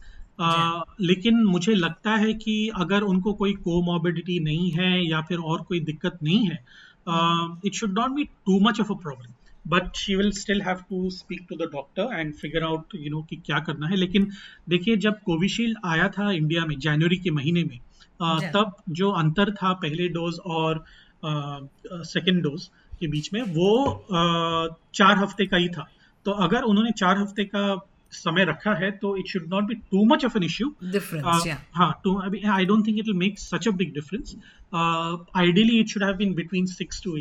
लेकिन 1.02 1.44
मुझे 1.44 1.74
लगता 1.74 2.12
है 2.12 2.34
कि 2.34 2.72
अगर 2.76 3.02
उनको 3.02 3.34
कोई 3.34 3.54
कोमॉर्बिडिटी 3.54 4.40
नहीं 4.40 4.72
है 4.72 5.10
या 5.10 5.22
फिर 5.22 5.38
और 5.38 5.62
कोई 5.62 5.80
दिक्कत 5.80 6.20
नहीं 6.24 6.48
है 6.48 6.66
it 7.66 7.74
should 7.74 8.00
not 8.00 8.12
be 8.12 8.24
too 8.24 8.60
much 8.60 8.82
of 8.82 8.92
a 8.92 8.96
problem 8.96 9.32
but 9.68 9.96
she 9.96 10.16
will 10.16 10.32
still 10.32 10.62
have 10.62 10.76
to 10.90 11.10
speak 11.10 11.46
to 11.50 11.56
the 11.56 11.70
doctor 11.74 12.20
and 12.20 12.34
figure 12.34 12.64
out 12.64 12.96
you 12.96 13.12
know 13.12 13.22
कि 13.22 13.36
क्या 13.36 13.60
करना 13.60 13.88
है 13.88 13.96
लेकिन 13.96 14.32
देखिए 14.70 14.98
जब 14.98 15.20
कोविशील्ड 15.26 15.78
आया 15.86 16.08
था 16.10 16.32
इंडिया 16.32 16.66
में 16.66 16.78
जनवरी 16.80 17.18
के 17.18 17.32
महीने 17.32 17.64
में 17.64 17.78
uh, 17.78 18.44
तब 18.44 18.76
जो 18.90 19.10
अंतर 19.12 19.52
था 19.52 19.74
पहले 19.74 20.08
डोज 20.10 20.40
और 20.46 20.84
सेकेंड 21.26 22.44
डोज 22.44 22.70
के 23.00 23.08
बीच 23.08 23.34
में 23.34 23.42
वो 23.42 23.72
uh, 23.88 24.76
चार 24.94 25.18
हफ़्ते 25.18 25.46
का 25.46 25.58
ही 25.58 25.70
था 25.70 25.88
तो 26.26 26.32
अगर 26.46 26.62
उन्होंने 26.64 26.92
चार 26.92 27.18
हफ़्ते 27.18 27.44
का 27.46 27.88
समय 28.14 28.46
रखा 28.46 28.74
है 28.74 28.92
तो 28.92 29.16
it 29.18 29.28
should 29.28 29.48
not 29.50 29.64
be 29.64 29.76
too 29.92 30.04
much 30.06 30.26
of 30.26 30.38
an 30.38 30.44
issue 30.44 30.74
Difference, 30.96 31.46
yeah. 31.46 31.62
हाँ, 31.72 32.02
to, 32.06 32.18
I, 32.18 32.30
mean, 32.30 32.46
I 32.46 32.66
don't 32.66 32.84
think 32.84 32.98
it 32.98 33.08
will 33.08 33.20
make 33.22 33.40
such 33.40 33.68
a 33.68 33.72
big 33.72 33.94
difference. 33.94 34.36
Uh, 34.74 35.18
ideally, 35.36 35.80
it 35.80 35.90
should 35.90 36.04
have 36.04 36.18
been 36.18 36.34
between 36.34 36.68
six 36.68 37.00
to 37.02 37.16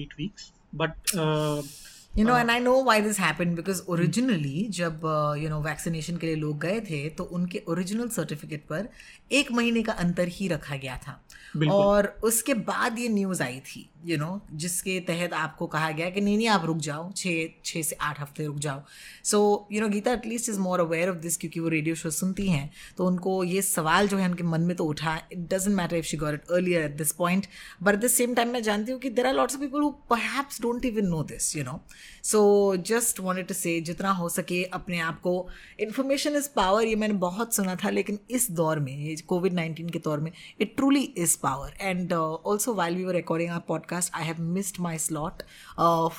you 2.19 2.25
know 2.25 2.37
and 2.39 2.51
I 2.51 2.61
know 2.61 2.83
why 2.85 3.01
this 3.01 3.19
happen 3.21 3.55
because 3.55 3.83
originally 3.89 4.67
जब 4.71 5.01
you 5.39 5.49
know 5.49 5.61
vaccination 5.61 6.17
के 6.17 6.27
लिए 6.27 6.37
लोग 6.37 6.59
गए 6.61 6.81
थे 6.81 7.09
तो 7.09 7.25
उनके 7.25 7.63
original 7.69 8.09
certificate 8.09 8.65
पर 8.65 8.89
एक 9.33 9.53
महीने 9.53 9.83
का 9.83 9.93
अंतर 9.93 10.29
ही 10.29 10.49
रखा 10.49 10.77
गया 10.77 10.97
था। 10.97 11.23
और 11.71 12.07
उसके 12.25 12.55
बाद 12.55 12.99
ये 12.99 13.09
न्यूज़ 13.09 13.43
आई 13.43 13.61
थी। 13.61 13.89
यू 14.07 14.17
नो 14.17 14.41
जिसके 14.55 14.99
तहत 15.01 15.33
आपको 15.35 15.67
कहा 15.67 15.91
गया 15.91 16.09
कि 16.11 16.21
नहीं 16.21 16.37
नहीं, 16.37 16.49
आप 16.49 16.65
रुक 16.65 16.77
जाओ 16.79 17.11
छः 17.13 17.49
छः 17.65 17.83
से 17.83 17.97
आठ 18.01 18.21
हफ़्ते 18.21 18.45
रुक 18.47 18.59
जाओ। 18.59 18.83
So 19.25 19.69
you 19.73 19.81
know 19.81 19.89
Geeta 19.89 20.13
at least 20.13 20.49
is 20.49 20.59
more 20.61 20.81
aware 20.81 21.11
of 21.11 21.17
this 21.19 21.37
क्योंकि 21.37 21.61
वो 21.61 21.69
रेडियो 21.69 21.95
शो 21.95 22.11
सुनती 22.11 22.49
हैं। 22.49 22.71
तो 22.97 23.07
उनको 23.07 23.43
ये 23.45 23.63
सवाल 23.63 24.09
जो 24.09 24.17
है 24.17 24.29
उनके 24.29 24.45
मन 24.45 24.61
में 24.61 24.77
तो 24.77 24.85
उठा। 24.85 25.17
It 25.33 25.39
doesn't 25.49 25.77
matter 25.77 25.97
if 25.97 26.07
she 26.07 26.17
got 26.17 26.35
it 26.35 26.51
earlier 26.51 26.83
at 26.83 26.97
this 26.97 27.13
point 27.13 27.47
but 27.83 27.95
at 27.95 28.01
the 28.01 28.09
same 28.09 28.35
time 28.35 28.49
मैं 28.49 28.63
जानती 28.63 28.93
हूँ 28.93 29.01
कि 29.01 29.11
there 29.11 29.27
are 29.27 29.35
lots 29.35 29.55
of 29.55 29.63
people 29.63 29.83
who 29.83 29.91
perhaps 30.11 30.61
don't 30.63 30.85
even 30.85 31.07
know 31.07 31.23
this 31.25 31.55
you 31.57 31.65
know 31.65 31.81
so 32.25 32.41
just 32.87 33.21
wanted 33.21 33.47
to 33.47 33.55
say 33.55 33.81
जितना 33.81 34.11
हो 34.13 34.29
सके 34.29 34.63
अपने 34.73 34.99
आप 35.01 35.21
को 35.21 35.35
इन्फॉर्मेशन 35.81 36.37
इज़ 36.37 36.49
पावर 36.57 36.85
ये 36.85 36.95
मैंने 36.97 37.15
बहुत 37.21 37.55
सुना 37.55 37.75
था, 37.75 37.91
लेकिन 37.91 38.19
इस 38.31 38.51
दौर 38.51 38.79
में, 38.81 38.97
ये 38.99 39.17
कोविड 39.29 39.53
नाइन्टीन 39.53 39.89
के 39.89 39.99
दौर 39.99 40.21
में 40.21 40.31
it 40.61 40.75
truly 40.77 41.03
is 41.19 41.37
power 41.43 41.75
and 41.81 42.13
also 42.13 42.75
while 42.75 42.97
we 42.97 43.05
were 43.05 43.15
recording 43.15 43.51
our 43.51 43.59
podcast 43.59 43.89
I 43.93 44.25
have 44.25 44.41
missed 44.43 44.81
my 44.81 44.99
slot 44.99 45.43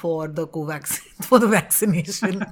for 0.01 0.27
the 0.29 0.47
Covaxin 0.53 1.23
for 1.23 1.39
the 1.39 1.49
vaccination 1.51 2.45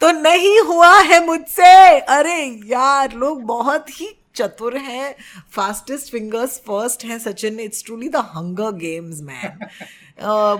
तो 0.00 0.10
नहीं 0.12 0.60
हुआ 0.60 0.98
है 1.00 1.24
मुझसे। 1.26 1.98
अरे 2.00 2.36
यार, 2.66 3.12
लोग 3.14 3.42
बहुत 3.44 4.00
ही 4.00 4.08
चतुर 4.36 4.76
हैं। 4.76 5.14
फास्टेस्ट 5.52 6.10
फिंगर्स 6.12 6.56
फ़र्स्ट 6.66 7.04
हैं, 7.04 7.18
Sachin. 7.18 7.60
It's 7.60 7.84
truly 7.84 8.08
the 8.08 8.16
Hunger 8.34 8.72
Games 8.76 9.20
man 9.22 9.58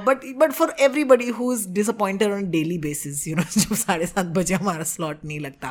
but 0.07 0.25
but 0.39 0.53
for 0.53 0.75
everybody 0.81 1.29
who 1.31 1.53
is 1.53 1.69
disappointed 1.69 2.33
on 2.33 2.51
daily 2.51 2.79
basis 2.79 3.27
you 3.29 3.37
know 3.37 3.43
जब 3.59 3.75
साढ़े 3.77 4.07
सात 4.07 4.27
बजे 4.37 4.55
हमारा 4.55 4.85
स्लॉट 4.85 5.25
नहीं 5.25 5.41
लगता। 5.41 5.69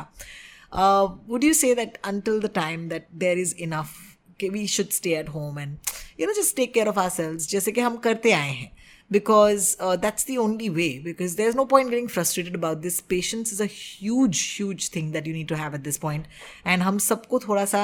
Would 1.28 1.44
you 1.44 1.52
say 1.54 1.74
that 1.74 1.98
until 2.04 2.40
the 2.40 2.50
time 2.54 2.88
that 2.88 3.06
there 3.14 3.38
is 3.38 3.54
enough 3.58 3.94
कि 4.40 4.48
we 4.48 4.66
should 4.66 4.88
stay 4.90 5.18
at 5.18 5.28
home 5.28 5.58
and 5.58 5.76
you 6.20 6.26
know 6.26 6.32
just 6.42 6.56
take 6.56 6.74
care 6.74 6.88
of 6.88 6.98
our 6.98 7.10
selves 7.10 7.48
जैसे 7.48 7.72
कि 7.72 7.80
हम 7.80 7.96
करते 7.96 8.32
आए 8.32 8.50
हैं। 8.50 8.74
Because 9.14 9.66
uh, 9.86 9.96
that's 10.02 10.24
only 10.44 10.68
way. 10.76 10.86
Because 11.02 11.34
there's 11.40 11.56
no 11.58 11.64
point 11.72 11.90
getting 11.90 12.08
frustrated 12.14 12.56
about 12.56 12.80
this. 12.86 12.96
Patience 13.12 13.52
is 13.52 13.60
a 13.60 13.66
huge 13.66 14.40
huge 14.54 14.88
thing 14.94 15.12
that 15.12 15.28
you 15.28 15.34
need 15.36 15.48
to 15.52 15.58
have 15.60 15.76
at 15.78 15.84
this 15.84 15.98
point. 16.04 16.24
And 16.72 16.82
हम 16.82 16.98
सबको 16.98 17.38
थोड़ा 17.38 17.64
सा 17.64 17.82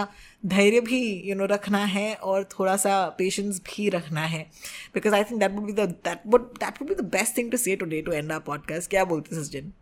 धैर्य 0.55 0.81
भी 0.81 1.01
यू 1.29 1.35
नो 1.35 1.47
रखना 1.53 1.85
है 1.93 2.15
और 2.15 2.49
थोड़ा 2.55 2.77
सा 2.77 2.97
पेशेंस 3.19 3.61
भी 3.69 3.89
रखना 3.89 4.25
है। 4.27 4.43
Because 4.95 5.15
I 5.15 5.25
think 5.25 5.41
that 5.41 5.53
would 5.53 5.67
be 5.67 5.73
that 5.73 6.27
would 6.27 6.51
that 6.59 6.83
would 6.83 6.89
be 6.89 6.95
the 6.95 7.07
best 7.13 7.37
thing 7.37 7.51
to 7.51 7.57
say 7.57 7.77
today 7.77 8.03
to 8.03 8.13
end 8.13 8.33
our 8.33 8.43
podcast 8.47 8.91
क्या 8.91 9.05
बोलते 9.05 9.37
हैं 9.37 9.45
सचिन 9.45 9.73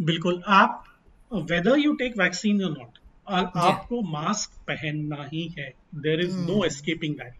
बिल्कुल। 0.00 0.42
आप 0.46 0.84
वेदर 1.32 1.78
यू 1.78 1.94
टेक 1.94 2.18
वैक्सीन 2.18 2.64
और 2.64 2.78
नॉट 2.78 3.01
आपको 3.28 4.02
मास्क 4.02 4.50
पहनना 4.70 5.28
ही 5.32 5.54
है। 5.58 5.74
There 5.94 6.20
is 6.20 6.36
no 6.36 6.64
escaping 6.64 7.14
that 7.14 7.34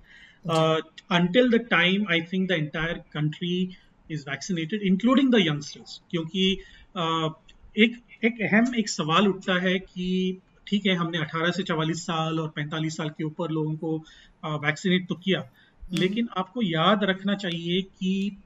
until 1.12 1.50
the 1.50 1.58
time 1.72 2.04
I 2.10 2.16
think 2.28 2.48
the 2.50 2.56
entire 2.56 2.98
country 3.16 3.76
is 4.10 4.24
vaccinated, 4.24 4.82
including 4.82 5.28
the 5.30 5.40
youngsters. 5.46 6.00
क्योंकि 6.10 6.58
uh, 6.96 7.30
एक 7.78 8.00
एक 8.24 8.40
अहम 8.42 8.74
एक 8.74 8.88
सवाल 8.88 9.28
उठता 9.28 9.54
है 9.54 9.78
कि 9.78 10.38
ठीक 10.66 10.86
है 10.86 10.94
हमने 10.94 11.18
18 11.18 11.52
से 11.52 11.62
44 11.62 11.94
साल 11.94 12.40
और 12.40 12.52
45 12.58 12.90
साल 12.90 13.08
के 13.08 13.24
ऊपर 13.24 13.50
लोगों 13.50 13.74
को 13.76 13.96
वैक्सीनेट 14.44 15.08
तो 15.08 15.14
किया। 15.14 15.50
लेकिन 15.92 16.28
आपको 16.36 16.62
याद 16.62 17.04
रखना 17.04 17.34
चाहिए 17.34 17.82
कि 17.82 18.36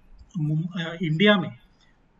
इंडिया 1.02 1.38
में 1.38 1.58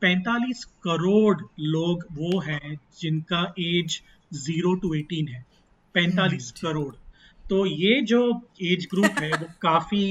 45 0.04 0.64
करोड़ 0.64 1.42
लोग 1.60 2.04
वो 2.12 2.40
हैं 2.40 2.80
जिनका 3.00 3.54
एज 3.58 4.02
ज़ीरो 4.32 4.74
टू 4.74 4.94
18 4.96 5.28
है 5.28 5.44
45 5.94 6.50
करोड़। 6.60 6.94
तो 7.44 7.64
ये 7.66 8.00
जो 8.02 8.20
एज 8.62 8.86
ग्रुप 8.90 9.18
है 9.18 9.30
वो 9.32 9.46
काफ़ी 9.62 10.06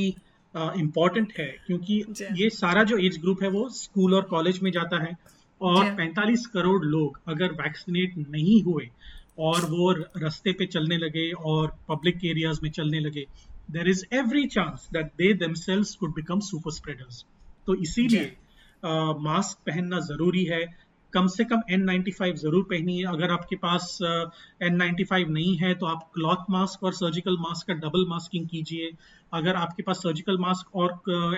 इम्पोर्टेंट 0.55 1.33
है 1.39 1.47
क्योंकि 1.67 2.03
ये 2.41 2.49
सारा 2.51 2.83
जो 2.83 2.97
एज 2.97 3.17
ग्रुप 3.21 3.43
है 3.43 3.49
वो 3.49 3.67
स्कूल 3.69 4.13
और 4.15 4.21
कॉलेज 4.29 4.59
में 4.63 4.71
जाता 4.71 5.03
है 5.03 5.15
और 5.61 5.95
45 5.95 6.45
करोड़ 6.53 6.83
लोग 6.85 7.19
अगर 7.27 7.51
वैक्सीनेट 7.61 8.17
नहीं 8.17 8.61
हुए 8.63 8.89
और 9.39 9.65
वो 9.65 9.91
रस्ते 10.17 10.51
पे 10.51 10.65
चलने 10.65 10.97
लगे 10.97 11.31
और 11.45 11.75
पब्लिक 11.89 12.25
एरियाज़ 12.25 12.59
में 12.63 12.69
चलने 12.71 12.99
लगे 12.99 13.25
there 13.71 13.89
is 13.89 14.03
every 14.13 14.45
chance 14.47 14.87
that 14.93 15.11
they 15.17 15.33
themselves 15.33 15.93
could 15.95 16.13
become 16.15 16.39
super 16.49 16.71
spreaders 16.71 17.23
तो 17.67 17.75
इसीलिए 17.81 18.35
मास्क 19.19 19.57
पहनना 19.65 19.99
ज़रूरी 20.07 20.43
है 20.43 20.65
कम 21.15 21.27
से 21.27 21.43
कम 21.43 21.61
N95 21.71 22.35
ज़रूर 22.37 22.63
पहनिए। 22.69 23.03
अगर 23.07 23.31
आपके 23.31 23.55
पास 23.57 23.97
N95 24.63 25.27
नहीं 25.29 25.55
है 25.57 25.73
तो 25.73 25.85
आप 25.85 26.09
क्लॉथ 26.13 26.49
मास्क 26.49 26.83
और 26.83 26.93
सर्जिकल 26.93 27.37
मास्क 27.39 27.67
का 27.67 27.73
डबल 27.79 28.05
मास्किंग 28.09 28.47
कीजिए। 28.47 28.91
अगर 29.35 29.55
आपके 29.55 29.83
पास 29.83 29.97
सर्जिकल 29.97 30.37
मास्क 30.37 30.75
और 30.75 30.91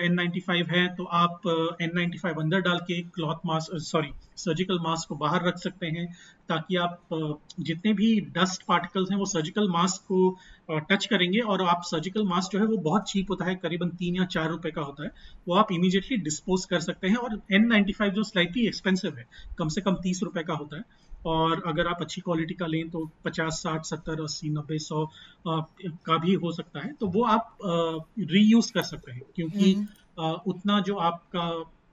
N95 0.06 0.68
है 0.70 0.86
तो 0.96 1.04
आप 1.18 1.40
N95 1.82 2.40
अंदर 2.40 2.60
डाल 2.60 2.78
के 2.88 3.00
cloth 3.14 3.46
mask 3.46 3.76
sorry 3.82 4.12
surgical 4.36 4.78
mask 4.80 5.08
को 5.08 5.14
बाहर 5.16 5.46
रख 5.46 5.56
सकते 5.58 5.86
हैं, 5.86 6.06
ताकि 6.48 6.76
आप 6.76 7.08
जितने 7.60 7.92
भी 7.92 8.20
डस्ट 8.36 8.62
पार्टिकल्स 8.62 9.10
हैं, 9.10 9.18
वो 9.18 9.24
सर्जिकल 9.26 9.68
मास्क 9.68 10.02
को 10.02 10.38
टच 10.90 11.06
करेंगे 11.06 11.40
और 11.40 11.62
आप 11.62 11.82
सर्जिकल 11.84 12.24
मास्क 12.26 12.52
जो 12.52 12.58
है 12.58 12.66
वो 12.66 12.76
बहुत 12.82 13.10
चीप 13.10 13.30
होता 13.30 13.44
है, 13.44 13.54
करीबन 13.56 13.88
तीन 13.98 14.16
या 14.16 14.24
चार 14.26 14.48
रुपए 14.50 14.70
का 14.70 14.82
होता 14.82 15.04
है, 15.04 15.10
वो 15.48 15.54
आप 15.54 15.72
इमीडिएटली 15.72 16.16
डिस्पोज 16.24 16.64
कर 16.64 16.80
सकते 16.80 17.08
हैं 17.08 17.16
और 17.16 17.36
N95 17.54 18.10
जो 18.10 18.22
स्लाइटली 18.24 18.66
एक्सपेंसिव 18.66 19.18
है, 19.18 19.26
कम 19.58 19.68
से 19.68 19.80
कम 19.80 19.94
तीस 20.02 20.22
रुपए 20.22 20.42
का 20.42 20.54
होता 20.54 20.76
है 20.76 21.06
और 21.26 21.62
अगर 21.66 21.86
आप 21.86 21.98
अच्छी 22.00 22.20
क्वालिटी 22.20 22.54
का 22.54 22.66
लें 22.66 22.88
तो 22.90 23.10
पचास 23.24 23.60
साठ 23.62 23.84
सत्तर 23.84 24.22
अस्सी 24.22 24.48
नब्बे 24.48 24.78
सौ 24.78 25.04
का 25.48 26.18
भी 26.18 26.34
हो 26.34 26.52
सकता 26.52 26.80
है 26.80 26.92
तो 26.92 27.06
वो 27.06 27.24
आप 27.24 27.56
रीयूज 28.18 28.70
कर 28.70 28.82
सकते 28.82 29.12
हैं 29.12 29.22
क्योंकि 29.36 29.74
उतना 30.46 30.80
जो 30.80 30.94
आपका 30.94 31.48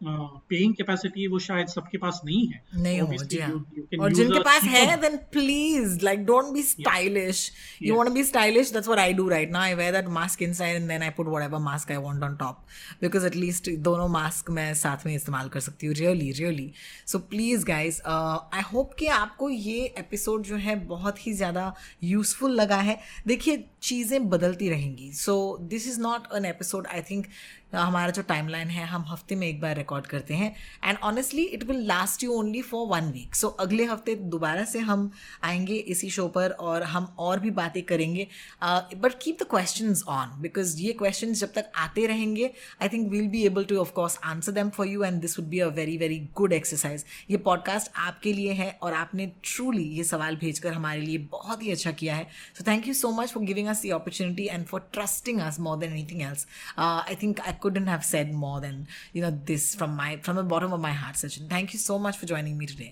पेइंग 0.07 0.73
कैपेसिटी 0.75 1.27
वो 1.27 1.39
शायद 1.39 1.67
सबके 1.67 1.97
पास 1.97 2.21
नहीं 2.25 2.47
है। 2.47 2.61
नहीं 2.75 2.99
हो 3.01 3.23
जी 3.23 3.97
और 3.97 4.13
जिनके 4.13 4.39
पास 4.43 4.63
है 4.65 4.95
then 5.01 5.17
please 5.31 5.97
like 6.03 6.25
don't 6.25 6.53
be 6.53 6.63
stylish 6.63 7.49
you 7.81 7.95
want 7.95 8.07
to 8.07 8.13
be 8.13 8.23
stylish 8.23 8.71
that's 8.73 8.87
what 8.87 8.99
I 8.99 9.13
do 9.13 9.27
right 9.29 9.51
now 9.51 9.61
I 9.61 9.73
wear 9.73 9.93
that 9.93 10.07
mask 10.13 10.41
inside 10.41 10.75
and 10.75 10.87
then 10.89 11.03
I 11.03 11.09
put 11.17 11.27
whatever 11.27 11.59
mask 11.61 11.91
I 11.91 11.97
want 11.97 12.23
on 12.23 12.35
top 12.35 12.63
because 13.01 13.25
at least 13.27 13.69
दोनों 13.81 14.07
mask 14.09 14.49
मैं 14.51 14.73
साथ 14.75 15.05
में 15.05 15.15
इस्तेमाल 15.15 15.49
कर 15.49 15.59
सकती 15.59 15.87
हूँ। 15.87 15.95
Really 15.95 16.31
really 16.31 16.71
so 17.07 17.19
please 17.31 17.65
guys 17.65 18.01
I 18.07 18.61
hope 18.71 18.93
कि 18.99 19.07
आपको 19.15 19.49
ये 19.49 19.93
एपिसोड 19.99 20.43
जो 20.43 20.55
है 20.57 20.75
बहुत 20.85 21.25
ही 21.27 21.33
ज़्यादा 21.33 21.73
यूजफुल 22.03 22.51
लगा 22.51 22.77
है। 22.77 22.99
देखिए 23.27 23.63
चीज़ें 23.81 24.29
बदलती 24.29 24.69
रहेंगी। 24.69 25.11
So 25.13 25.35
this 25.61 25.87
is 25.87 25.99
not 26.01 26.27
an 26.35 26.45
episode 26.45 26.87
I 26.87 27.01
think 27.09 27.27
हमारा 27.75 28.11
जो 28.11 28.21
टाइमलाइन 28.21 28.67
है, 28.67 28.85
हम 28.85 29.05
हफ़्ते 29.07 29.35
में 29.35 29.47
एक 29.47 29.59
बार 29.61 29.75
रिकॉर्ड 29.77 30.07
करते 30.07 30.33
हैं। 30.33 30.53
And 30.83 30.97
honestly 31.03 31.43
it 31.43 31.63
will 31.63 31.85
last 31.87 32.23
you 32.23 32.31
only 32.33 32.61
for 32.61 32.87
one 32.87 33.11
week 33.11 33.35
so 33.35 33.47
अगले 33.59 33.85
हफ़्ते 33.85 34.15
दोबारा 34.15 34.63
से 34.65 34.79
हम 34.81 35.09
आएँगे 35.43 35.75
इसी 35.75 36.09
शो 36.09 36.27
पर 36.27 36.51
और 36.51 36.83
हम 36.83 37.05
और 37.19 37.39
भी 37.39 37.51
बातें 37.51 37.81
करेंगे। 37.83 38.27
But 38.63 39.19
keep 39.21 39.37
the 39.41 39.47
question 39.49 39.95
on 40.09 40.41
because 40.41 40.77
ये 40.81 40.91
क्वेश्चन 40.93 41.33
जब 41.33 41.53
तक 41.53 41.71
आते 41.77 42.05
रहेंगे 42.07 42.51
I 42.81 42.89
think 42.89 43.09
we'll 43.11 43.27
be 43.29 43.43
able 43.45 43.63
to 43.65 43.77
of course 43.77 44.17
answer 44.25 44.51
them 44.51 44.69
for 44.69 44.87
you 44.87 45.03
and 45.03 45.19
this 45.21 45.39
would 45.39 45.47
be 45.49 45.59
a 45.59 45.67
very 45.75 45.97
very 45.97 46.19
good 46.35 46.53
exercise 46.53 47.05
ये 47.29 47.37
पॉडकास्ट 47.45 47.91
आपके 47.97 48.33
लिए 48.33 48.53
है 48.53 48.69
और 48.83 48.93
आपने 48.93 49.31
ट्रूली 49.43 49.83
ये 49.97 50.03
सवाल 50.03 50.35
भेजकर 50.35 50.73
हमारे 50.73 51.01
लिए 51.01 51.17
बहुत 51.31 51.63
ही 51.63 51.71
अच्छा 51.71 51.91
किया 51.91 52.15
है। 52.15 52.27
So 52.57 52.63
thank 52.67 52.87
you 52.87 52.93
so 52.93 53.11
much 53.11 53.31
for 53.31 53.43
giving 53.43 53.67
us 53.67 53.81
the 53.83 53.91
opportunity 53.93 54.47
and 54.47 54.65
for 54.65 54.87
trusting 54.93 55.39
us 55.41 55.59
more 55.59 55.77
than 55.77 55.91
anything 55.91 56.21
else 56.21 56.45
I 56.79 57.15
think 57.23 57.39
I 57.39 57.53
couldn't 57.65 57.91
have 57.93 58.05
said 58.09 58.33
more 58.43 58.59
than 58.65 58.81
you 59.13 59.25
know 59.25 59.33
this 59.51 59.67
from 59.81 59.95
my 60.01 60.09
from 60.27 60.41
the 60.41 60.45
bottom 60.55 60.77
of 60.77 60.83
my 60.87 60.93
heart 61.03 61.21
sachin 61.23 61.53
thank 61.55 61.77
you 61.77 61.81
so 61.85 61.99
much 62.07 62.19
for 62.23 62.31
joining 62.33 62.57
me 62.63 62.71
today 62.73 62.91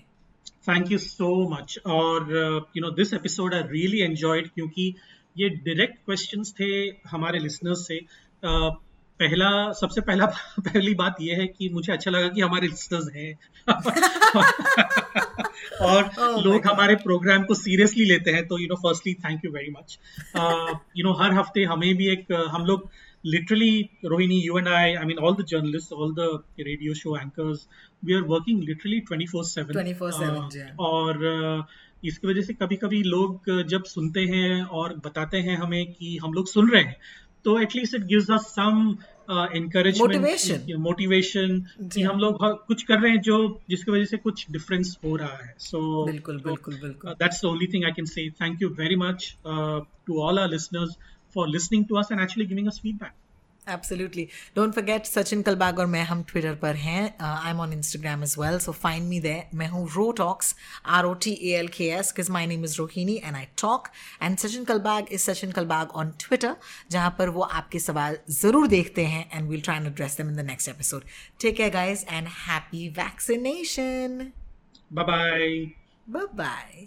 thank 0.68 0.94
you 0.94 0.98
so 0.98 1.30
much 1.56 1.76
और 1.98 2.32
uh, 2.44 2.60
you 2.76 2.84
know 2.84 2.94
this 3.00 3.12
episode 3.12 3.54
I 3.54 3.62
really 3.74 4.02
enjoyed 4.08 4.50
क्योंकि 4.54 4.94
ये 5.38 5.50
direct 5.68 6.02
questions 6.10 6.54
थे 6.60 6.72
हमारे 7.10 7.40
listeners 7.40 7.86
से 7.90 8.00
uh, 8.44 8.72
पहला 9.20 9.72
सबसे 9.72 10.00
पहला 10.00 10.26
पहली 10.68 10.94
बात 10.94 11.16
यह 11.20 11.38
है 11.38 11.46
कि 11.46 11.68
मुझे 11.68 11.92
अच्छा 11.92 12.10
लगा 12.10 12.28
कि 12.28 12.40
हमारे 12.40 12.66
लिस्टर्स 12.66 13.10
हैं 13.14 13.32
और 15.88 16.02
Oh 16.04 16.44
लोग 16.44 16.66
हमारे 16.66 16.94
प्रोग्राम 16.94 17.44
को 17.44 17.54
सीरियसली 17.54 18.04
लेते 18.04 18.30
हैं 18.30 18.46
तो 18.48 18.58
you 18.58 18.66
know 18.68 18.74
firstly 18.74 19.14
thank 19.14 19.44
you 19.44 19.50
very 19.50 19.70
much 19.70 19.98
you 20.96 21.04
know 21.04 21.12
हर 21.22 21.34
हफ़्ते 21.34 21.64
हमें 21.64 21.94
भी 21.94 22.08
एक 22.12 22.26
uh, 22.32 22.48
हम 22.50 22.64
लोग 22.64 22.90
literally 23.26 23.80
Rohini 24.04 24.40
you 24.46 24.58
and 24.58 24.68
I 24.68 24.94
I 24.94 25.04
mean 25.04 25.18
all 25.18 25.34
the 25.34 25.46
journalist 25.46 25.92
all 25.92 26.14
the 26.14 26.28
radio 26.60 26.94
show 26.94 27.16
anchors 27.16 27.66
we 28.04 28.14
are 28.14 28.22
working 28.22 28.62
literally 28.62 29.00
24/7 29.12 29.74
24/7 29.76 30.50
जी। 30.50 30.60
Uh, 30.60 30.78
और 30.78 31.26
uh, 31.32 31.64
इसकी 32.04 32.28
वजह 32.28 32.40
से 32.40 32.54
कभी 32.54 32.76
कभी 32.76 33.02
लोग 33.02 33.50
uh, 33.50 33.62
जब 33.62 33.84
सुनते 33.84 34.20
हैं 34.20 34.62
और 34.62 34.94
बताते 35.04 35.38
हैं 35.38 35.56
हमें 35.56 35.92
कि 35.92 36.16
हम 36.24 36.32
लोग 36.32 36.48
सुन 36.48 36.70
रहे 36.70 36.82
हैं 36.82 36.96
तो 37.44 37.60
at least 37.60 37.94
it 37.94 38.02
gives 38.02 38.30
us 38.30 38.40
some 38.40 38.96
encouragement 39.30 40.76
motivation 40.78 41.64
कि 41.82 42.02
हम 42.02 42.18
लोग 42.18 42.38
कुछ 42.66 42.82
कर 42.82 43.00
रहे 43.00 43.10
हैं 43.12 43.20
जो 43.20 43.38
जिसकी 43.70 43.92
वजह 43.92 44.04
से 44.04 44.16
कुछ 44.16 44.46
डिफरेंस 44.50 44.98
हो 45.04 45.16
रहा 45.16 45.36
है। 45.42 45.54
सो 45.58 46.04
बिल्कुल 46.06 46.38
बिल्कुल 46.38 46.74
बिल्कुल। 46.74 47.14
that's 47.22 47.42
the 47.44 47.48
only 47.48 47.68
thing 47.74 47.84
I 47.90 47.92
can 47.98 48.06
say. 48.06 48.24
Thank 48.42 48.64
you 48.64 48.70
very 48.82 48.96
much 48.96 49.28
uh, 49.44 49.80
to 50.06 50.20
all 50.22 50.42
our 50.44 50.48
listeners. 50.48 50.96
For 51.34 51.46
listening 51.48 51.86
to 51.86 51.98
us 51.98 52.10
and 52.10 52.20
actually 52.20 52.46
giving 52.46 52.68
us 52.68 52.82
feedback. 52.86 53.20
Absolutely 53.66 54.22
don't 54.56 54.74
forget 54.74 55.06
Sachin 55.06 55.42
Kalbag 55.42 55.78
और 55.78 55.86
मैं 55.86 56.02
हम 56.04 56.22
Twitter 56.22 56.54
पर 56.62 56.74
हैं. 56.76 57.02
I 57.20 57.50
am 57.50 57.60
on 57.60 57.72
Instagram 57.72 58.22
as 58.22 58.34
well 58.38 58.58
so 58.58 58.72
find 58.72 59.08
me 59.08 59.20
there 59.20 59.56
मैं 59.56 59.68
हूँ 59.68 59.86
Ro 59.94 60.10
talks 60.18 60.54
R 60.96 61.04
O 61.04 61.12
T 61.24 61.32
A 61.32 61.54
L 61.58 61.68
K 61.76 61.84
S 61.90 62.12
किज 62.12 62.30
my 62.30 62.46
name 62.46 62.64
is 62.64 62.76
Rohini 62.78 63.16
and 63.24 63.36
I 63.36 63.46
talk 63.62 63.88
and 64.22 64.36
Sachin 64.38 64.64
Kalbag 64.64 65.12
is 65.12 65.22
Sachin 65.30 65.52
Kalbag 65.52 65.96
on 66.02 66.12
Twitter 66.20 66.56
जहाँ 66.90 67.14
पर 67.18 67.28
वो 67.38 67.42
आपके 67.54 67.78
सवाल 67.78 68.18
ज़रूर 68.32 68.66
देखते 68.68 69.06
हैं 69.06 69.28
and 69.32 69.48
we'll 69.50 69.60
try 69.60 69.76
and 69.76 69.86
address 69.86 70.16
them 70.16 70.28
in 70.30 70.36
the 70.36 70.46
next 70.46 70.68
episode 70.68 71.04
take 71.40 71.56
care 71.56 71.72
guys 71.72 72.04
and 72.08 72.28
happy 72.38 72.88
vaccination 72.98 74.32
Bye 74.90 75.04
bye. 75.04 75.74
Bye 76.06 76.26
bye 76.34 76.86